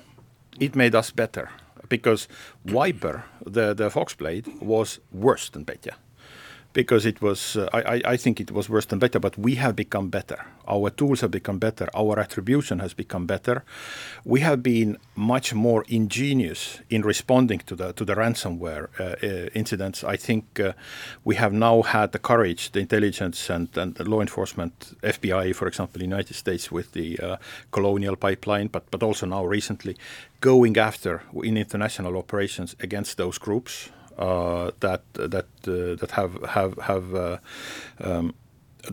It 0.59 0.75
made 0.75 0.95
us 0.97 1.13
better 1.13 1.51
because 1.89 2.29
Viper, 2.65 3.25
the 3.45 3.75
the 3.75 3.89
Foxblade, 3.91 4.61
was 4.61 5.01
worse 5.13 5.51
than 5.51 5.65
Petya. 5.65 5.97
Because 6.79 7.05
it 7.05 7.21
was, 7.21 7.57
uh, 7.57 7.69
I, 7.73 8.01
I 8.15 8.17
think 8.17 8.39
it 8.39 8.53
was 8.53 8.69
worse 8.69 8.87
than 8.87 9.01
better, 9.01 9.19
but 9.19 9.37
we 9.37 9.57
have 9.57 9.75
become 9.75 10.11
better. 10.11 10.47
Our 10.69 10.91
tools 10.91 11.23
have 11.23 11.33
become 11.33 11.59
better. 11.59 11.89
Our 11.93 12.21
attribution 12.21 12.79
has 12.79 12.95
become 12.95 13.27
better. 13.27 13.65
We 14.25 14.41
have 14.43 14.63
been 14.63 14.97
much 15.17 15.53
more 15.53 15.85
ingenious 15.89 16.79
in 16.89 17.03
responding 17.03 17.63
to 17.67 17.75
the 17.75 17.93
to 17.95 18.05
the 18.05 18.15
ransomware 18.15 18.85
uh, 19.01 19.05
uh, 19.05 19.49
incidents. 19.55 20.05
I 20.05 20.17
think 20.17 20.45
uh, 20.61 20.75
we 21.25 21.35
have 21.35 21.53
now 21.53 21.83
had 21.83 22.13
the 22.13 22.21
courage, 22.21 22.71
the 22.71 22.81
intelligence, 22.81 23.51
and, 23.51 23.69
and 23.77 23.97
the 23.97 24.05
law 24.05 24.21
enforcement, 24.21 24.73
FBI, 25.03 25.57
for 25.57 25.67
example, 25.67 25.99
the 25.99 26.11
United 26.15 26.35
States 26.35 26.71
with 26.71 26.93
the 26.93 27.19
uh, 27.19 27.37
colonial 27.73 28.15
pipeline, 28.15 28.69
but 28.69 28.85
but 28.93 29.03
also 29.03 29.27
now 29.27 29.45
recently, 29.45 29.97
going 30.41 30.79
after 30.79 31.23
in 31.43 31.57
international 31.57 32.17
operations 32.17 32.77
against 32.81 33.17
those 33.17 33.37
groups 33.39 33.91
that 34.19 35.03
that 35.15 35.47
uh, 35.67 35.95
that 35.97 36.11
have 36.13 36.43
have 36.45 36.79
have 36.79 37.15
uh, 37.15 37.37
um, 38.01 38.35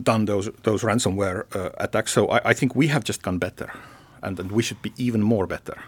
done 0.02 0.24
those 0.24 0.50
those 0.62 0.82
ransomware 0.82 1.44
attacks. 1.78 2.12
So 2.12 2.28
I, 2.28 2.50
I, 2.50 2.54
think 2.54 2.74
we 2.74 2.88
have 2.88 3.04
just 3.04 3.22
gone 3.22 3.38
better, 3.38 3.70
and, 4.22 4.38
and 4.40 4.50
we 4.52 4.62
should 4.62 4.82
be 4.82 4.92
even 4.96 5.22
more 5.22 5.46
better. 5.46 5.78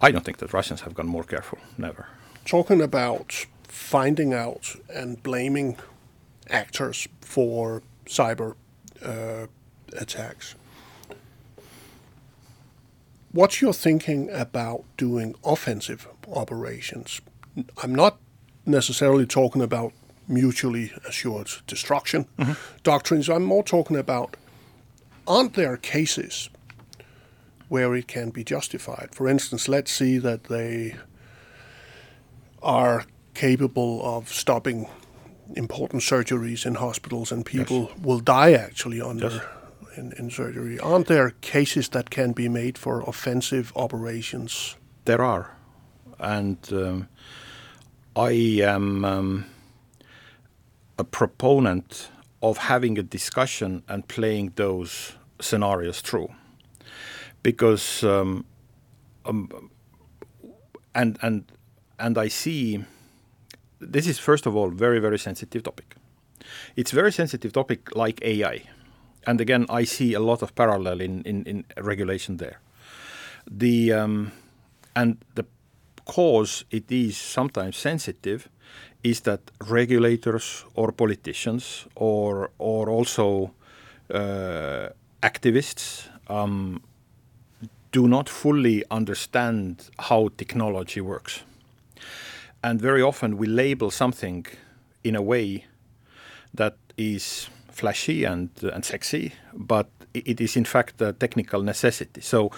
I 0.00 0.10
don't 0.10 0.24
think 0.24 0.38
that 0.38 0.52
Russians 0.52 0.82
have 0.82 0.94
gone 0.94 1.06
more 1.06 1.24
careful. 1.24 1.58
Never. 1.78 2.06
Talking 2.44 2.82
about 2.82 3.46
finding 3.68 4.34
out 4.34 4.76
and 4.94 5.22
blaming 5.22 5.76
actors 6.50 7.08
for 7.20 7.82
cyber 8.06 8.54
uh, 9.02 9.46
attacks. 9.96 10.54
What's 13.32 13.60
your 13.60 13.72
thinking 13.72 14.30
about 14.30 14.84
doing 14.96 15.34
offensive 15.42 16.06
operations? 16.32 17.20
I'm 17.82 17.94
not 17.94 18.18
necessarily 18.66 19.26
talking 19.26 19.62
about 19.62 19.92
mutually 20.26 20.92
assured 21.06 21.50
destruction 21.66 22.26
mm-hmm. 22.38 22.52
doctrines. 22.82 23.28
I'm 23.28 23.44
more 23.44 23.62
talking 23.62 23.96
about 23.96 24.36
aren't 25.26 25.54
there 25.54 25.76
cases 25.76 26.50
where 27.68 27.94
it 27.94 28.08
can 28.08 28.30
be 28.30 28.44
justified? 28.44 29.10
For 29.12 29.28
instance, 29.28 29.68
let's 29.68 29.90
see 29.90 30.18
that 30.18 30.44
they 30.44 30.96
are 32.62 33.04
capable 33.34 34.00
of 34.04 34.28
stopping 34.32 34.88
important 35.56 36.02
surgeries 36.02 36.64
in 36.64 36.76
hospitals 36.76 37.30
and 37.30 37.44
people 37.44 37.90
yes. 37.90 37.98
will 38.02 38.20
die 38.20 38.52
actually 38.52 39.00
under 39.00 39.28
yes. 39.28 39.42
in, 39.96 40.12
in 40.12 40.30
surgery. 40.30 40.78
Aren't 40.78 41.06
there 41.06 41.30
cases 41.40 41.90
that 41.90 42.10
can 42.10 42.32
be 42.32 42.48
made 42.48 42.78
for 42.78 43.02
offensive 43.02 43.72
operations? 43.76 44.76
There 45.04 45.22
are. 45.22 45.56
And 46.18 46.58
um, 46.72 47.08
I 48.16 48.30
am 48.62 49.04
um, 49.04 49.46
a 50.98 51.04
proponent 51.04 52.10
of 52.42 52.58
having 52.58 52.98
a 52.98 53.02
discussion 53.02 53.82
and 53.88 54.06
playing 54.06 54.52
those 54.54 55.14
scenarios 55.40 56.00
through, 56.00 56.32
because 57.42 58.04
um, 58.04 58.44
um, 59.24 59.70
and 60.94 61.18
and 61.22 61.50
and 61.98 62.16
I 62.16 62.28
see 62.28 62.84
this 63.80 64.06
is 64.06 64.18
first 64.18 64.46
of 64.46 64.54
all 64.54 64.68
very 64.70 65.00
very 65.00 65.18
sensitive 65.18 65.64
topic. 65.64 65.96
It's 66.76 66.92
very 66.92 67.10
sensitive 67.10 67.52
topic 67.52 67.96
like 67.96 68.22
AI, 68.22 68.62
and 69.26 69.40
again 69.40 69.66
I 69.68 69.84
see 69.84 70.14
a 70.14 70.20
lot 70.20 70.40
of 70.42 70.54
parallel 70.54 71.00
in 71.00 71.22
in, 71.22 71.44
in 71.44 71.64
regulation 71.78 72.36
there. 72.36 72.60
The 73.50 73.92
um, 73.92 74.32
and 74.94 75.18
the 75.34 75.46
cause 76.04 76.64
it 76.70 76.90
is 76.90 77.16
sometimes 77.16 77.76
sensitive 77.76 78.48
is 79.02 79.20
that 79.20 79.40
regulators 79.68 80.64
or 80.74 80.92
politicians 80.92 81.86
or 81.94 82.50
or 82.58 82.88
also 82.88 83.52
uh, 84.10 84.88
activists 85.22 86.08
um, 86.28 86.82
do 87.92 88.08
not 88.08 88.28
fully 88.28 88.82
understand 88.90 89.90
how 89.98 90.28
technology 90.36 91.00
works. 91.00 91.44
And 92.62 92.80
very 92.80 93.02
often 93.02 93.36
we 93.36 93.46
label 93.46 93.90
something 93.90 94.46
in 95.02 95.14
a 95.16 95.22
way 95.22 95.66
that 96.54 96.76
is 96.96 97.50
flashy 97.70 98.24
and, 98.24 98.50
and 98.62 98.84
sexy, 98.84 99.32
but 99.52 99.88
it 100.14 100.40
is 100.40 100.56
in 100.56 100.64
fact 100.64 101.00
a 101.02 101.12
technical 101.12 101.62
necessity. 101.62 102.20
So 102.20 102.50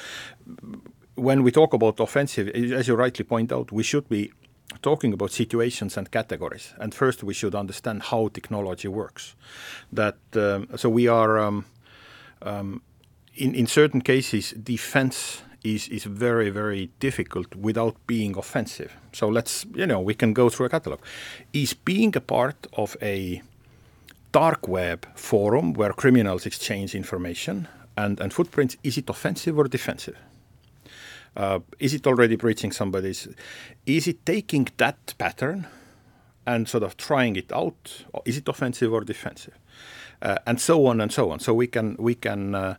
when 1.17 1.43
we 1.43 1.51
talk 1.51 1.75
about 1.75 2.01
offensive, 2.01 2.49
as 2.49 2.89
you 2.89 2.95
rightly 2.95 3.25
point 3.25 3.53
out, 3.53 3.73
we 3.73 3.83
should 3.83 4.09
be 4.09 4.33
talking 4.83 5.12
about 5.12 5.31
situations 5.31 5.97
and 5.97 6.11
categories. 6.11 6.75
And 6.79 6.95
first, 6.95 7.23
we 7.25 7.35
should 7.35 7.55
understand 7.55 8.03
how 8.03 8.29
technology 8.29 8.89
works. 8.89 9.35
That 9.93 10.17
um, 10.35 10.69
so 10.77 10.89
we 10.89 11.09
are 11.09 11.39
um, 11.39 11.64
um, 12.43 12.83
in 13.35 13.55
in 13.55 13.67
certain 13.67 14.01
cases, 14.01 14.53
defense 14.53 15.43
is 15.64 15.89
is 15.89 16.05
very 16.05 16.51
very 16.51 16.91
difficult 17.01 17.55
without 17.55 17.97
being 18.07 18.37
offensive. 18.37 18.93
So 19.12 19.29
let's 19.29 19.67
you 19.75 19.87
know 19.87 20.01
we 20.01 20.14
can 20.14 20.33
go 20.33 20.49
through 20.51 20.67
a 20.67 20.71
catalog. 20.71 21.01
Is 21.53 21.75
being 21.75 22.17
a 22.17 22.21
part 22.21 22.67
of 22.73 22.97
a 23.03 23.43
dark 24.33 24.69
web 24.69 25.07
forum 25.14 25.73
where 25.73 25.93
criminals 25.93 26.47
exchange 26.47 26.95
information 26.95 27.69
and, 27.97 28.21
and 28.21 28.33
footprints, 28.33 28.77
is 28.83 28.99
it 28.99 29.09
offensive 29.09 29.57
or 29.59 29.64
defensive? 29.69 30.17
Uh, 31.37 31.61
is 31.78 31.93
it 31.93 32.07
already 32.07 32.37
breaching 32.37 32.72
somebody's? 32.72 33.28
Is 33.84 34.09
it 34.09 34.24
taking 34.24 34.68
that 34.78 35.14
pattern 35.18 35.66
and 36.47 36.68
sort 36.68 36.82
of 36.82 36.97
trying 36.97 37.37
it 37.37 37.53
out? 37.53 38.05
Is 38.24 38.39
it 38.39 38.49
offensive 38.49 38.93
or 38.93 39.03
defensive? 39.03 39.55
Uh, 40.22 40.39
and 40.47 40.59
so 40.59 40.87
on 40.87 41.01
and 41.01 41.12
so 41.12 41.30
on. 41.30 41.39
So 41.39 41.53
we 41.53 41.66
can 41.66 41.95
we 41.99 42.14
can 42.14 42.55
uh, 42.55 42.76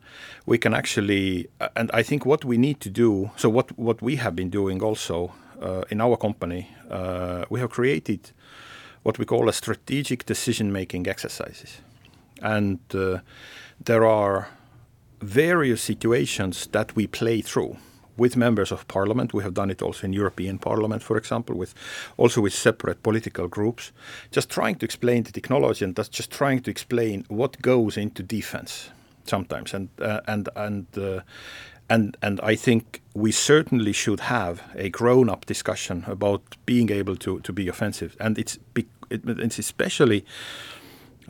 we 0.47 0.57
can 0.57 0.73
actually, 0.73 1.47
uh, 1.61 1.69
and 1.75 1.91
I 1.93 2.01
think 2.01 2.25
what 2.25 2.43
we 2.43 2.57
need 2.57 2.79
to 2.81 2.89
do. 2.89 3.29
So 3.35 3.47
what 3.47 3.77
what 3.77 4.01
we 4.01 4.15
have 4.15 4.35
been 4.35 4.49
doing 4.49 4.81
also 4.81 5.33
uh, 5.61 5.83
in 5.91 6.01
our 6.01 6.17
company, 6.17 6.71
uh, 6.89 7.45
we 7.51 7.59
have 7.59 7.69
created 7.69 8.31
what 9.03 9.19
we 9.19 9.25
call 9.25 9.47
a 9.47 9.53
strategic 9.53 10.25
decision 10.25 10.71
making 10.71 11.07
exercises, 11.07 11.81
and 12.41 12.79
there 13.85 14.05
are 14.05 14.49
various 15.21 15.81
situations 15.81 16.67
that 16.71 16.95
we 16.95 17.07
play 17.07 17.41
through 17.41 17.77
with 18.17 18.35
members 18.35 18.71
of 18.71 18.87
parliament. 18.87 19.33
We 19.33 19.43
have 19.43 19.53
done 19.53 19.71
it 19.71 19.81
also 19.81 20.05
in 20.05 20.13
European 20.13 20.59
Parliament, 20.59 21.03
for 21.03 21.17
example, 21.17 21.55
with 21.55 21.73
also 22.17 22.41
with 22.41 22.53
separate 22.53 23.01
political 23.03 23.47
groups, 23.47 23.91
just 24.31 24.49
trying 24.49 24.75
to 24.75 24.85
explain 24.85 25.23
the 25.23 25.31
technology 25.31 25.85
and 25.85 25.95
just 25.95 26.31
trying 26.31 26.61
to 26.61 26.71
explain 26.71 27.25
what 27.29 27.61
goes 27.61 27.97
into 27.97 28.23
defense 28.23 28.89
sometimes, 29.25 29.73
and 29.73 29.89
uh, 30.01 30.21
and 30.27 30.49
and. 30.55 30.85
Uh, 30.97 31.21
and 31.89 32.17
and 32.21 32.41
I 32.43 32.57
think 32.57 33.01
we 33.13 33.31
certainly 33.31 33.93
should 33.93 34.19
have 34.19 34.61
a 34.75 34.89
grown-up 34.89 35.45
discussion 35.45 36.03
about 36.07 36.41
being 36.65 36.91
able 36.91 37.15
to 37.15 37.39
to 37.39 37.53
be 37.53 37.69
offensive, 37.69 38.17
and 38.19 38.37
it's 38.37 38.59
it's 39.09 39.59
especially 39.59 40.25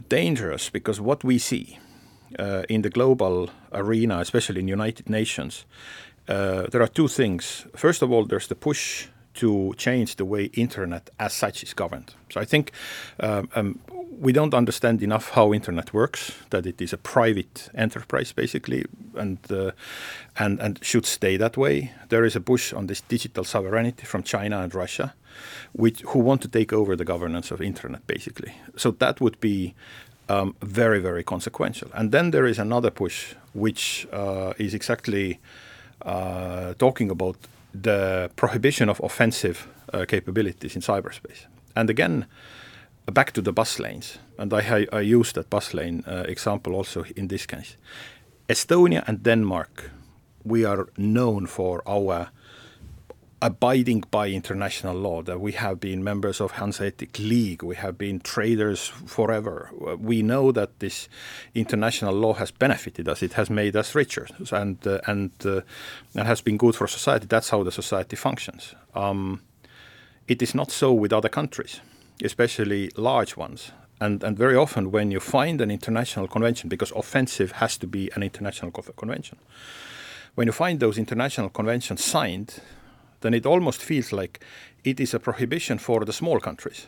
dangerous 0.10 0.70
because 0.70 1.02
what 1.02 1.24
we 1.24 1.38
see 1.38 1.78
uh, 2.40 2.64
in 2.70 2.82
the 2.82 2.90
global 2.90 3.50
arena, 3.72 4.20
especially 4.20 4.60
in 4.60 4.68
United 4.68 5.10
Nations, 5.10 5.66
uh, 6.28 6.68
there 6.72 6.82
are 6.82 6.88
two 6.88 7.08
things. 7.08 7.66
First 7.76 8.02
of 8.02 8.12
all, 8.12 8.26
there's 8.26 8.48
the 8.48 8.56
push 8.56 9.08
to 9.38 9.74
change 9.78 10.16
the 10.16 10.26
way 10.26 10.46
internet 10.54 11.10
as 11.20 11.34
such 11.34 11.64
is 11.64 11.74
governed. 11.74 12.14
So 12.30 12.42
I 12.42 12.46
think 12.46 12.72
um, 13.20 13.50
um, 13.56 13.80
we 14.20 14.32
don't 14.34 14.54
understand 14.54 15.04
enough 15.04 15.30
how 15.30 15.54
internet 15.54 15.94
works. 15.94 16.32
That 16.50 16.66
it 16.66 16.82
is 16.82 16.94
a 16.94 16.98
private 16.98 17.70
enterprise 17.76 18.34
basically, 18.34 18.86
and 19.16 19.38
uh, 19.52 19.72
and 20.36 20.60
and 20.60 20.80
should 20.82 21.06
stay 21.06 21.38
that 21.38 21.56
way. 21.56 21.92
There 22.10 22.26
is 22.26 22.36
a 22.36 22.40
push 22.42 22.74
on 22.74 22.88
this 22.88 23.02
digital 23.02 23.44
sovereignty 23.44 24.06
from 24.06 24.24
China 24.24 24.62
and 24.62 24.74
Russia, 24.74 25.14
which 25.74 26.02
who 26.02 26.20
want 26.20 26.42
to 26.42 26.48
take 26.48 26.74
over 26.74 26.96
the 26.96 27.06
governance 27.06 27.52
of 27.54 27.62
internet 27.62 28.08
basically. 28.08 28.54
So 28.76 28.92
that 28.92 29.22
would 29.22 29.40
be. 29.40 29.74
Um, 30.30 30.56
very, 30.62 31.00
very 31.00 31.24
consequential. 31.24 31.90
And 31.94 32.12
then 32.12 32.32
there 32.32 32.46
is 32.46 32.60
another 32.60 32.92
push, 32.92 33.34
which 33.54 34.06
uh, 34.12 34.52
is 34.58 34.74
exactly 34.74 35.40
uh, 36.06 36.74
talking 36.78 37.12
about 37.12 37.38
the 37.74 38.30
prohibition 38.36 38.90
of 38.90 39.00
offensive 39.04 39.68
uh, 39.94 40.06
capabilities 40.06 40.76
in 40.76 40.82
cyberspace. 40.82 41.46
And 41.76 41.90
again, 41.90 42.26
back 43.06 43.32
to 43.34 43.42
the 43.42 43.54
bus 43.54 43.80
lanes, 43.80 44.20
and 44.38 44.54
I, 44.54 44.88
I 44.92 45.02
use 45.02 45.34
that 45.34 45.50
bus 45.50 45.74
lane 45.74 46.04
uh, 46.08 46.24
example 46.28 46.76
also 46.76 47.06
in 47.16 47.28
this 47.28 47.46
case. 47.46 47.78
Estonia 48.48 49.04
and 49.08 49.24
Denmark, 49.24 49.92
we 50.44 50.66
are 50.66 50.88
known 50.98 51.48
for 51.48 51.82
our 51.86 52.30
abiding 53.42 54.04
by 54.10 54.30
international 54.30 54.96
law, 54.96 55.22
that 55.22 55.40
we 55.40 55.52
have 55.52 55.80
been 55.80 56.04
members 56.04 56.42
of 56.42 56.52
Hanseatic 56.54 57.20
League, 57.20 57.62
we 57.64 57.76
have 57.76 57.98
been 57.98 58.20
traders 58.20 58.88
forever. 58.88 59.70
We 60.00 60.22
know 60.22 60.52
that 60.52 60.80
this 60.80 61.08
international 61.54 62.14
law 62.14 62.34
has 62.34 62.52
benefited 62.52 63.08
us, 63.08 63.22
it 63.22 63.34
has 63.34 63.50
made 63.50 63.76
us 63.76 63.94
richer, 63.94 64.28
and, 64.52 64.86
uh, 64.88 65.00
and, 65.06 65.32
uh, 65.46 65.62
and 66.16 66.28
has 66.28 66.42
been 66.42 66.58
good 66.58 66.76
for 66.76 66.88
society. 66.88 67.28
That's 67.28 67.50
how 67.50 67.64
the 67.64 67.72
society 67.72 68.16
functions. 68.16 68.74
Um, 68.96 69.42
it 70.28 70.42
is 70.42 70.56
not 70.56 70.72
so 70.72 70.92
with 70.92 71.14
other 71.14 71.30
countries, 71.30 71.80
especially 72.24 72.92
large 72.96 73.38
ones. 73.38 73.72
and, 74.00 74.24
and 74.24 74.38
very 74.38 74.56
often 74.56 74.92
when 74.92 75.12
you 75.12 75.20
find 75.20 75.62
an 75.62 75.72
international 75.72 76.28
convention, 76.28 76.70
because 76.70 76.92
offensive 76.92 77.54
has 77.54 77.78
to 77.78 77.88
be 77.88 78.12
an 78.16 78.24
international 78.24 78.72
convention, 78.72 79.38
when 80.36 80.48
you 80.48 80.52
find 80.52 80.80
those 80.80 80.98
international 80.98 81.50
conventions 81.50 82.04
signed, 82.04 82.62
then 83.22 83.34
it 83.34 83.46
almost 83.46 83.82
feels 83.82 84.12
like 84.12 84.40
it 84.84 85.00
is 85.00 85.14
a 85.14 85.20
prohibition 85.20 85.78
for 85.78 86.06
the 86.06 86.14
small 86.14 86.40
countries 86.40 86.88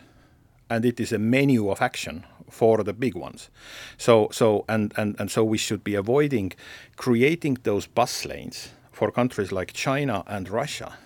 and 0.70 0.84
it 0.84 1.00
is 1.00 1.12
a 1.12 1.18
menu 1.18 1.68
of 1.68 1.82
action 1.82 2.24
for 2.48 2.82
the 2.84 2.92
big 2.92 3.16
ones. 3.16 3.50
So, 3.98 4.28
so 4.30 4.64
and, 4.68 4.94
and, 4.96 5.16
and 5.18 5.30
so 5.30 5.44
we 5.44 5.58
should 5.58 5.82
be 5.82 5.96
avoiding 5.96 6.52
creating 6.96 7.58
those 7.64 7.86
bus 7.86 8.24
lanes 8.24 8.70
for 8.92 9.10
countries 9.10 9.50
like 9.50 9.72
China 9.72 10.22
and 10.26 10.48
Russia, 10.48 10.96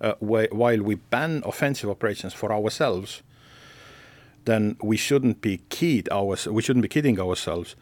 uh, 0.00 0.14
while 0.20 0.82
we 0.82 0.94
ban 0.94 1.42
offensive 1.44 1.90
operations 1.90 2.32
for 2.32 2.52
ourselves. 2.52 3.22
Then 4.44 4.76
we 4.82 4.96
shouldn't 4.96 5.40
be 5.40 5.60
ours. 6.10 6.46
We 6.46 6.60
shouldn't 6.62 6.82
be 6.82 6.88
kidding 6.88 7.18
ourselves. 7.18 7.76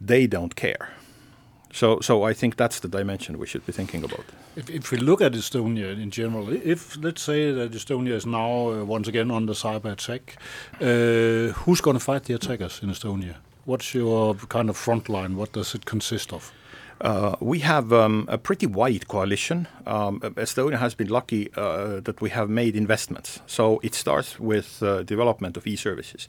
They 0.00 0.26
don't 0.26 0.56
care. 0.56 0.94
So, 1.72 2.00
so 2.00 2.22
I 2.22 2.32
think 2.32 2.56
that's 2.56 2.80
the 2.80 2.88
dimension 2.88 3.38
we 3.38 3.46
should 3.46 3.66
be 3.66 3.72
thinking 3.72 4.04
about. 4.04 4.24
If, 4.56 4.70
if 4.70 4.90
we 4.90 4.98
look 4.98 5.20
at 5.20 5.32
Estonia 5.32 6.00
in 6.00 6.10
general, 6.10 6.50
if 6.50 6.96
let's 6.96 7.22
say 7.22 7.52
that 7.52 7.72
Estonia 7.72 8.14
is 8.14 8.24
now 8.24 8.70
uh, 8.70 8.84
once 8.84 9.08
again 9.08 9.30
under 9.30 9.52
cyber 9.52 9.92
attack, 9.92 10.36
uh, 10.80 11.52
who's 11.60 11.80
going 11.80 11.96
to 11.96 12.04
fight 12.04 12.24
the 12.24 12.34
attackers 12.34 12.80
in 12.82 12.90
Estonia? 12.90 13.34
What's 13.64 13.94
your 13.94 14.34
kind 14.48 14.70
of 14.70 14.76
front 14.76 15.08
line? 15.08 15.36
What 15.36 15.52
does 15.52 15.74
it 15.74 15.84
consist 15.84 16.32
of? 16.32 16.52
Uh, 17.00 17.36
we 17.40 17.58
have 17.58 17.92
um, 17.92 18.24
a 18.28 18.38
pretty 18.38 18.66
wide 18.66 19.06
coalition. 19.08 19.68
Um, 19.86 20.20
Estonia 20.20 20.78
has 20.78 20.94
been 20.94 21.08
lucky 21.08 21.50
uh, 21.56 22.00
that 22.00 22.20
we 22.20 22.30
have 22.30 22.48
made 22.48 22.74
investments. 22.74 23.40
So 23.46 23.80
it 23.82 23.94
starts 23.94 24.40
with 24.40 24.82
uh, 24.82 25.02
development 25.02 25.56
of 25.56 25.66
e-services. 25.66 26.28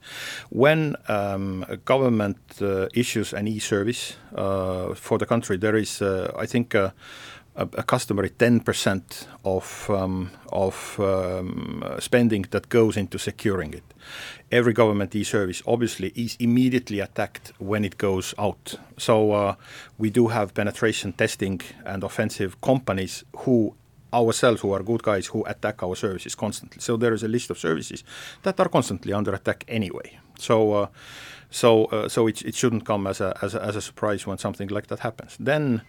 When 0.49 0.95
um, 1.07 1.65
a 1.69 1.77
government 1.77 2.37
uh, 2.61 2.87
issues 2.93 3.33
an 3.33 3.47
e-service 3.47 4.17
uh, 4.35 4.93
for 4.93 5.17
the 5.17 5.25
country, 5.25 5.57
there 5.57 5.77
is, 5.77 6.01
uh, 6.01 6.31
I 6.37 6.45
think, 6.45 6.75
a, 7.57 7.83
customary 7.83 8.29
10% 8.29 9.27
of 9.43 9.89
um, 9.89 10.29
of 10.51 10.99
um, 10.99 11.83
spending 11.99 12.45
that 12.51 12.69
goes 12.69 12.97
into 12.97 13.17
securing 13.17 13.73
it 13.73 13.83
every 14.51 14.73
government 14.73 15.15
e-service 15.15 15.61
obviously 15.65 16.11
is 16.15 16.37
immediately 16.39 16.99
attacked 16.99 17.51
when 17.57 17.83
it 17.83 17.97
goes 17.97 18.33
out. 18.37 18.75
So 18.97 19.31
uh, 19.31 19.55
we 19.97 20.09
do 20.09 20.27
have 20.27 20.53
penetration 20.53 21.13
testing 21.13 21.61
and 21.85 22.03
offensive 22.03 22.59
companies 22.61 23.23
who 23.37 23.75
ourselves 24.13 24.61
who 24.61 24.71
are 24.71 24.83
good 24.83 25.03
guys 25.03 25.27
who 25.27 25.43
attack 25.45 25.83
our 25.83 25.95
services 25.95 26.33
constantly. 26.33 26.79
So 26.81 26.95
there 26.95 27.13
is 27.13 27.23
a 27.23 27.27
list 27.27 27.49
of 27.49 27.57
services 27.57 28.03
that 28.43 28.59
are 28.59 28.69
constantly 28.69 29.11
under 29.11 29.33
attack 29.33 29.65
anyway. 29.67 30.17
So 30.39 30.73
uh, 30.73 30.87
so 31.49 31.85
uh, 31.85 32.07
so 32.07 32.27
it, 32.27 32.41
it 32.43 32.55
shouldn't 32.55 32.85
come 32.85 33.05
as 33.05 33.19
a, 33.19 33.37
as 33.41 33.53
a, 33.53 33.61
as 33.61 33.75
a 33.75 33.81
surprise 33.81 34.25
when 34.25 34.37
something 34.37 34.69
like 34.69 34.87
that 34.87 34.99
happens. 34.99 35.35
Then 35.39 35.81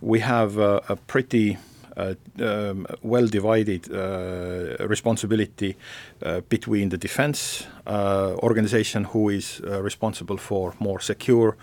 we 0.00 0.20
have 0.20 0.58
a 0.58 0.96
pretty 1.06 1.58
uh, 1.94 2.14
um, 2.40 2.86
well 3.02 3.26
divided 3.26 3.92
uh, 3.92 4.86
responsibility 4.86 5.76
uh, 6.22 6.40
between 6.48 6.88
the 6.88 6.96
defense 6.96 7.66
organization 7.86 9.04
who 9.04 9.28
is 9.28 9.60
responsible 9.60 10.38
for 10.38 10.74
more 10.78 11.00
secure 11.00 11.54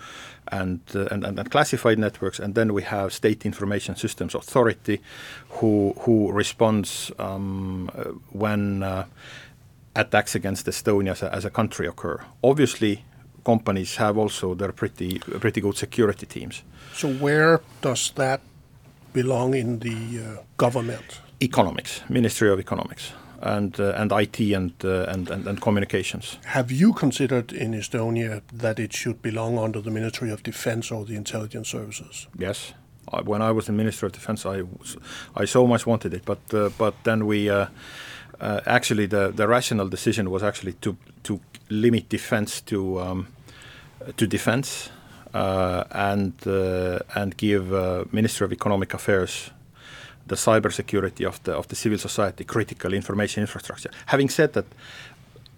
and, 0.52 0.80
and, 0.94 1.24
and 1.24 1.50
classified 1.50 1.98
networks, 1.98 2.38
and 2.38 2.54
then 2.54 2.72
we 2.72 2.82
have 2.82 3.12
State 3.12 3.44
Information 3.44 3.96
Systems 3.96 4.34
Authority, 4.34 5.00
who 5.48 5.94
who 6.00 6.30
responds 6.30 7.10
um, 7.18 7.88
when 8.30 8.84
attacks 9.96 10.34
against 10.34 10.66
Estonia 10.66 11.12
as 11.12 11.22
a, 11.22 11.34
as 11.34 11.44
a 11.44 11.50
country 11.50 11.86
occur. 11.86 12.20
Obviously, 12.42 13.04
companies 13.44 13.96
have 13.96 14.18
also 14.18 14.54
their 14.54 14.72
pretty 14.72 15.18
pretty 15.18 15.60
good 15.60 15.76
security 15.76 16.26
teams. 16.26 16.62
So 16.92 17.08
where 17.08 17.60
does 17.80 18.12
that 18.14 18.40
belong 19.12 19.54
in 19.54 19.78
the 19.78 20.20
uh, 20.20 20.42
government? 20.56 21.20
Economics, 21.42 22.02
Ministry 22.08 22.50
of 22.50 22.58
Economics, 22.58 23.12
and 23.40 23.80
uh, 23.80 23.92
and 23.96 24.12
IT 24.12 24.40
and, 24.40 24.72
uh, 24.84 25.04
and, 25.08 25.30
and 25.30 25.46
and 25.46 25.60
communications. 25.60 26.38
Have 26.44 26.70
you 26.70 26.92
considered 26.92 27.52
in 27.52 27.74
Estonia 27.74 28.42
that 28.52 28.78
it 28.78 28.92
should 28.92 29.22
belong 29.22 29.58
under 29.58 29.82
the 29.82 29.90
Ministry 29.90 30.30
of 30.30 30.42
Defense 30.42 30.90
or 30.94 31.04
the 31.04 31.16
intelligence 31.16 31.68
services? 31.68 32.28
Yes. 32.38 32.74
when 33.24 33.42
I 33.42 33.50
was 33.52 33.64
the 33.66 33.72
Minister 33.72 34.06
of 34.06 34.12
Defense, 34.12 34.46
I 34.46 34.62
was, 34.62 34.96
I 35.34 35.46
so 35.46 35.66
much 35.66 35.86
wanted 35.86 36.14
it, 36.14 36.24
but 36.24 36.38
uh, 36.54 36.70
but 36.78 36.94
then 37.04 37.26
we. 37.26 37.50
Uh, 38.40 38.60
actually, 38.66 39.06
the, 39.06 39.30
the 39.30 39.46
rational 39.46 39.88
decision 39.88 40.30
was 40.30 40.42
actually 40.42 40.72
to 40.80 40.96
to 41.22 41.40
limit 41.68 42.08
defense 42.08 42.60
to 42.62 42.98
um, 43.00 43.26
to 44.16 44.26
defense 44.26 44.90
uh, 45.34 45.84
and 45.90 46.32
uh, 46.46 46.98
and 47.14 47.36
give 47.36 47.72
uh, 47.72 48.04
Minister 48.12 48.44
of 48.44 48.52
Economic 48.52 48.94
Affairs 48.94 49.50
the 50.26 50.36
cybersecurity 50.36 51.26
of 51.26 51.42
the 51.42 51.52
of 51.52 51.66
the 51.68 51.76
civil 51.76 51.98
society 51.98 52.44
critical 52.44 52.94
information 52.94 53.42
infrastructure. 53.42 53.90
Having 54.06 54.30
said 54.30 54.52
that, 54.52 54.64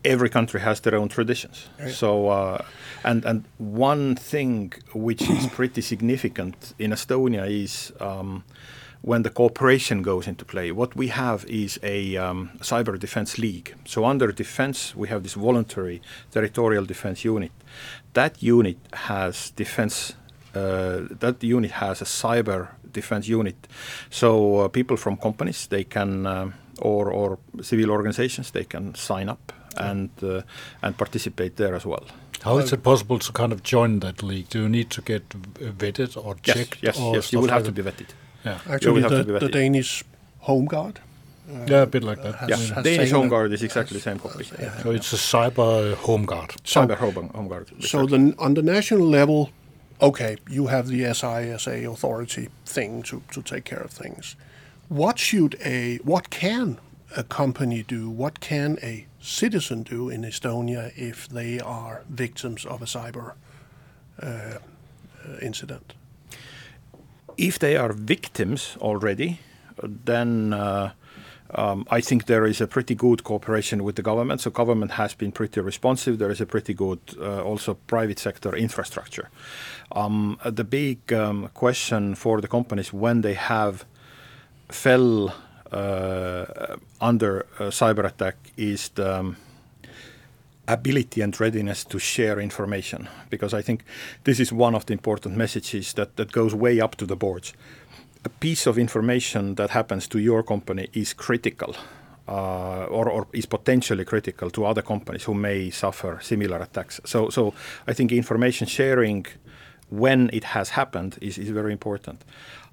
every 0.05 0.29
country 0.29 0.61
has 0.61 0.81
their 0.81 0.97
own 0.97 1.09
traditions. 1.09 1.69
Right. 1.79 1.93
So, 1.93 2.29
uh, 2.29 2.65
and 3.05 3.25
and 3.25 3.45
one 3.59 4.17
thing 4.17 4.73
which 4.93 5.23
is 5.31 5.47
pretty 5.47 5.83
significant 5.83 6.75
in 6.79 6.93
Estonia 6.93 7.49
is 7.49 7.93
um, 8.01 8.43
when 9.03 9.23
the 9.23 9.31
cooperation 9.31 10.01
goes 10.03 10.27
into 10.27 10.45
play. 10.45 10.71
What 10.71 10.97
we 10.97 11.09
have 11.09 11.45
is 11.47 11.79
a 11.83 12.17
um, 12.17 12.51
cyber 12.61 12.99
defense 12.99 13.37
league. 13.37 13.75
So 13.85 14.05
under 14.05 14.33
defense, 14.33 14.95
we 14.97 15.09
have 15.09 15.23
this 15.23 15.35
voluntary 15.35 16.01
territorial 16.31 16.85
defense 16.85 17.25
unit. 17.25 17.51
That 18.15 18.43
unit 18.43 18.79
has 18.93 19.51
defense. 19.51 20.15
Uh, 20.55 21.09
that 21.21 21.43
unit 21.43 21.73
has 21.73 22.01
a 22.01 22.05
cyber 22.05 22.69
defense 22.93 23.27
unit. 23.27 23.57
So 24.11 24.61
uh, 24.61 24.69
people 24.69 24.97
from 24.97 25.17
companies 25.17 25.67
they 25.67 25.85
can 25.85 26.27
uh, 26.27 26.51
or 26.81 27.11
or 27.11 27.39
civil 27.61 27.91
organizations 27.91 28.51
they 28.51 28.65
can 28.65 28.95
sign 28.95 29.29
up 29.29 29.53
and 29.77 30.11
uh, 30.23 30.43
and 30.83 30.97
participate 30.97 31.57
there 31.57 31.75
as 31.75 31.87
well. 31.87 32.05
How 32.43 32.59
is 32.59 32.73
it 32.73 32.83
possible 32.83 33.19
to 33.21 33.33
kind 33.33 33.53
of 33.53 33.63
join 33.63 34.01
that 34.01 34.23
league? 34.23 34.49
Do 34.49 34.63
you 34.63 34.69
need 34.69 34.91
to 34.91 35.01
get 35.01 35.29
vetted 35.29 36.17
or 36.17 36.35
checked? 36.43 36.83
Yes, 36.83 36.99
yes, 36.99 37.15
yes. 37.15 37.33
You 37.33 37.41
will 37.41 37.51
have 37.51 37.65
to 37.65 37.73
be 37.73 37.83
vetted. 37.83 38.09
Yeah. 38.45 38.59
Actually, 38.69 39.03
the, 39.03 39.39
the 39.39 39.49
Danish 39.49 40.05
Home 40.41 40.67
Guard. 40.67 41.01
Uh, 41.49 41.67
yeah, 41.67 41.83
a 41.83 41.87
bit 41.87 42.05
like 42.05 42.23
that. 42.23 42.35
Has, 42.37 42.49
yeah, 42.49 42.75
has 42.75 42.85
Danish 42.85 43.11
Home 43.11 43.29
Guard 43.29 43.53
is 43.53 43.63
exactly 43.63 43.97
the 43.97 44.03
same 44.03 44.19
copy. 44.19 44.47
Yeah. 44.61 44.77
So 44.83 44.91
it's 44.91 45.13
a 45.13 45.17
cyber 45.17 45.95
home 45.95 46.25
guard. 46.25 46.51
Cyber 46.65 46.97
home, 46.97 47.29
home 47.29 47.49
guard. 47.49 47.71
So 47.81 48.07
the, 48.07 48.35
on 48.39 48.55
the 48.55 48.63
national 48.63 49.07
level, 49.07 49.51
okay, 50.01 50.37
you 50.49 50.69
have 50.69 50.89
the 50.89 51.03
SISA 51.03 51.91
authority 51.91 52.49
thing 52.65 53.03
to, 53.05 53.23
to 53.33 53.43
take 53.43 53.65
care 53.65 53.81
of 53.81 53.91
things. 53.91 54.37
What 54.89 55.19
should 55.19 55.57
a 55.65 55.97
what 55.99 56.31
can 56.31 56.79
a 57.17 57.25
company 57.25 57.83
do? 57.83 58.09
What 58.09 58.41
can 58.41 58.79
a 58.83 59.07
citizen 59.21 59.83
do 59.83 60.09
in 60.09 60.23
Estonia 60.23 60.93
if 60.97 61.29
they 61.29 61.61
are 61.61 62.03
victims 62.09 62.65
of 62.65 62.83
a 62.83 62.87
cyber 62.87 63.35
uh, 64.21 64.27
uh 64.27 64.59
incident? 65.41 65.95
If 67.43 67.59
they 67.59 67.77
are 67.77 67.93
victims 67.93 68.77
already, 68.81 69.41
then 69.83 70.53
uh, 70.53 70.93
um, 71.55 71.85
I 71.91 72.01
think 72.01 72.27
there 72.27 72.47
is 72.47 72.61
a 72.61 72.67
pretty 72.67 72.95
good 72.95 73.25
cooperation 73.25 73.83
with 73.83 73.97
the 73.97 74.03
government. 74.03 74.41
So 74.41 74.51
government 74.51 74.93
has 74.93 75.15
been 75.15 75.33
pretty 75.33 75.61
responsive. 75.61 76.19
There 76.19 76.31
is 76.31 76.41
a 76.41 76.47
pretty 76.47 76.73
good 76.73 77.01
uh, 77.21 77.43
also 77.43 77.75
private 77.87 78.19
sector 78.19 78.55
infrastructure. 78.57 79.29
Um, 79.91 80.39
the 80.45 80.65
big 80.65 81.13
um, 81.13 81.49
question 81.53 82.15
for 82.15 82.41
the 82.41 82.49
companies 82.49 82.93
when 82.93 83.23
they 83.23 83.35
have 83.35 83.85
fell 84.69 85.35
uh, 85.73 86.77
under 87.01 87.47
cyber 87.59 88.05
attack 88.05 88.37
is 88.57 88.89
the 88.91 89.19
um, 89.19 89.37
ability 90.73 91.21
and 91.21 91.39
readiness 91.41 91.85
to 91.85 91.99
share 91.99 92.41
information 92.41 93.09
because 93.31 93.55
I 93.55 93.63
think 93.63 93.85
this 94.25 94.41
is 94.41 94.53
one 94.53 94.75
of 94.75 94.87
the 94.87 94.93
important 94.93 95.37
messages 95.37 95.93
that, 95.95 96.17
that 96.17 96.33
goes 96.33 96.55
way 96.55 96.81
up 96.81 96.97
to 96.97 97.07
the 97.07 97.17
boards. 97.17 97.53
A 98.25 98.29
piece 98.29 98.67
of 98.67 98.79
information 98.79 99.57
that 99.57 99.71
happens 99.71 100.09
to 100.09 100.19
your 100.19 100.43
company 100.43 100.89
is 100.93 101.13
critical 101.13 101.75
uh, 102.29 102.85
or, 102.85 103.09
or, 103.11 103.27
is 103.33 103.47
potentially 103.47 104.05
critical 104.05 104.51
to 104.51 104.65
other 104.65 104.83
companies 104.83 105.25
who 105.25 105.35
may 105.35 105.71
suffer 105.71 106.19
similar 106.23 106.59
attacks. 106.59 107.01
So, 107.05 107.31
so 107.31 107.53
I 107.87 107.93
think 107.93 108.13
information 108.13 108.67
sharing 108.67 109.27
when 109.91 110.31
it 110.33 110.45
has 110.45 110.71
happened 110.71 111.19
is, 111.21 111.37
is 111.37 111.51
very 111.51 111.73
important. 111.73 112.25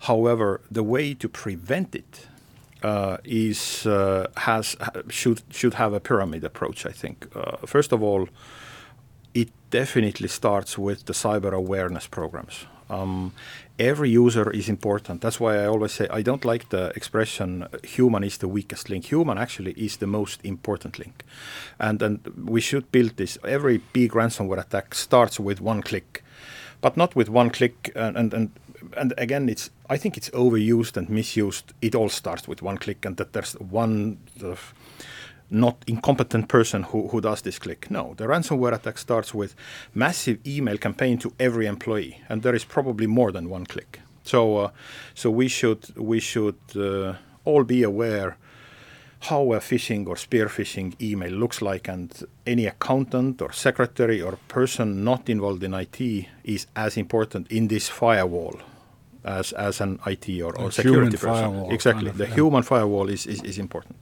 However, 0.02 0.62
the 0.72 0.84
way 0.84 1.14
to 1.16 1.28
prevent 1.28 1.96
it 1.96 2.28
is 3.24 3.86
uh, 3.86 4.28
has 4.38 4.76
should 5.10 5.42
should 5.52 5.74
have 5.76 5.94
a 5.94 6.00
pyramid 6.00 6.44
approach. 6.44 6.86
I 6.86 6.92
think 6.92 7.28
uh, 7.36 7.58
first 7.66 7.92
of 7.92 8.02
all, 8.02 8.28
it 9.34 9.50
definitely 9.70 10.28
starts 10.28 10.78
with 10.78 11.06
the 11.06 11.14
cyber 11.14 11.54
awareness 11.54 12.08
programs. 12.08 12.66
Um, 12.90 13.34
every 13.78 14.10
user 14.10 14.50
is 14.50 14.68
important. 14.68 15.22
That's 15.22 15.40
why 15.40 15.58
I 15.58 15.68
always 15.68 15.92
say 15.92 16.08
I 16.10 16.24
don't 16.24 16.44
like 16.44 16.70
the 16.70 16.92
expression 16.96 17.68
human 17.84 18.24
is 18.24 18.38
the 18.38 18.48
weakest 18.48 18.90
link. 18.90 19.06
Human 19.06 19.38
actually 19.38 19.74
is 19.74 19.98
the 19.98 20.08
most 20.08 20.44
important 20.44 20.98
link. 20.98 21.24
And, 21.80 22.02
and 22.02 22.20
we 22.46 22.62
should 22.62 22.92
build 22.92 23.18
this. 23.18 23.38
Every 23.44 23.82
big 23.94 24.14
ransomware 24.14 24.60
attack 24.60 24.96
starts 24.96 25.40
with 25.40 25.62
one 25.62 25.84
click, 25.84 26.24
but 26.82 26.98
not 26.98 27.16
with 27.16 27.30
one 27.30 27.52
click. 27.52 27.92
And, 27.96 28.18
and, 28.18 28.34
and, 28.34 28.52
and 28.98 29.14
again, 29.18 29.50
it's 29.50 29.70
I 29.90 29.98
think 29.98 30.18
it's 30.18 30.30
overused 30.30 30.98
and 30.98 31.10
misused. 31.10 31.74
It 31.82 31.96
all 31.96 32.10
starts 32.10 32.48
with 32.48 32.62
one 32.62 32.78
click, 32.78 33.06
and 33.06 33.18
that 33.18 33.34
there's 33.34 33.54
one 33.54 34.18
sort 34.40 34.52
of 34.52 34.74
not 35.52 35.84
incompetent 35.88 36.48
person 36.48 36.84
who, 36.84 37.08
who 37.08 37.22
does 37.22 37.42
this 37.42 37.58
click. 37.58 37.90
No, 37.90 38.14
the 38.18 38.26
ransomware 38.26 38.74
attack 38.74 38.98
starts 38.98 39.34
with 39.34 39.56
massive 39.94 40.38
email 40.46 40.78
campaign 40.78 41.18
to 41.20 41.34
every 41.40 41.66
employee, 41.66 42.22
and 42.30 42.44
there 42.44 42.56
is 42.56 42.64
probably 42.64 43.08
more 43.08 43.32
than 43.32 43.50
one 43.50 43.66
click. 43.66 44.00
So, 44.24 44.58
uh, 44.58 44.70
so 45.16 45.32
we 45.32 45.48
should 45.48 45.98
we 45.98 46.20
should 46.20 46.60
uh, 46.76 47.14
all 47.46 47.64
be 47.64 47.84
aware 47.84 48.38
how 49.22 49.54
a 49.54 49.60
phishing 49.60 50.08
or 50.08 50.16
spear 50.16 50.48
phishing 50.48 51.00
email 51.02 51.32
looks 51.32 51.62
like, 51.62 51.88
and 51.88 52.12
any 52.46 52.66
accountant 52.66 53.42
or 53.42 53.52
secretary 53.52 54.22
or 54.22 54.38
person 54.48 55.04
not 55.04 55.30
involved 55.30 55.64
in 55.64 55.74
IT 55.74 56.00
is 56.44 56.68
as 56.76 56.98
important 56.98 57.52
in 57.52 57.68
this 57.68 57.90
firewall 57.90 58.60
as 59.26 59.52
as 59.54 59.82
an 59.82 60.00
IT 60.06 60.42
or, 60.42 60.58
or 60.58 60.72
security 60.72 61.18
person. 61.18 61.52
Firewall, 61.52 61.72
exactly, 61.72 62.06
kind 62.06 62.12
of, 62.12 62.18
the 62.18 62.28
yeah. 62.28 62.36
human 62.36 62.64
firewall 62.64 63.10
is, 63.10 63.26
is, 63.26 63.42
is 63.44 63.58
important 63.58 63.98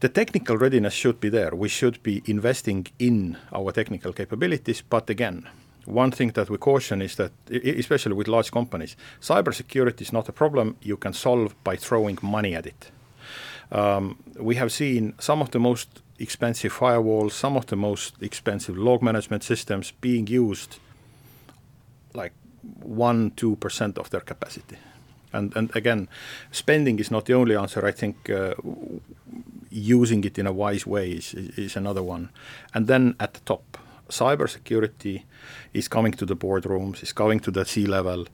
the 0.00 0.08
technical 0.08 0.56
readiness 0.56 0.92
should 0.92 1.20
be 1.20 1.28
there. 1.28 1.54
We 1.54 1.68
should 1.68 2.02
be 2.02 2.22
investing 2.26 2.86
in 2.98 3.36
our 3.52 3.72
technical 3.72 4.12
capabilities. 4.12 4.82
But 4.82 5.08
again, 5.08 5.48
one 5.86 6.10
thing 6.10 6.32
that 6.32 6.50
we 6.50 6.58
caution 6.58 7.00
is 7.00 7.16
that, 7.16 7.32
especially 7.50 8.14
with 8.14 8.28
large 8.28 8.50
companies, 8.50 8.96
cybersecurity 9.20 10.02
is 10.02 10.12
not 10.12 10.28
a 10.28 10.32
problem 10.32 10.76
you 10.82 10.96
can 10.96 11.12
solve 11.12 11.54
by 11.64 11.76
throwing 11.76 12.18
money 12.22 12.54
at 12.54 12.66
it. 12.66 12.90
Um, 13.72 14.18
we 14.38 14.54
have 14.56 14.70
seen 14.70 15.14
some 15.18 15.42
of 15.42 15.50
the 15.50 15.58
most 15.58 16.02
expensive 16.18 16.72
firewalls, 16.72 17.32
some 17.32 17.56
of 17.56 17.66
the 17.66 17.76
most 17.76 18.14
expensive 18.22 18.76
log 18.76 19.02
management 19.02 19.42
systems 19.42 19.92
being 20.00 20.26
used 20.26 20.78
like 22.14 22.32
1 22.82 23.30
2% 23.32 23.98
of 23.98 24.10
their 24.10 24.20
capacity. 24.20 24.78
And, 25.32 25.54
and 25.56 25.74
again, 25.76 26.08
spending 26.50 26.98
is 26.98 27.10
not 27.10 27.26
the 27.26 27.34
only 27.34 27.56
answer. 27.56 27.84
I 27.84 27.92
think 27.92 28.30
uh, 28.30 28.54
using 29.70 30.24
it 30.24 30.38
in 30.38 30.46
a 30.46 30.52
wise 30.52 30.86
way 30.86 31.10
is, 31.10 31.34
is 31.34 31.76
another 31.76 32.02
one. 32.02 32.30
And 32.72 32.86
then 32.86 33.14
at 33.20 33.34
the 33.34 33.40
top, 33.40 33.78
cybersecurity 34.08 35.22
is 35.72 35.88
coming 35.88 36.12
to 36.12 36.26
the 36.26 36.36
boardrooms, 36.36 37.02
is 37.02 37.12
going 37.12 37.40
to 37.40 37.50
the 37.50 37.64
C 37.64 37.86
level 37.86 38.26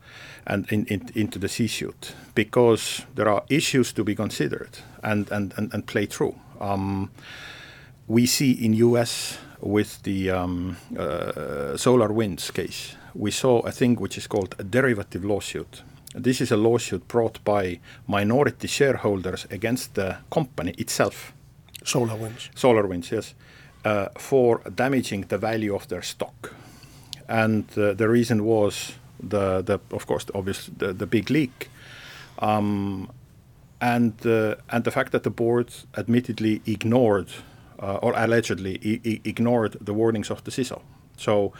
and 0.46 0.70
in, 0.72 0.86
in, 0.86 1.08
into 1.14 1.38
the 1.38 1.48
C 1.48 1.66
suite 1.66 2.14
because 2.34 3.02
there 3.14 3.28
are 3.28 3.44
issues 3.48 3.92
to 3.92 4.04
be 4.04 4.14
considered 4.14 4.78
and, 5.02 5.30
and, 5.30 5.54
and, 5.56 5.72
and 5.72 5.86
play 5.86 6.06
through. 6.06 6.34
Um, 6.60 7.10
we 8.06 8.26
see 8.26 8.52
in 8.52 8.74
US 8.74 9.38
with 9.60 10.02
the 10.02 10.30
um, 10.30 10.76
uh, 10.96 11.76
SolarWinds 11.76 12.52
case, 12.52 12.96
we 13.14 13.30
saw 13.30 13.60
a 13.60 13.70
thing 13.70 13.96
which 13.96 14.18
is 14.18 14.26
called 14.26 14.54
a 14.58 14.64
derivative 14.64 15.24
lawsuit. 15.24 15.82
This 16.14 16.40
is 16.40 16.50
a 16.50 16.56
lawsuit 16.56 17.08
brought 17.08 17.42
by 17.44 17.80
minority 18.06 18.68
shareholders 18.68 19.46
against 19.50 19.94
the 19.94 20.18
company 20.30 20.72
itself. 20.76 21.32
Solar 21.84 22.16
winds. 22.16 22.50
Solar 22.54 22.86
winds, 22.86 23.10
yes, 23.10 23.34
for 24.18 24.60
damaging 24.74 25.22
the 25.28 25.38
value 25.38 25.74
of 25.74 25.88
their 25.88 26.02
stock. 26.02 26.54
And 27.28 27.64
uh, 27.76 27.94
the 27.94 28.08
reason 28.08 28.44
was 28.44 28.92
the, 29.22 29.62
the 29.62 29.78
of 29.90 30.06
course, 30.06 30.24
the 30.24 30.34
obvious, 30.34 30.70
the, 30.76 30.92
the 30.92 31.06
big 31.06 31.30
leak. 31.30 31.70
Um, 32.38 33.10
and, 33.80 34.14
uh, 34.26 34.56
and 34.70 34.84
the 34.84 34.90
fact 34.90 35.12
that 35.12 35.22
the 35.22 35.30
board 35.30 35.72
admittedly 35.96 36.62
ignored, 36.66 37.30
uh, 37.80 37.96
or 37.96 38.12
allegedly 38.16 39.00
ignored 39.24 39.76
the 39.80 39.92
warnings 39.92 40.30
of 40.30 40.44
the 40.44 40.50
CISO. 40.50 40.82
So 41.16 41.52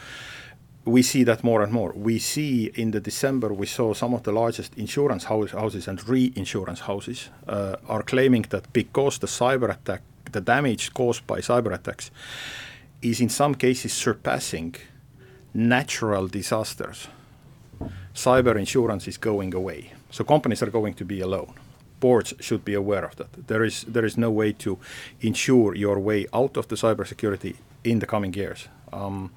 we 0.84 1.02
see 1.02 1.24
that 1.24 1.44
more 1.44 1.62
and 1.62 1.72
more. 1.72 1.92
We 1.94 2.18
see 2.18 2.70
in 2.74 2.90
the 2.90 3.00
December 3.00 3.52
we 3.52 3.66
saw 3.66 3.94
some 3.94 4.14
of 4.14 4.22
the 4.22 4.32
largest 4.32 4.74
insurance 4.76 5.24
house, 5.24 5.52
houses 5.52 5.88
and 5.88 6.06
reinsurance 6.08 6.80
houses 6.80 7.30
uh, 7.46 7.76
are 7.88 8.02
claiming 8.02 8.46
that 8.50 8.72
because 8.72 9.18
the 9.18 9.26
cyber 9.26 9.70
attack, 9.70 10.02
the 10.32 10.40
damage 10.40 10.92
caused 10.94 11.26
by 11.26 11.40
cyber 11.40 11.72
attacks, 11.74 12.10
is 13.00 13.20
in 13.20 13.28
some 13.28 13.54
cases 13.54 13.92
surpassing 13.92 14.74
natural 15.54 16.28
disasters. 16.28 17.08
Cyber 18.14 18.56
insurance 18.56 19.08
is 19.08 19.16
going 19.18 19.54
away, 19.54 19.92
so 20.10 20.24
companies 20.24 20.62
are 20.62 20.70
going 20.70 20.94
to 20.94 21.04
be 21.04 21.20
alone. 21.20 21.54
Boards 22.00 22.34
should 22.40 22.64
be 22.64 22.74
aware 22.74 23.04
of 23.04 23.16
that. 23.16 23.46
There 23.46 23.64
is 23.64 23.84
there 23.84 24.04
is 24.04 24.16
no 24.16 24.30
way 24.30 24.52
to 24.52 24.78
insure 25.20 25.74
your 25.76 25.98
way 26.00 26.26
out 26.32 26.56
of 26.56 26.66
the 26.66 26.76
cybersecurity 26.76 27.54
in 27.84 28.00
the 28.00 28.06
coming 28.06 28.34
years. 28.34 28.68
Um, 28.92 29.30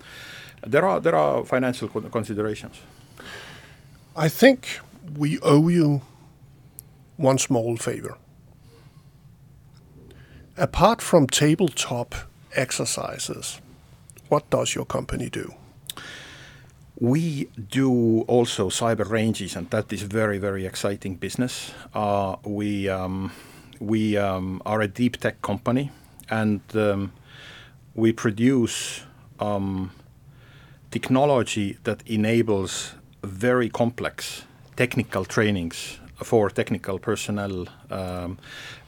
there 0.68 0.86
are 0.86 1.00
there 1.00 1.16
are 1.16 1.46
financial 1.46 1.88
considerations. 1.90 2.82
I 4.16 4.30
think 4.30 4.80
we 5.18 5.40
owe 5.42 5.70
you 5.70 6.02
one 7.18 7.38
small 7.38 7.78
favor. 7.78 8.18
Apart 10.58 11.02
from 11.02 11.28
tabletop 11.28 12.16
exercises, 12.56 13.60
what 14.30 14.50
does 14.50 14.74
your 14.74 14.86
company 14.86 15.30
do? 15.30 15.54
We 16.98 17.50
do 17.70 18.22
also 18.22 18.70
cyber 18.70 19.10
ranges, 19.10 19.58
and 19.58 19.70
that 19.72 19.92
is 19.92 20.04
very 20.04 20.38
very 20.38 20.66
exciting 20.66 21.16
business. 21.16 21.74
Uh, 21.94 22.38
we 22.46 22.88
um, 22.88 23.34
we 23.82 24.16
um, 24.16 24.62
are 24.66 24.80
a 24.80 24.88
deep 24.88 25.18
tech 25.18 25.42
company, 25.42 25.92
and 26.30 26.62
um, 26.74 27.12
we 27.94 28.14
produce 28.14 29.02
um, 29.42 29.92
technology 30.90 31.78
that 31.84 32.02
enables 32.08 32.94
very 33.24 33.68
complex 33.68 34.44
technical 34.78 35.26
trainings 35.26 36.00
for 36.24 36.50
technical 36.50 37.00
personnel. 37.00 37.68
Um, 37.90 38.38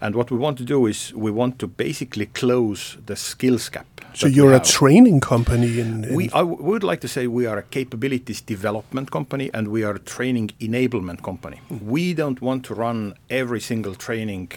and 0.02 0.16
what 0.16 0.32
we 0.32 0.38
want 0.38 0.58
to 0.58 0.64
do 0.64 0.86
is 0.86 1.14
we 1.14 1.32
want 1.32 1.60
to 1.60 1.68
basically 1.68 2.28
close 2.28 2.98
the 3.06 3.16
skills 3.16 3.70
gap. 3.70 3.86
So 4.14 4.28
you're 4.28 4.54
a 4.56 4.60
training 4.60 5.20
company 5.20 5.80
in, 5.80 6.04
in 6.06 6.16
We, 6.16 6.26
I 6.26 6.40
w- 6.40 6.62
would 6.64 6.84
like 6.84 7.02
to 7.02 7.08
say 7.08 7.28
we 7.28 7.46
are 7.46 7.58
a 7.60 7.64
capabilities 7.64 8.42
development 8.42 9.12
company 9.12 9.52
and 9.54 9.68
we 9.68 9.84
are 9.84 9.96
a 9.96 10.00
training 10.00 10.52
enablement 10.60 11.22
company. 11.22 11.62
We 11.70 12.14
don't 12.16 12.42
want 12.42 12.66
to 12.66 12.74
run 12.74 13.14
every 13.30 13.60
single 13.60 13.94
training 13.94 14.52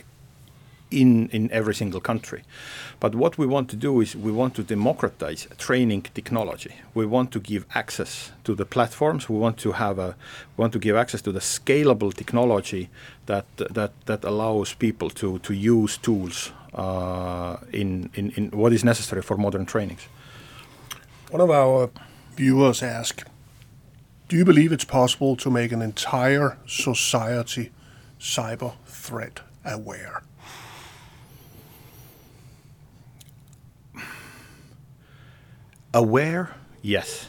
in, 0.90 1.28
in 1.28 1.50
every 1.52 1.74
single 1.74 2.00
country. 2.00 2.42
But 2.98 3.14
what 3.14 3.38
we 3.38 3.46
want 3.46 3.68
to 3.70 3.76
do 3.76 4.00
is 4.00 4.16
we 4.16 4.32
want 4.32 4.54
to 4.56 4.62
democratize 4.62 5.46
training 5.58 6.02
technology. 6.14 6.74
We 6.94 7.06
want 7.06 7.30
to 7.32 7.40
give 7.40 7.64
access 7.74 8.32
to 8.44 8.54
the 8.54 8.64
platforms. 8.64 9.28
We 9.28 9.38
want 9.38 9.56
to 9.58 9.72
have 9.72 9.98
a 9.98 10.16
want 10.56 10.72
to 10.72 10.78
give 10.78 10.96
access 10.96 11.22
to 11.22 11.32
the 11.32 11.40
scalable 11.40 12.12
technology 12.12 12.88
that 13.26 13.46
that 13.56 13.92
that 14.06 14.24
allows 14.24 14.74
people 14.74 15.10
to 15.10 15.38
to 15.38 15.54
use 15.54 15.98
tools 15.98 16.52
uh, 16.74 17.56
in, 17.72 18.10
in 18.14 18.30
in 18.36 18.50
what 18.50 18.72
is 18.72 18.84
necessary 18.84 19.22
for 19.22 19.36
modern 19.36 19.66
trainings. 19.66 20.08
One 21.30 21.40
of 21.40 21.50
our 21.50 21.90
viewers 22.36 22.82
ask, 22.82 23.24
do 24.28 24.36
you 24.36 24.44
believe 24.44 24.72
it's 24.72 24.84
possible 24.84 25.36
to 25.36 25.50
make 25.50 25.72
an 25.72 25.82
entire 25.82 26.58
society 26.66 27.70
cyber 28.18 28.72
threat 28.86 29.40
aware? 29.64 30.22
Aware, 35.92 36.54
yes. 36.82 37.28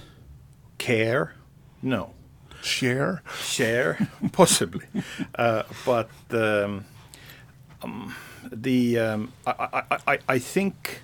Care, 0.77 1.33
no. 1.81 2.11
Share? 2.61 3.23
Share, 3.39 4.07
possibly. 4.31 4.85
Uh, 5.33 5.63
but 5.83 6.09
um, 6.29 6.85
um, 7.81 8.15
the 8.51 8.99
um, 8.99 9.33
I, 9.47 9.83
I, 9.89 9.97
I, 10.07 10.19
I 10.29 10.39
think 10.39 11.01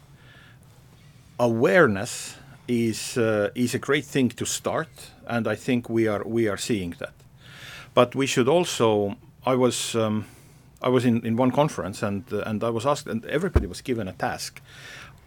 awareness 1.39 2.36
is 2.68 3.18
uh, 3.18 3.49
is 3.55 3.74
a 3.74 3.80
great 3.80 4.05
thing 4.05 4.30
to 4.30 4.45
start, 4.45 5.12
and 5.26 5.47
I 5.47 5.55
think 5.55 5.89
we 5.89 6.08
are 6.08 6.24
we 6.26 6.47
are 6.47 6.58
seeing 6.58 6.95
that. 6.99 7.14
But 7.93 8.14
we 8.16 8.28
should 8.28 8.47
also. 8.47 9.16
I 9.45 9.55
was 9.55 9.95
um, 9.95 10.26
I 10.82 10.89
was 10.89 11.05
in, 11.05 11.26
in 11.26 11.38
one 11.38 11.51
conference, 11.51 12.03
and 12.03 12.24
uh, 12.32 12.43
and 12.45 12.64
I 12.64 12.70
was 12.70 12.86
asked, 12.86 13.08
and 13.08 13.26
everybody 13.26 13.66
was 13.66 13.82
given 13.82 14.08
a 14.08 14.14
task 14.14 14.62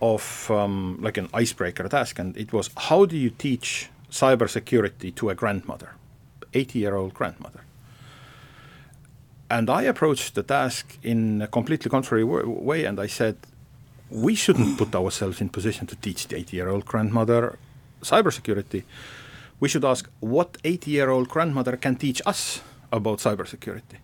of 0.00 0.50
um, 0.50 0.98
like 1.00 1.16
an 1.18 1.28
icebreaker 1.34 1.88
task, 1.88 2.18
and 2.18 2.36
it 2.36 2.52
was 2.52 2.70
how 2.76 3.04
do 3.04 3.16
you 3.16 3.30
teach 3.30 3.90
cybersecurity 4.10 5.14
to 5.14 5.30
a 5.30 5.34
grandmother, 5.34 5.94
80 6.54 6.78
year 6.78 6.94
old 6.96 7.14
grandmother. 7.14 7.60
And 9.50 9.68
I 9.68 9.82
approached 9.82 10.34
the 10.34 10.42
task 10.42 10.98
in 11.02 11.42
a 11.42 11.46
completely 11.46 11.90
contrary 11.90 12.24
wa- 12.24 12.42
way, 12.44 12.84
and 12.84 13.00
I 13.00 13.06
said, 13.06 13.36
we 14.10 14.34
shouldn't 14.34 14.78
put 14.78 14.94
ourselves 14.94 15.40
in 15.40 15.48
position 15.48 15.86
to 15.88 15.96
teach 15.96 16.28
the 16.28 16.36
80 16.36 16.56
year 16.56 16.68
old 16.68 16.84
grandmother 16.84 17.58
cybersecurity, 18.02 18.84
we 19.58 19.68
should 19.68 19.84
ask 19.84 20.08
what 20.20 20.56
80 20.64 20.90
year 20.90 21.10
old 21.10 21.28
grandmother 21.28 21.76
can 21.76 21.96
teach 21.96 22.22
us 22.26 22.62
about 22.92 23.18
cybersecurity. 23.18 23.98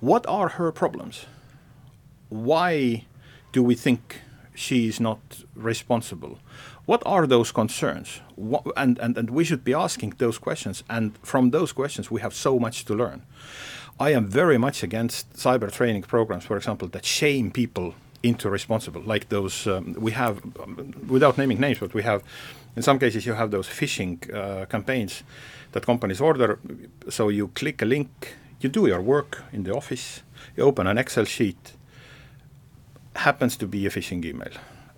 What 0.00 0.26
are 0.26 0.48
her 0.48 0.72
problems? 0.72 1.26
Why 2.28 3.04
do 3.52 3.62
we 3.62 3.74
think 3.74 4.20
she 4.60 4.86
is 4.88 5.00
not 5.00 5.20
responsible? 5.54 6.38
What 6.86 7.02
are 7.06 7.26
those 7.26 7.52
concerns? 7.52 8.20
What, 8.36 8.62
and, 8.76 8.98
and, 8.98 9.16
and 9.18 9.30
we 9.30 9.44
should 9.44 9.64
be 9.64 9.74
asking 9.74 10.14
those 10.18 10.38
questions. 10.38 10.84
And 10.88 11.16
from 11.22 11.50
those 11.50 11.72
questions, 11.72 12.10
we 12.10 12.20
have 12.20 12.34
so 12.34 12.58
much 12.58 12.84
to 12.84 12.94
learn. 12.94 13.22
I 13.98 14.12
am 14.12 14.26
very 14.26 14.58
much 14.58 14.82
against 14.82 15.32
cyber 15.34 15.70
training 15.70 16.02
programs, 16.02 16.44
for 16.44 16.56
example, 16.56 16.88
that 16.88 17.04
shame 17.04 17.50
people 17.50 17.94
into 18.22 18.50
responsible, 18.50 19.02
like 19.02 19.28
those 19.28 19.66
um, 19.66 19.94
we 19.98 20.12
have, 20.12 20.42
um, 20.62 20.92
without 21.08 21.38
naming 21.38 21.60
names, 21.60 21.78
but 21.78 21.94
we 21.94 22.02
have, 22.02 22.22
in 22.76 22.82
some 22.82 22.98
cases, 22.98 23.24
you 23.24 23.34
have 23.34 23.50
those 23.50 23.68
phishing 23.68 24.12
uh, 24.34 24.66
campaigns 24.66 25.22
that 25.72 25.86
companies 25.86 26.20
order. 26.20 26.58
So 27.08 27.30
you 27.30 27.48
click 27.48 27.82
a 27.82 27.86
link, 27.86 28.36
you 28.60 28.68
do 28.68 28.86
your 28.86 29.00
work 29.00 29.42
in 29.52 29.62
the 29.64 29.74
office, 29.74 30.22
you 30.56 30.64
open 30.64 30.86
an 30.86 30.98
Excel 30.98 31.24
sheet, 31.24 31.72
happens 33.16 33.56
to 33.56 33.66
be 33.66 33.86
a 33.86 33.90
phishing 33.90 34.24
email 34.24 34.52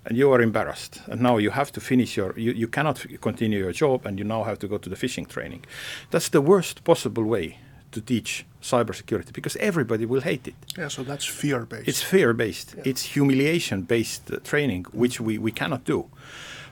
and 0.05 0.17
you 0.17 0.31
are 0.31 0.41
embarrassed 0.41 1.01
and 1.07 1.21
now 1.21 1.37
you 1.37 1.51
have 1.51 1.71
to 1.71 1.81
finish 1.81 2.17
your 2.17 2.37
you, 2.37 2.51
you 2.51 2.67
cannot 2.67 3.05
continue 3.21 3.59
your 3.59 3.71
job 3.71 4.05
and 4.05 4.19
you 4.19 4.25
now 4.25 4.43
have 4.43 4.59
to 4.59 4.67
go 4.67 4.77
to 4.77 4.89
the 4.89 4.95
phishing 4.95 5.27
training. 5.27 5.65
That's 6.11 6.29
the 6.29 6.41
worst 6.41 6.83
possible 6.83 7.23
way 7.23 7.57
to 7.91 8.01
teach 8.01 8.45
cybersecurity 8.61 9.31
because 9.33 9.55
everybody 9.57 10.05
will 10.05 10.21
hate 10.21 10.47
it. 10.47 10.55
Yeah, 10.77 10.87
so 10.87 11.03
that's 11.03 11.25
fear 11.25 11.65
based. 11.65 11.87
it's 11.87 12.01
fear 12.01 12.33
based 12.33 12.75
it's 12.85 13.03
humiliation 13.15 13.83
based 13.83 14.31
uh, 14.31 14.37
training 14.43 14.85
which 14.91 15.19
we, 15.19 15.37
we 15.37 15.51
cannot 15.51 15.83
do. 15.85 16.09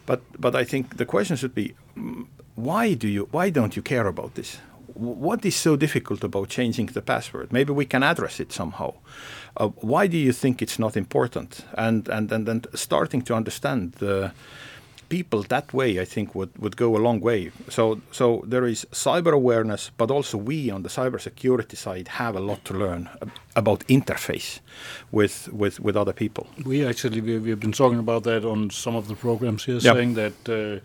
But 0.05 0.21
but 0.39 0.55
i 0.55 0.65
think 0.65 0.97
the 0.97 1.05
question 1.05 1.37
should 1.37 1.53
be 1.53 1.73
mm, 1.95 2.25
why 2.55 2.95
do 2.95 3.07
you 3.07 3.27
why 3.31 3.49
don't 3.49 3.75
you 3.75 3.81
care 3.81 4.07
about 4.07 4.33
this 4.35 4.57
what 4.95 5.45
is 5.45 5.55
so 5.55 5.75
difficult 5.75 6.23
about 6.23 6.49
changing 6.49 6.87
the 6.93 7.01
password? 7.01 7.51
Maybe 7.51 7.71
we 7.73 7.85
can 7.85 8.03
address 8.03 8.39
it 8.39 8.51
somehow. 8.51 8.93
Uh, 9.57 9.67
why 9.81 10.07
do 10.07 10.17
you 10.17 10.33
think 10.33 10.61
it's 10.61 10.79
not 10.79 10.95
important? 10.95 11.65
And 11.77 12.07
and 12.09 12.31
and, 12.31 12.49
and 12.49 12.67
starting 12.73 13.21
to 13.23 13.33
understand 13.35 13.93
the 13.99 14.31
people 15.09 15.43
that 15.43 15.73
way 15.73 15.99
i 15.99 16.05
think 16.05 16.33
would, 16.33 16.49
would 16.57 16.77
go 16.77 16.95
a 16.95 17.01
long 17.07 17.19
way. 17.19 17.51
So 17.69 17.99
so 18.11 18.43
there 18.47 18.65
is 18.69 18.85
cyber 18.91 19.33
awareness 19.33 19.91
but 19.97 20.09
also 20.11 20.37
we 20.37 20.71
on 20.71 20.83
the 20.83 20.89
cybersecurity 20.89 21.75
side 21.75 22.07
have 22.07 22.37
a 22.37 22.39
lot 22.39 22.63
to 22.65 22.73
learn 22.73 23.09
about 23.55 23.79
interface 23.87 24.61
with 25.11 25.49
with 25.51 25.79
with 25.81 25.97
other 25.97 26.13
people. 26.13 26.45
We 26.65 26.85
actually 26.87 27.19
we, 27.21 27.39
we've 27.39 27.59
been 27.59 27.73
talking 27.73 27.99
about 27.99 28.23
that 28.23 28.45
on 28.45 28.69
some 28.69 28.95
of 28.97 29.07
the 29.07 29.15
programs 29.15 29.65
here, 29.65 29.79
Yeah. 29.81 29.93
saying 29.95 30.15
that 30.15 30.49
uh, 30.49 30.79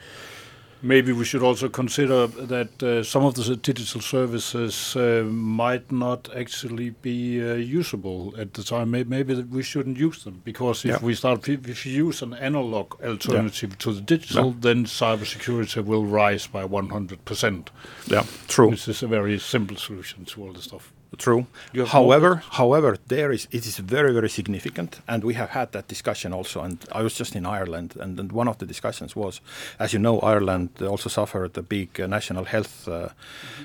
maybe 0.86 1.12
we 1.12 1.24
should 1.24 1.42
also 1.42 1.68
consider 1.68 2.26
that 2.26 2.82
uh, 2.82 3.02
some 3.02 3.24
of 3.24 3.34
the 3.34 3.56
digital 3.56 4.00
services 4.00 4.96
uh, 4.96 5.24
might 5.28 5.90
not 5.90 6.28
actually 6.36 6.90
be 7.02 7.40
uh, 7.42 7.54
usable 7.54 8.34
at 8.38 8.54
the 8.54 8.62
time. 8.62 8.90
Maybe, 8.90 9.34
we 9.56 9.62
shouldn't 9.62 9.98
use 9.98 10.24
them 10.24 10.40
because 10.44 10.84
if 10.84 10.90
Yeah. 10.90 11.06
we 11.06 11.14
start 11.14 11.48
if 11.48 11.86
you 11.86 12.06
use 12.08 12.22
an 12.22 12.34
analog 12.34 12.86
alternative 13.02 13.76
to 13.78 13.92
the 13.92 14.00
digital, 14.00 14.46
Yeah. 14.46 14.60
then 14.60 14.84
cybersecurity 14.86 15.84
will 15.84 16.04
rise 16.04 16.46
by 16.46 16.64
100%. 16.64 17.70
yeah 18.08 18.24
true 18.48 18.70
This 18.70 18.88
is 18.88 19.02
a 19.02 19.06
very 19.08 19.38
simple 19.38 19.76
solution 19.76 20.24
to 20.24 20.42
all 20.42 20.52
the 20.52 20.62
stuff. 20.62 20.92
True. 21.18 21.46
However, 21.86 22.42
however, 22.50 22.96
there 23.06 23.32
is 23.32 23.48
it 23.50 23.66
is 23.66 23.78
very 23.78 24.12
very 24.12 24.28
significant, 24.28 25.00
and 25.06 25.24
we 25.24 25.34
have 25.34 25.50
had 25.50 25.72
that 25.72 25.88
discussion 25.88 26.32
also. 26.32 26.60
And 26.60 26.78
I 26.92 27.02
was 27.02 27.14
just 27.14 27.34
in 27.36 27.46
Ireland, 27.46 27.96
and, 28.00 28.20
and 28.20 28.32
one 28.32 28.48
of 28.48 28.58
the 28.58 28.66
discussions 28.66 29.16
was, 29.16 29.40
as 29.78 29.92
you 29.92 29.98
know, 29.98 30.20
Ireland 30.20 30.70
also 30.82 31.08
suffered 31.08 31.56
a 31.58 31.62
big 31.62 32.00
uh, 32.00 32.06
national 32.06 32.44
health 32.44 32.88
uh, 32.88 32.92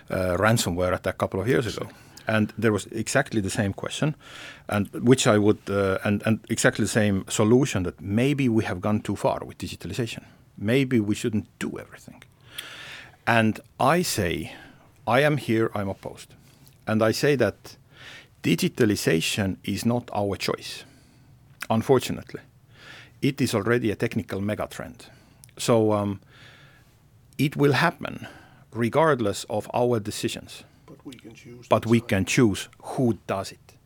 uh, 0.10 0.38
ransomware 0.38 0.94
attack 0.94 1.16
a 1.16 1.18
couple 1.18 1.42
of 1.42 1.48
years 1.48 1.78
ago. 1.78 1.90
And 2.28 2.54
there 2.58 2.72
was 2.72 2.86
exactly 2.92 3.42
the 3.42 3.50
same 3.50 3.74
question, 3.74 4.16
and 4.68 4.88
which 4.94 5.28
I 5.28 5.38
would, 5.38 5.60
uh, 5.70 5.98
and 6.04 6.22
and 6.26 6.40
exactly 6.50 6.86
the 6.86 6.92
same 6.92 7.24
solution 7.28 7.84
that 7.84 8.00
maybe 8.00 8.48
we 8.50 8.64
have 8.64 8.80
gone 8.80 9.02
too 9.02 9.16
far 9.16 9.40
with 9.46 9.58
digitalization. 9.58 10.24
Maybe 10.58 11.00
we 11.00 11.16
shouldn't 11.16 11.48
do 11.60 11.80
everything. 11.80 12.24
And 13.26 13.60
I 13.80 14.04
say, 14.04 14.54
I 15.08 15.26
am 15.26 15.38
here, 15.38 15.70
I'm 15.74 15.90
opposed. 15.90 16.36
And 16.88 17.02
I 17.04 17.12
say 17.12 17.36
that 17.38 17.78
digitalization 18.44 19.58
is 19.64 19.86
not 19.86 20.10
our 20.14 20.36
choice, 20.36 20.84
unfortunately. 21.70 22.42
It 23.22 23.40
is 23.40 23.54
already 23.54 23.92
a 23.92 23.96
technical 23.96 24.42
megatrend. 24.42 25.06
So 25.58 25.94
um, 25.94 26.22
it 27.38 27.56
will 27.56 27.74
happen 27.74 28.28
regardless 28.74 29.46
of 29.50 29.70
our 29.74 30.00
decisions, 30.00 30.64
but 30.88 31.06
we 31.06 31.14
can 31.14 31.34
choose. 31.34 31.68
but 31.70 31.86
we 31.86 32.02
can 32.02 32.26
choose 32.26 32.70
who 32.82 33.18
does 33.28 33.52
it. 33.52 33.78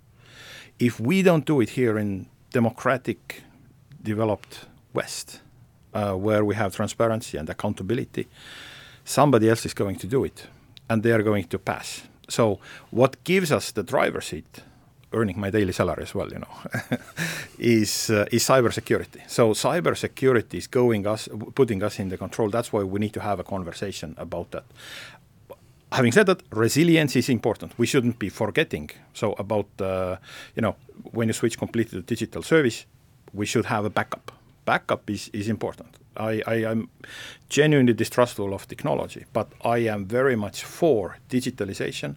If 0.79 0.99
we 0.99 1.21
don't 1.21 1.45
do 1.45 1.61
it 1.61 1.69
here 1.71 1.97
in 1.97 2.27
democratic, 2.51 3.43
developed 4.01 4.65
West, 4.93 5.41
uh, 5.93 6.13
where 6.13 6.43
we 6.45 6.55
have 6.55 6.75
transparency 6.75 7.37
and 7.37 7.49
accountability, 7.49 8.27
somebody 9.03 9.49
else 9.49 9.65
is 9.65 9.73
going 9.73 9.97
to 9.97 10.07
do 10.07 10.23
it, 10.23 10.47
and 10.89 11.03
they 11.03 11.11
are 11.11 11.23
going 11.23 11.45
to 11.45 11.59
pass. 11.59 12.03
So, 12.29 12.59
what 12.91 13.23
gives 13.23 13.51
us 13.51 13.71
the 13.71 13.83
driver 13.83 14.21
seat, 14.21 14.61
earning 15.13 15.39
my 15.39 15.49
daily 15.49 15.73
salary 15.73 16.03
as 16.03 16.15
well, 16.15 16.29
you 16.29 16.39
know, 16.39 16.97
is 17.59 18.09
uh, 18.09 18.25
is 18.31 18.43
cybersecurity. 18.43 19.21
So, 19.27 19.53
cybersecurity 19.53 20.55
is 20.55 20.67
going 20.67 21.07
us, 21.07 21.29
putting 21.53 21.83
us 21.83 21.99
in 21.99 22.09
the 22.09 22.17
control. 22.17 22.49
That's 22.49 22.73
why 22.73 22.83
we 22.83 22.99
need 22.99 23.13
to 23.13 23.21
have 23.21 23.39
a 23.39 23.43
conversation 23.43 24.15
about 24.17 24.51
that 24.51 24.63
having 25.91 26.11
said 26.11 26.25
that, 26.25 26.43
resilience 26.51 27.15
is 27.15 27.29
important. 27.29 27.73
We 27.77 27.85
shouldn't 27.87 28.19
be 28.19 28.29
forgetting. 28.29 28.89
So 29.13 29.33
about 29.37 29.69
uh, 29.79 30.17
you 30.55 30.61
know 30.61 30.75
when 31.11 31.27
you 31.27 31.33
switch 31.33 31.57
completely 31.57 32.01
to 32.01 32.05
digital 32.05 32.43
service, 32.43 32.85
we 33.33 33.45
should 33.45 33.65
have 33.65 33.85
a 33.85 33.89
backup. 33.89 34.31
Backup 34.65 35.09
is 35.09 35.29
is 35.33 35.47
important. 35.47 35.89
I, 36.17 36.41
I 36.47 36.55
am 36.71 36.89
genuinely 37.49 37.93
distrustful 37.93 38.53
of 38.53 38.67
technology, 38.67 39.25
but 39.33 39.47
I 39.63 39.79
am 39.79 40.05
very 40.05 40.35
much 40.35 40.63
for 40.63 41.17
digitalization. 41.29 42.15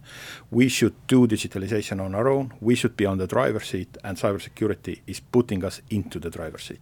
We 0.51 0.67
should 0.69 0.93
do 1.07 1.27
digitalization 1.27 1.99
on 2.03 2.15
our 2.15 2.27
own. 2.27 2.53
We 2.61 2.75
should 2.75 2.95
be 2.97 3.05
on 3.05 3.17
the 3.17 3.27
driver's 3.27 3.67
seat, 3.67 3.97
and 4.03 4.17
cybersecurity 4.17 4.99
is 5.07 5.19
putting 5.19 5.63
us 5.65 5.81
into 5.89 6.19
the 6.19 6.29
driver's 6.29 6.63
seat. 6.63 6.81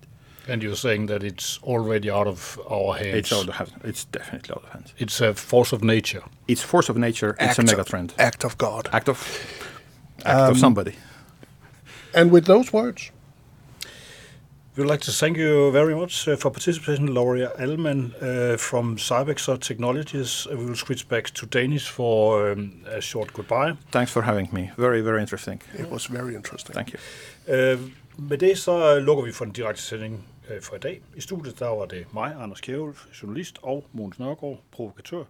And 0.50 0.64
you're 0.64 0.78
saying 0.78 1.08
that 1.08 1.24
it's 1.24 1.60
already 1.64 2.10
out 2.10 2.26
of 2.28 2.58
our 2.72 2.94
hands. 2.98 3.16
It's 3.18 3.34
out 3.34 3.50
of 3.50 3.56
hands. 3.56 3.72
It's 3.84 4.06
definitely 4.06 4.52
out 4.56 4.64
of 4.64 4.70
hands. 4.70 4.94
It's 4.98 5.20
a 5.20 5.34
force 5.34 5.74
of 5.74 5.84
nature. 5.84 6.24
It's 6.48 6.62
force 6.64 6.88
of 6.90 6.98
nature. 6.98 7.36
it's 7.40 7.58
a 7.60 7.62
Act- 7.62 7.72
mega 7.72 7.84
trend. 7.84 8.14
Act 8.18 8.46
of 8.46 8.58
God. 8.58 8.88
Act 8.94 9.10
of 9.10 9.18
act 10.26 10.40
of 10.40 10.50
um, 10.52 10.56
somebody. 10.56 10.96
And 12.14 12.32
with 12.32 12.46
those 12.46 12.72
words, 12.72 13.12
We 14.78 14.84
would 14.84 14.92
like 14.92 15.06
to 15.06 15.12
thank 15.12 15.38
you 15.38 15.72
very 15.72 15.96
much 15.96 16.28
uh, 16.28 16.36
for 16.36 16.52
participation, 16.52 17.08
Lauri 17.08 17.48
Almann 17.48 18.14
uh, 18.22 18.58
from 18.58 18.96
CybExer 18.98 19.60
Technologies. 19.60 20.46
Uh, 20.46 20.56
we 20.56 20.66
will 20.66 20.76
switch 20.76 21.10
back 21.10 21.32
to 21.32 21.48
Danish 21.48 21.90
for 21.90 22.52
um, 22.52 22.86
a 22.86 23.02
short 23.02 23.34
goodbye. 23.34 23.74
Thanks 23.92 24.12
for 24.12 24.22
having 24.22 24.50
me. 24.52 24.70
Very, 24.78 25.02
very 25.02 25.22
interesting. 25.22 25.64
it 25.80 25.90
was 25.90 26.06
very 26.06 26.36
interesting. 26.36 26.76
Thank 26.76 26.94
you. 26.94 27.00
Øh, 27.48 27.80
med 28.18 28.38
det 28.38 28.58
så 28.58 29.00
lukker 29.00 29.24
vi 29.24 29.32
for 29.32 29.46
den 29.46 29.54
direkte 29.54 29.82
sending 29.82 30.26
øh, 30.50 30.62
for 30.62 30.76
i 30.76 30.80
dag. 30.80 31.02
I 31.16 31.22
studiet 31.22 31.60
der 31.60 31.68
var 31.68 31.86
det 31.86 32.06
mig, 32.14 32.36
Anders 32.40 32.62
Kjærulff, 32.62 33.06
journalist, 33.24 33.60
og 33.62 33.86
Mogens 33.94 34.20
Nørgaard, 34.20 34.60
provokatør. 34.72 35.24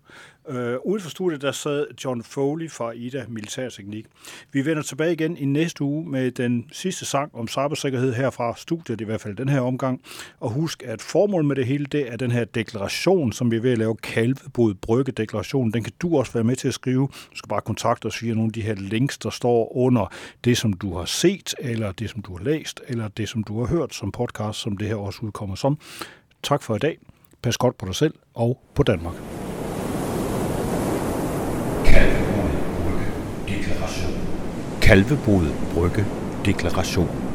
Øh, 0.50 0.78
uden 0.84 1.02
for 1.02 1.10
studiet 1.10 1.41
der 1.41 1.52
sad 1.52 1.88
John 2.06 2.24
Foley 2.24 2.72
fra 2.72 2.91
Ida 2.91 3.26
Militærteknik. 3.28 4.06
Vi 4.52 4.66
vender 4.66 4.84
tilbage 4.84 5.14
igen 5.14 5.38
i 5.38 5.45
næste 5.45 5.84
uge 5.84 6.10
med 6.10 6.32
den 6.32 6.70
sidste 6.72 7.06
sang 7.06 7.36
om 7.36 7.48
cybersikkerhed 7.48 8.14
her 8.14 8.30
fra 8.30 8.56
studiet, 8.58 9.02
i 9.02 9.04
hvert 9.04 9.22
fald 9.22 9.36
den 9.36 9.50
her 9.50 9.62
omgang. 9.62 10.02
Og 10.39 10.50
husk, 10.50 10.84
at 10.86 11.02
formålet 11.02 11.45
med 11.48 11.56
det 11.56 11.66
hele, 11.66 11.86
det 11.86 12.12
er 12.12 12.18
den 12.18 12.32
her 12.32 12.45
deklaration, 12.45 13.32
som 13.32 13.52
vi 13.52 13.56
er 13.56 13.62
ved 13.62 13.72
at 13.72 13.78
lave, 13.78 13.95
Kalvebod 13.95 14.74
Brygge 14.74 15.12
deklaration. 15.12 15.72
Den 15.72 15.84
kan 15.84 15.93
du 16.02 16.18
også 16.18 16.34
være 16.34 16.43
med 16.43 16.56
til 16.56 16.68
at 16.68 16.74
skrive. 16.74 17.08
Du 17.08 17.38
skal 17.38 17.50
bare 17.50 17.62
kontakte 17.62 18.06
os 18.06 18.24
via 18.24 18.34
nogle 18.34 18.50
af 18.50 18.54
de 18.54 18.62
her 18.62 18.76
links, 18.76 19.18
der 19.18 19.30
står 19.30 19.78
under 19.78 20.14
det, 20.43 20.58
som 20.58 20.74
du 20.74 20.98
har 20.98 21.06
set, 21.06 21.56
eller 21.60 21.91
det, 21.91 22.10
som 22.10 22.22
du 22.22 22.38
har 22.38 22.43
læst, 22.43 22.82
eller 22.88 23.08
det, 23.08 23.30
som 23.30 23.43
du 23.43 23.60
har 23.60 23.68
hørt 23.68 23.93
som 23.93 24.12
podcast, 24.12 24.60
som 24.60 24.78
det 24.78 24.88
her 24.88 24.95
også 24.95 25.20
udkommer 25.22 25.56
som. 25.56 25.78
Tak 26.43 26.64
for 26.64 26.76
i 26.76 26.80
dag. 26.80 26.98
Pas 27.41 27.58
godt 27.58 27.78
på 27.78 27.86
dig 27.86 27.95
selv 27.95 28.14
og 28.34 28.62
på 28.76 28.84
Danmark. 28.84 29.14
Kalvebod 31.98 32.52
Brygge 32.84 33.08
Deklaration. 33.48 34.12
Kalvebod 34.82 35.48
Brygge 35.74 36.06
Deklaration. 36.45 37.27